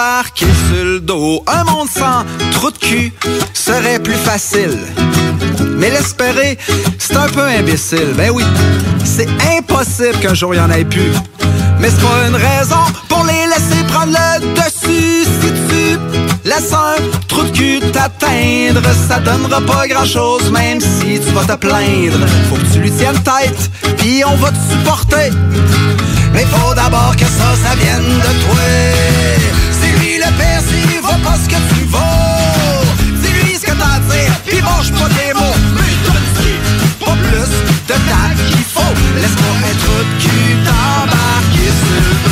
Sur 0.00 0.84
le 0.84 1.00
dos. 1.00 1.44
Un 1.46 1.64
monde 1.64 1.88
sans 1.88 2.24
trou 2.52 2.70
de 2.70 2.78
cul 2.78 3.12
serait 3.52 3.98
plus 3.98 4.14
facile. 4.14 4.78
Mais 5.76 5.90
l'espérer, 5.90 6.56
c'est 6.98 7.16
un 7.16 7.28
peu 7.28 7.44
imbécile. 7.44 8.14
Ben 8.16 8.30
oui, 8.30 8.42
c'est 9.04 9.28
impossible 9.58 10.18
qu'un 10.20 10.32
jour 10.32 10.54
il 10.54 10.58
y 10.58 10.60
en 10.60 10.70
ait 10.70 10.86
plus. 10.86 11.12
Mais 11.80 11.90
c'est 11.90 12.00
pas 12.00 12.28
une 12.28 12.36
raison 12.36 12.82
pour 13.08 13.24
les 13.24 13.46
laisser 13.46 13.84
prendre 13.88 14.12
le 14.12 14.54
dessus. 14.54 15.26
Si 15.40 15.50
tu 15.68 15.98
laisses 16.48 16.72
un 16.72 16.96
trou 17.28 17.44
de 17.44 17.50
cul 17.50 17.80
t'atteindre, 17.92 18.82
ça 19.06 19.18
donnera 19.20 19.60
pas 19.60 19.86
grand 19.86 20.06
chose, 20.06 20.50
même 20.50 20.80
si 20.80 21.20
tu 21.20 21.30
vas 21.32 21.44
te 21.44 21.58
plaindre. 21.58 22.26
Faut 22.48 22.56
que 22.56 22.72
tu 22.72 22.78
lui 22.78 22.90
tiennes 22.90 23.22
tête, 23.22 23.70
puis 23.98 24.22
on 24.24 24.36
va 24.36 24.50
te 24.50 24.60
supporter. 24.70 25.30
Mais 26.32 26.46
faut 26.46 26.74
d'abord 26.74 27.14
que 27.16 27.26
ça, 27.26 27.48
ça 27.62 27.74
vienne 27.74 28.18
de 28.18 28.32
toi. 28.46 29.59
C'est 29.80 29.92
lui 29.98 30.16
le 30.18 30.30
père 30.38 30.60
s'il 30.68 31.00
vaut 31.00 31.22
pas 31.24 31.36
ce 31.42 31.48
que 31.48 31.60
tu 31.74 31.84
vaux. 31.86 32.84
Dis-lui 33.22 33.54
ce 33.56 33.66
que 33.66 33.72
t'as 33.72 33.96
à 33.96 34.00
dire, 34.00 34.32
puis 34.46 34.62
mange 34.62 34.92
pas 34.92 35.08
tes 35.08 35.32
mots. 35.34 35.58
Mais 35.76 35.94
donne-lui 36.04 36.54
pas 37.04 37.16
plus 37.24 37.52
de 37.88 37.96
date 38.08 38.38
qu'il 38.48 38.64
faut. 38.64 38.94
Laisse-moi 39.16 39.70
trou 39.82 39.98
de 40.08 40.22
cul 40.22 40.56
t'embarquer 40.64 41.70
sur 41.80 42.29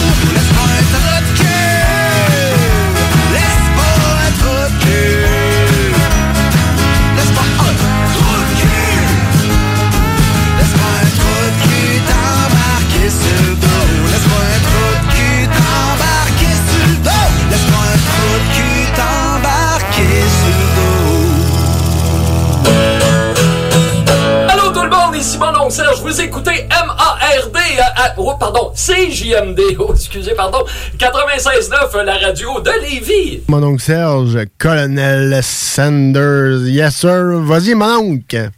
oncle 25.69 25.75
Serge, 25.77 26.01
vous 26.01 26.21
écoutez 26.23 26.51
M-A-R-D, 26.71 27.59
à- 27.79 28.05
à- 28.07 28.15
oh, 28.17 28.33
pardon, 28.41 28.73
CJMD, 28.75 29.61
oh, 29.79 29.93
excusez, 29.95 30.33
pardon, 30.35 30.65
96.9, 30.99 32.03
la 32.05 32.15
radio 32.17 32.59
de 32.61 32.71
Lévis. 32.83 33.43
Mon 33.49 33.63
oncle 33.63 33.83
Serge, 33.83 34.39
Colonel 34.57 35.39
Sanders. 35.43 36.67
Yes, 36.67 36.97
sir. 36.97 37.39
Vas-y, 37.43 37.75
mon 37.75 37.99
oncle. 37.99 38.51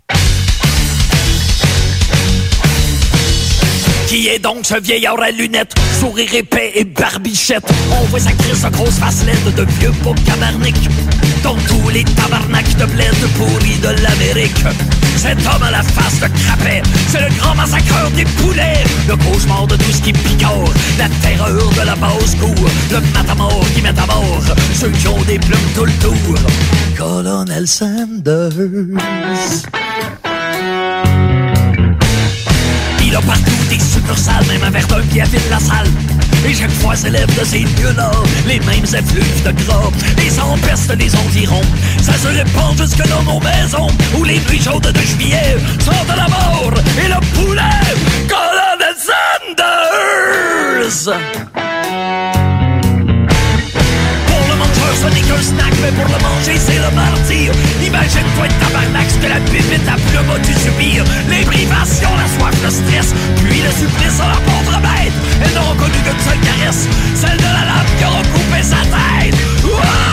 Qui 4.06 4.28
est 4.28 4.38
donc 4.38 4.64
ce 4.64 4.80
vieillard 4.80 5.20
à 5.20 5.30
lunettes, 5.32 5.72
sourire 5.98 6.32
épais 6.34 6.72
et 6.76 6.84
barbichette? 6.84 7.64
On 7.92 8.04
voit 8.06 8.20
sa 8.20 8.32
crise 8.32 8.62
de 8.62 8.68
grosse 8.68 8.98
face 8.98 9.24
laide 9.24 9.54
de 9.54 9.64
vieux 9.80 9.92
beau 10.02 10.14
cabarnic. 10.26 10.76
Dans 11.42 11.56
tous 11.56 11.88
les 11.88 12.04
tabarnaks 12.04 12.76
de 12.76 12.84
bled 12.84 13.14
pourris 13.36 13.78
de 13.78 13.88
l'Amérique. 14.02 14.64
Cet 15.16 15.38
homme 15.46 15.62
à 15.62 15.70
la 15.70 15.82
face 15.82 16.20
de 16.20 16.26
crapet, 16.26 16.82
c'est 17.08 17.20
le 17.20 17.28
grand 17.38 17.54
massacreur 17.54 18.10
des 18.10 18.24
poulets. 18.24 18.84
Le 19.08 19.16
cauchemar 19.16 19.66
de 19.66 19.76
tout 19.76 19.92
ce 19.92 20.02
qui 20.02 20.12
picore, 20.12 20.72
la 20.98 21.08
terreur 21.22 21.70
de 21.70 21.86
la 21.86 21.96
basse-cour. 21.96 22.54
Le 22.90 23.00
matamor 23.12 23.64
qui 23.74 23.82
met 23.82 23.98
à 23.98 24.06
mort 24.06 24.42
ceux 24.74 24.90
qui 24.90 25.08
ont 25.08 25.22
des 25.22 25.38
plumes 25.38 25.58
tout 25.74 25.84
le 25.84 25.92
tour. 25.92 26.38
Colonel 26.96 27.66
Sanders. 27.66 28.50
Il 33.04 33.16
a 33.16 33.20
partout 33.20 33.50
des 33.68 33.78
succursales, 33.78 34.46
même 34.46 34.62
un 34.62 34.70
verre 34.70 34.86
d'un 34.86 34.96
à 34.98 35.24
vide 35.24 35.40
la 35.50 35.58
salle. 35.58 35.88
Et 36.46 36.54
chaque 36.54 36.70
fois 36.70 36.96
s'élève 36.96 37.28
de 37.38 37.44
ces 37.44 37.60
lieux-là 37.60 38.10
les 38.46 38.60
mêmes 38.60 38.84
effluves 38.84 39.42
de 39.44 39.52
gras. 39.64 39.90
Et 40.24 40.30
ça 40.30 40.44
empeste 40.44 40.94
les 40.96 41.14
environs. 41.16 41.62
Ça 42.00 42.14
se 42.14 42.28
répand 42.28 42.76
jusque 42.78 43.06
dans 43.08 43.22
nos 43.22 43.40
maisons 43.40 43.88
où 44.16 44.24
les 44.24 44.38
nuits 44.40 44.62
chaudes 44.62 44.90
de 44.92 45.00
juillet 45.00 45.56
sont 45.80 46.04
de 46.04 46.16
la 46.16 46.28
mort 46.28 46.72
et 47.02 47.08
le 47.08 47.20
poulet. 47.34 47.60
Colonel 48.28 48.96
Sanders! 50.96 51.69
Ce 55.00 55.06
n'est 55.14 55.22
qu'un 55.22 55.40
snack, 55.40 55.72
mais 55.82 55.92
pour 55.92 56.04
le 56.04 56.20
manger, 56.22 56.56
c'est 56.58 56.78
le 56.78 56.90
martyr. 56.94 57.52
Imagine-toi 57.84 58.44
une 58.46 58.58
tabarnak, 58.60 59.08
ce 59.10 59.18
que 59.18 59.28
la 59.28 59.40
pépite 59.50 59.88
à 59.88 59.96
plume 59.96 60.30
a 60.30 60.38
dû 60.38 60.52
subir. 60.54 61.04
Les 61.28 61.44
privations, 61.44 62.14
la 62.16 62.28
soif, 62.36 62.56
le 62.62 62.70
stress, 62.70 63.14
puis 63.42 63.60
le 63.62 63.70
supplice 63.70 64.20
à 64.20 64.28
la 64.28 64.40
pauvre 64.44 64.78
bête. 64.80 65.16
Elle 65.42 65.54
n'aura 65.54 65.74
connu 65.76 65.98
qu'une 66.04 66.20
seule 66.20 66.40
caresse, 66.40 66.88
celle 67.14 67.38
de 67.38 67.50
la 67.56 67.64
lame 67.70 67.90
qui 67.96 68.04
aura 68.04 68.22
coupé 68.32 68.62
sa 68.62 68.82
tête. 68.92 70.09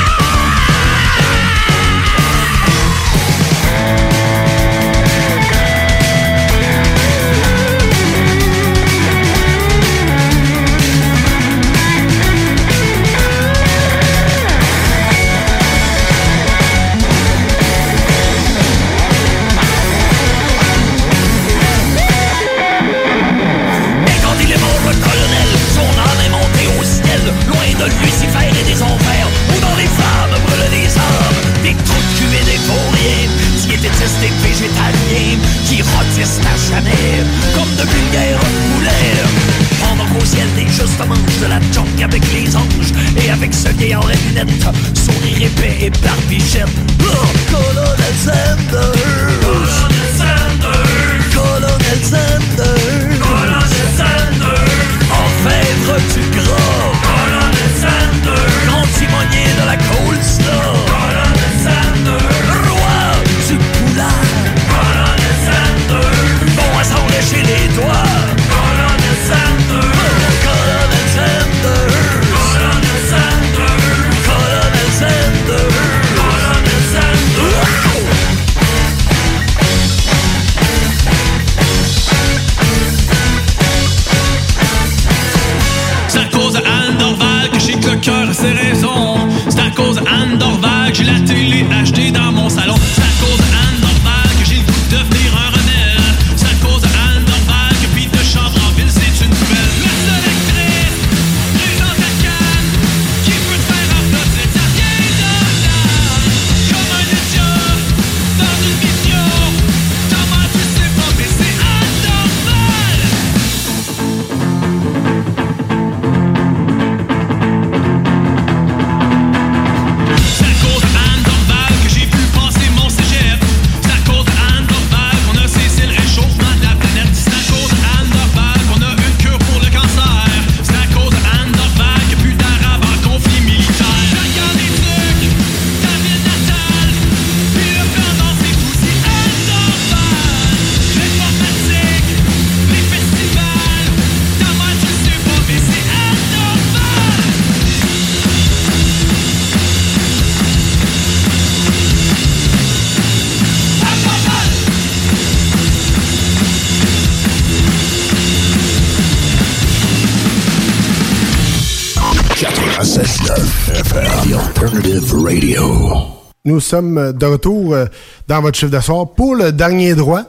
Nous 166.58 166.62
sommes 166.62 167.14
de 167.14 167.26
retour 167.28 167.76
euh, 167.76 167.86
dans 168.28 168.42
votre 168.42 168.58
chiffre 168.58 168.72
de 168.72 169.14
pour 169.16 169.36
le 169.36 169.52
dernier 169.52 169.94
droit. 169.94 170.24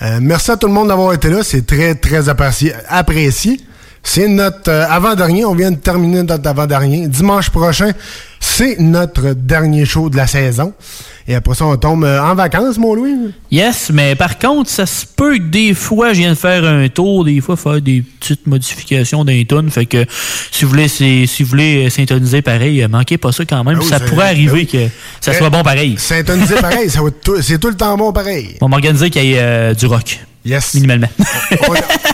Euh, 0.00 0.18
merci 0.18 0.50
à 0.50 0.56
tout 0.56 0.66
le 0.66 0.72
monde 0.72 0.88
d'avoir 0.88 1.12
été 1.12 1.28
là. 1.28 1.42
C'est 1.42 1.66
très, 1.66 1.94
très 1.94 2.30
apprécié. 2.30 2.72
apprécié. 2.88 3.60
C'est 4.02 4.26
notre 4.26 4.70
euh, 4.70 4.86
avant-dernier. 4.88 5.44
On 5.44 5.54
vient 5.54 5.70
de 5.70 5.76
terminer 5.76 6.22
notre 6.22 6.48
avant-dernier. 6.48 7.06
Dimanche 7.06 7.50
prochain, 7.50 7.92
c'est 8.40 8.78
notre 8.78 9.34
dernier 9.34 9.84
show 9.84 10.08
de 10.08 10.16
la 10.16 10.26
saison. 10.26 10.72
Et 11.26 11.34
après 11.34 11.54
ça, 11.54 11.64
on 11.64 11.76
tombe 11.78 12.04
euh, 12.04 12.20
en 12.20 12.34
vacances, 12.34 12.76
mon 12.76 12.94
Louis. 12.94 13.14
Yes, 13.50 13.90
mais 13.90 14.14
par 14.14 14.38
contre, 14.38 14.68
ça 14.68 14.84
se 14.84 15.06
peut 15.06 15.38
que 15.38 15.42
des 15.42 15.72
fois, 15.72 16.12
je 16.12 16.18
viens 16.18 16.30
de 16.30 16.34
faire 16.36 16.64
un 16.64 16.86
tour, 16.88 17.24
des 17.24 17.40
fois, 17.40 17.56
faire 17.56 17.80
des 17.80 18.02
petites 18.20 18.46
modifications 18.46 19.24
d'un 19.24 19.42
tonne. 19.44 19.70
Fait 19.70 19.86
que 19.86 20.04
si 20.50 20.64
vous 20.64 20.70
voulez, 20.70 20.86
si 20.88 21.26
vous 21.40 21.48
voulez 21.48 21.88
syntoniser 21.88 22.42
pareil, 22.42 22.82
euh, 22.82 22.88
manquez 22.88 23.16
pas 23.16 23.32
ça 23.32 23.46
quand 23.46 23.64
même. 23.64 23.78
Ah 23.78 23.82
oui, 23.82 23.88
ça 23.88 24.00
pourrait 24.00 24.26
ah 24.26 24.30
arriver 24.30 24.52
oui. 24.52 24.66
que 24.66 24.86
ça 25.20 25.32
soit 25.32 25.48
bon 25.48 25.62
pareil. 25.62 25.94
Syntoniser 25.98 26.56
pareil, 26.56 26.90
ça 26.90 27.00
va 27.00 27.08
être 27.08 27.20
tout- 27.22 27.40
c'est 27.40 27.58
tout 27.58 27.68
le 27.68 27.76
temps 27.76 27.96
bon 27.96 28.12
pareil. 28.12 28.56
On 28.60 28.66
va 28.66 28.70
m'organiser 28.70 29.08
qu'il 29.08 29.24
y 29.24 29.32
ait 29.32 29.38
euh, 29.40 29.72
du 29.74 29.86
rock. 29.86 30.20
Yes. 30.44 30.74
Minimalement. 30.74 31.08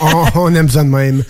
on, 0.02 0.24
on 0.36 0.54
aime 0.54 0.68
ça 0.68 0.84
de 0.84 0.88
même. 0.88 1.24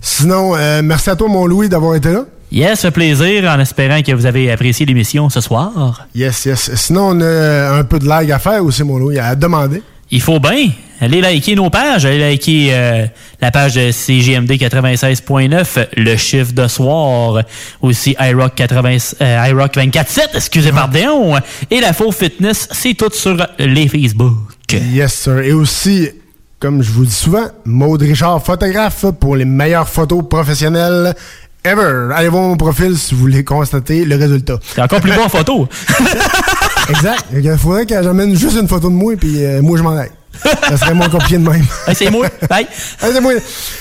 Sinon, 0.00 0.54
euh, 0.56 0.82
merci 0.82 1.10
à 1.10 1.16
toi, 1.16 1.28
mon 1.28 1.46
Louis, 1.46 1.68
d'avoir 1.68 1.94
été 1.94 2.12
là. 2.12 2.24
Yes, 2.52 2.82
fait 2.82 2.90
plaisir 2.90 3.44
en 3.50 3.58
espérant 3.58 4.00
que 4.02 4.12
vous 4.12 4.24
avez 4.24 4.50
apprécié 4.50 4.86
l'émission 4.86 5.28
ce 5.28 5.40
soir. 5.40 6.06
Yes, 6.14 6.44
yes. 6.44 6.70
Sinon, 6.76 7.08
on 7.10 7.20
a 7.20 7.72
un 7.72 7.84
peu 7.84 7.98
de 7.98 8.06
lag 8.06 8.30
à 8.30 8.38
faire 8.38 8.64
aussi, 8.64 8.84
mon 8.84 8.98
Louis, 8.98 9.18
à 9.18 9.34
demander. 9.34 9.82
Il 10.10 10.20
faut 10.20 10.38
bien. 10.38 10.70
Allez 11.00 11.20
liker 11.20 11.56
nos 11.56 11.68
pages. 11.68 12.06
Allez 12.06 12.20
liker 12.20 12.68
euh, 12.70 13.06
la 13.40 13.50
page 13.50 13.74
de 13.74 13.90
CGMD 13.90 14.52
96.9, 14.52 15.88
le 15.96 16.16
chiffre 16.16 16.52
de 16.52 16.68
soir. 16.68 17.42
Aussi 17.82 18.16
iRock, 18.18 18.54
80, 18.54 18.96
euh, 19.20 19.46
iRock 19.48 19.74
24.7, 19.76 20.28
excusez, 20.34 20.70
pardon. 20.70 21.34
Et 21.70 21.80
la 21.80 21.92
Faux 21.92 22.12
Fitness, 22.12 22.68
c'est 22.70 22.94
tout 22.94 23.10
sur 23.12 23.36
les 23.58 23.88
Facebook. 23.88 24.36
Yes, 24.72 25.12
sir. 25.14 25.40
Et 25.40 25.52
aussi, 25.52 26.08
comme 26.58 26.82
je 26.82 26.90
vous 26.90 27.04
dis 27.04 27.14
souvent, 27.14 27.46
Maud 27.64 28.00
Richard, 28.02 28.42
photographe 28.44 29.04
pour 29.20 29.36
les 29.36 29.44
meilleures 29.44 29.88
photos 29.88 30.24
professionnelles 30.28 31.14
ever. 31.64 32.10
Allez 32.14 32.28
voir 32.28 32.44
mon 32.44 32.56
profil 32.56 32.96
si 32.96 33.14
vous 33.14 33.20
voulez 33.20 33.44
constater 33.44 34.04
le 34.04 34.16
résultat. 34.16 34.58
C'est 34.74 34.82
encore 34.82 35.00
plus 35.00 35.12
beau 35.12 35.22
en 35.22 35.28
photo. 35.28 35.68
exact. 36.88 37.24
Il 37.32 37.58
faudrait 37.58 37.86
que 37.86 38.02
j'amène 38.02 38.36
juste 38.36 38.56
une 38.56 38.68
photo 38.68 38.88
de 38.88 38.94
moi 38.94 39.14
et 39.14 39.18
euh, 39.24 39.62
moi 39.62 39.76
je 39.76 39.82
m'en 39.82 39.96
aille. 39.96 40.10
Ça 40.68 40.76
serait 40.76 40.94
moins 40.94 41.08
compliqué 41.08 41.38
de 41.38 41.48
même. 41.48 41.64
c'est 41.94 42.10
moi. 42.10 42.26
Bye. 42.50 42.66
c'est 43.00 43.20
moi. 43.20 43.32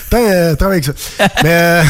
Attends, 0.07 0.17
euh, 0.29 0.55
travaille 0.55 0.81
avec 0.83 0.85
ça. 0.85 1.27
Mais, 1.43 1.49
euh, 1.51 1.83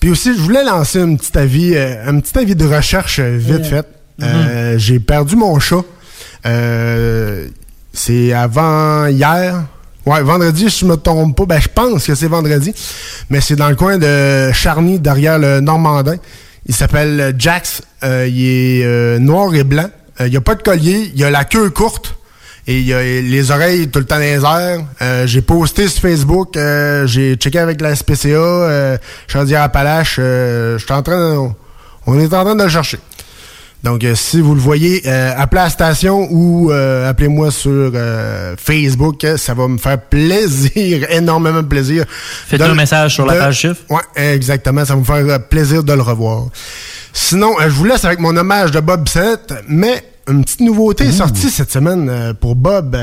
puis 0.00 0.10
aussi, 0.10 0.34
je 0.36 0.40
voulais 0.40 0.64
lancer 0.64 1.00
un 1.00 1.14
petit 1.16 1.36
avis, 1.38 1.74
euh, 1.74 1.96
un 2.06 2.20
petit 2.20 2.38
avis 2.38 2.54
de 2.54 2.66
recherche 2.66 3.18
euh, 3.20 3.36
vite 3.38 3.66
fait. 3.66 3.86
Euh, 4.22 4.76
J'ai 4.78 4.98
perdu 4.98 5.36
mon 5.36 5.58
chat. 5.58 5.82
Euh, 6.46 7.48
c'est 7.92 8.32
avant 8.32 9.06
hier. 9.06 9.64
Ouais, 10.06 10.22
vendredi, 10.22 10.68
je 10.68 10.84
me 10.86 10.96
trompe 10.96 11.36
pas, 11.36 11.46
ben 11.46 11.60
je 11.60 11.68
pense 11.68 12.06
que 12.06 12.14
c'est 12.14 12.28
vendredi. 12.28 12.72
Mais 13.28 13.40
c'est 13.40 13.56
dans 13.56 13.68
le 13.68 13.74
coin 13.76 13.98
de 13.98 14.52
Charny, 14.52 15.00
derrière 15.00 15.38
le 15.38 15.58
Normandin. 15.60 16.16
Il 16.66 16.74
s'appelle 16.74 17.34
Jax. 17.38 17.82
Euh, 18.04 18.28
il 18.28 18.44
est 18.80 18.84
euh, 18.84 19.18
noir 19.18 19.52
et 19.54 19.64
blanc. 19.64 19.88
Euh, 20.20 20.28
il 20.28 20.36
a 20.36 20.40
pas 20.40 20.54
de 20.54 20.62
collier. 20.62 21.10
Il 21.14 21.24
a 21.24 21.30
la 21.30 21.44
queue 21.44 21.70
courte. 21.70 22.14
Et 22.68 22.80
il 22.80 22.92
a 22.92 23.02
les 23.02 23.50
oreilles 23.52 23.88
tout 23.88 23.98
le 24.00 24.04
temps 24.04 24.16
dans 24.16 24.22
les 24.22 24.44
airs. 24.44 25.26
J'ai 25.26 25.42
posté 25.42 25.86
sur 25.88 26.02
Facebook. 26.02 26.54
j'ai 27.06 27.34
checké 27.36 27.58
avec 27.60 27.80
la 27.80 27.94
SPCA. 27.94 28.28
Euh, 28.28 28.98
Chaudière-Appalaches. 29.28 30.16
Euh, 30.18 30.76
je 30.78 30.84
suis 30.84 30.92
en 30.94 31.02
train 31.02 31.34
de- 31.34 31.48
on 32.06 32.18
est 32.18 32.32
en 32.34 32.44
train 32.44 32.54
de 32.56 32.62
le 32.64 32.68
chercher. 32.68 32.98
Donc, 33.84 34.02
euh, 34.02 34.14
si 34.16 34.40
vous 34.40 34.54
le 34.54 34.60
voyez, 34.60 35.02
euh, 35.06 35.32
appelez 35.36 35.60
à 35.60 35.64
la 35.64 35.70
station 35.70 36.26
ou 36.30 36.72
euh, 36.72 37.08
appelez-moi 37.08 37.50
sur 37.52 37.70
euh, 37.94 38.56
Facebook. 38.58 39.24
Ça 39.36 39.54
va 39.54 39.68
me 39.68 39.78
faire 39.78 40.00
plaisir, 40.00 41.06
énormément 41.10 41.62
de 41.62 41.68
plaisir. 41.68 42.04
Faites-nous 42.08 42.66
De- 42.66 42.72
un 42.72 42.74
message 42.74 43.14
sur 43.14 43.26
la 43.26 43.34
page 43.34 43.60
chiffre. 43.60 43.76
Ouais, 43.88 44.32
exactement. 44.34 44.84
Ça 44.84 44.94
va 44.94 45.00
me 45.00 45.04
faire 45.04 45.34
euh, 45.34 45.38
plaisir 45.38 45.84
de 45.84 45.92
le 45.92 46.02
revoir. 46.02 46.46
Sinon, 47.12 47.52
euh, 47.60 47.64
je 47.64 47.74
vous 47.74 47.84
laisse 47.84 48.04
avec 48.04 48.18
mon 48.18 48.36
hommage 48.36 48.72
de 48.72 48.80
Bob 48.80 49.08
Sennett, 49.08 49.54
mais 49.68 50.02
une 50.28 50.42
petite 50.44 50.60
nouveauté 50.60 51.04
est 51.04 51.12
sortie 51.12 51.50
cette 51.50 51.70
semaine 51.70 52.34
pour 52.40 52.56
Bob. 52.56 52.96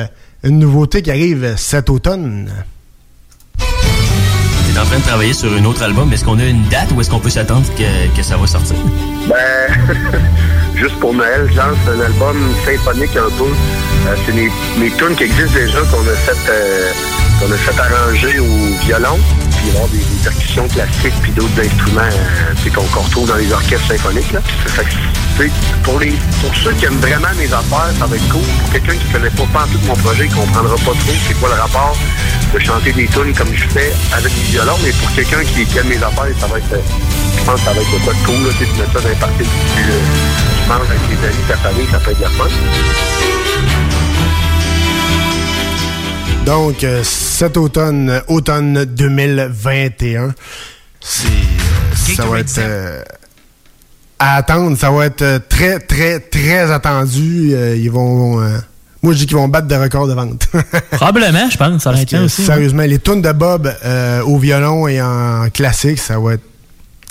Une 0.43 0.59
nouveauté 0.59 1.01
qui 1.01 1.09
arrive 1.11 1.53
cet 1.55 1.89
automne. 1.89 2.51
T'es 4.73 4.79
en 4.79 4.85
train 4.85 4.97
de 4.97 5.03
travailler 5.03 5.33
sur 5.33 5.53
un 5.53 5.63
autre 5.65 5.83
album. 5.83 6.11
Est-ce 6.11 6.25
qu'on 6.25 6.39
a 6.39 6.45
une 6.45 6.63
date 6.63 6.91
ou 6.95 7.01
est-ce 7.01 7.09
qu'on 7.09 7.19
peut 7.19 7.29
s'attendre 7.29 7.67
que, 7.75 8.17
que 8.17 8.23
ça 8.23 8.37
va 8.37 8.47
sortir? 8.47 8.75
Ben, 9.27 9.95
juste 10.75 10.95
pour 10.99 11.13
Noël, 11.13 11.47
je 11.51 11.55
lance 11.57 11.77
un 11.87 12.01
album 12.01 12.37
symphonique 12.65 13.15
un 13.15 13.29
peu. 13.37 13.43
Euh, 13.43 14.15
c'est 14.25 14.33
mes, 14.33 14.49
mes 14.79 14.89
tunes 14.97 15.15
qui 15.15 15.25
existent 15.25 15.53
déjà, 15.53 15.79
qu'on 15.91 16.01
a 16.01 16.49
euh, 16.49 16.91
qu'on 17.39 17.51
a 17.51 17.55
fait 17.55 17.79
arranger 17.79 18.39
au 18.39 18.85
violon. 18.85 19.19
Puis 19.63 19.71
avoir 19.71 19.87
des, 19.89 19.97
des 19.97 20.19
percussions 20.23 20.67
classiques 20.67 21.13
puis 21.21 21.31
d'autres 21.31 21.57
instruments 21.57 22.01
euh, 22.01 22.69
qu'on 22.91 22.99
retrouve 23.01 23.27
dans 23.27 23.35
les 23.35 23.51
orchestres 23.51 23.87
symphoniques. 23.87 24.31
Là. 24.33 24.41
Pour, 25.83 25.99
les, 25.99 26.13
pour 26.41 26.53
ceux 26.55 26.73
qui 26.73 26.85
aiment 26.85 26.99
vraiment 26.99 27.31
mes 27.37 27.47
affaires, 27.47 27.89
ça 27.97 28.05
va 28.05 28.15
être 28.15 28.27
cool. 28.27 28.41
Pour 28.41 28.71
quelqu'un 28.71 28.93
qui 28.93 29.07
ne 29.07 29.13
connaît 29.13 29.29
pas 29.29 29.45
pas 29.53 29.67
tout 29.71 29.79
mon 29.87 29.95
projet, 29.95 30.25
il 30.25 30.35
comprendra 30.35 30.75
pas 30.75 30.91
trop 30.91 31.15
c'est 31.27 31.33
quoi 31.39 31.49
le 31.49 31.61
rapport 31.61 31.97
de 32.53 32.59
chanter 32.59 32.91
des 32.91 33.07
tunes 33.07 33.33
comme 33.33 33.53
je 33.53 33.67
fais 33.69 33.93
avec 34.13 34.33
du 34.33 34.51
violon. 34.51 34.75
Mais 34.83 34.91
pour 34.91 35.11
quelqu'un 35.15 35.43
qui, 35.43 35.65
qui 35.65 35.77
aime 35.77 35.87
mes 35.87 36.03
affaires, 36.03 36.35
ça 36.39 36.47
va 36.47 36.57
être, 36.57 36.75
je 37.37 37.43
pense 37.43 37.55
que 37.55 37.65
ça 37.65 37.73
va 37.73 37.81
être 37.81 37.91
de 37.91 38.03
quoi 38.03 38.13
de 38.13 38.25
cool. 38.25 38.53
Tu 38.59 38.65
mets 38.65 38.85
ça 38.93 38.99
dans 38.99 39.07
un 39.07 39.15
party, 39.15 39.43
tu, 39.43 39.81
euh, 39.81 39.99
tu 40.61 40.69
manges 40.69 40.89
avec 40.89 41.01
tes 41.07 41.27
amis, 41.27 41.43
ta 41.47 41.57
famille, 41.57 41.87
ça 41.89 41.99
peut 41.99 42.11
être 42.11 42.17
de 42.17 42.23
la 42.23 42.29
fun. 42.29 43.62
Donc, 46.45 46.83
euh, 46.83 47.01
cet 47.03 47.55
automne, 47.55 48.21
automne 48.27 48.83
2021, 48.85 50.33
c'est, 50.99 51.27
euh, 51.27 52.15
ça 52.15 52.25
va 52.25 52.39
être 52.39 52.57
euh, 52.57 53.01
à 54.19 54.35
attendre. 54.35 54.77
Ça 54.77 54.91
va 54.91 55.05
être 55.05 55.47
très, 55.47 55.79
très, 55.79 56.19
très 56.19 56.69
attendu. 56.71 57.51
Euh, 57.53 57.75
ils 57.77 57.89
vont, 57.89 58.41
euh, 58.41 58.57
moi, 59.01 59.13
je 59.13 59.19
dis 59.19 59.25
qu'ils 59.25 59.37
vont 59.37 59.47
battre 59.47 59.67
des 59.67 59.77
records 59.77 60.07
de 60.07 60.13
vente. 60.13 60.47
Probablement, 60.91 61.49
je 61.49 61.57
pense. 61.57 61.81
Ça 61.81 61.91
va 61.91 62.01
être 62.01 62.25
aussi. 62.25 62.43
sérieusement, 62.43 62.83
les 62.83 62.99
tunes 62.99 63.21
de 63.21 63.31
Bob 63.31 63.73
euh, 63.85 64.21
au 64.23 64.37
violon 64.37 64.87
et 64.89 65.01
en 65.01 65.47
classique, 65.53 65.99
ça 65.99 66.19
va 66.19 66.33
être 66.33 66.43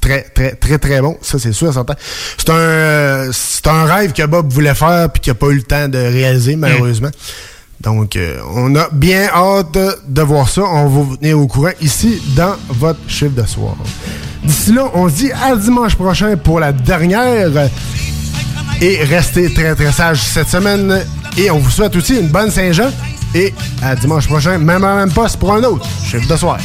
très, 0.02 0.22
très, 0.22 0.52
très, 0.56 0.78
très 0.78 1.00
bon. 1.00 1.16
Ça, 1.22 1.38
c'est 1.38 1.52
sûr, 1.52 1.72
certain. 1.72 1.94
C'est 2.36 2.50
un, 2.50 2.54
euh, 2.54 3.30
c'est 3.32 3.66
un 3.66 3.84
rêve 3.86 4.12
que 4.12 4.26
Bob 4.26 4.52
voulait 4.52 4.74
faire 4.74 5.08
puis 5.10 5.20
qu'il 5.22 5.30
n'a 5.30 5.38
pas 5.38 5.46
eu 5.48 5.56
le 5.56 5.62
temps 5.62 5.88
de 5.88 5.98
réaliser, 5.98 6.56
malheureusement. 6.56 7.10
Donc, 7.82 8.14
euh, 8.14 8.40
on 8.54 8.76
a 8.76 8.88
bien 8.92 9.28
hâte 9.34 9.76
de, 10.06 10.22
voir 10.22 10.48
ça. 10.48 10.62
On 10.62 10.84
va 10.84 10.88
vous 10.88 11.16
tenir 11.16 11.38
au 11.38 11.46
courant 11.48 11.72
ici 11.80 12.22
dans 12.36 12.54
votre 12.68 13.00
chiffre 13.08 13.34
de 13.34 13.44
soir. 13.46 13.74
D'ici 14.44 14.72
là, 14.72 14.88
on 14.94 15.08
se 15.08 15.14
dit 15.14 15.32
à 15.32 15.56
dimanche 15.56 15.96
prochain 15.96 16.36
pour 16.36 16.60
la 16.60 16.72
dernière. 16.72 17.50
Et 18.80 19.02
restez 19.04 19.52
très 19.52 19.74
très 19.74 19.90
sages 19.90 20.22
cette 20.22 20.48
semaine. 20.48 21.04
Et 21.36 21.50
on 21.50 21.58
vous 21.58 21.70
souhaite 21.70 21.96
aussi 21.96 22.18
une 22.18 22.28
bonne 22.28 22.50
Saint-Jean. 22.50 22.90
Et 23.34 23.52
à 23.82 23.96
dimanche 23.96 24.28
prochain, 24.28 24.58
même 24.58 24.84
à 24.84 24.94
même 24.96 25.10
poste 25.12 25.38
pour 25.38 25.52
un 25.52 25.62
autre 25.64 25.86
chiffre 26.04 26.28
de 26.28 26.36
soir. 26.36 26.58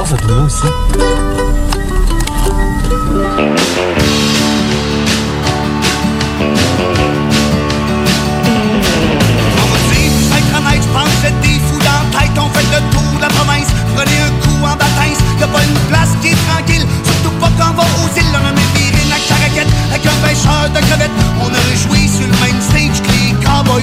caraquette 19.26 19.66
avec 19.90 20.06
un 20.06 20.14
pêcheur 20.26 20.70
de 20.70 20.80
crevettes. 20.86 21.10
On 21.40 21.48
a 21.48 21.60
réjoui 21.70 22.08
sur 22.08 22.26
le 22.26 22.32
même 22.44 22.60
stage 22.60 23.00
que 23.02 23.10
les 23.10 23.32
cowboys 23.44 23.82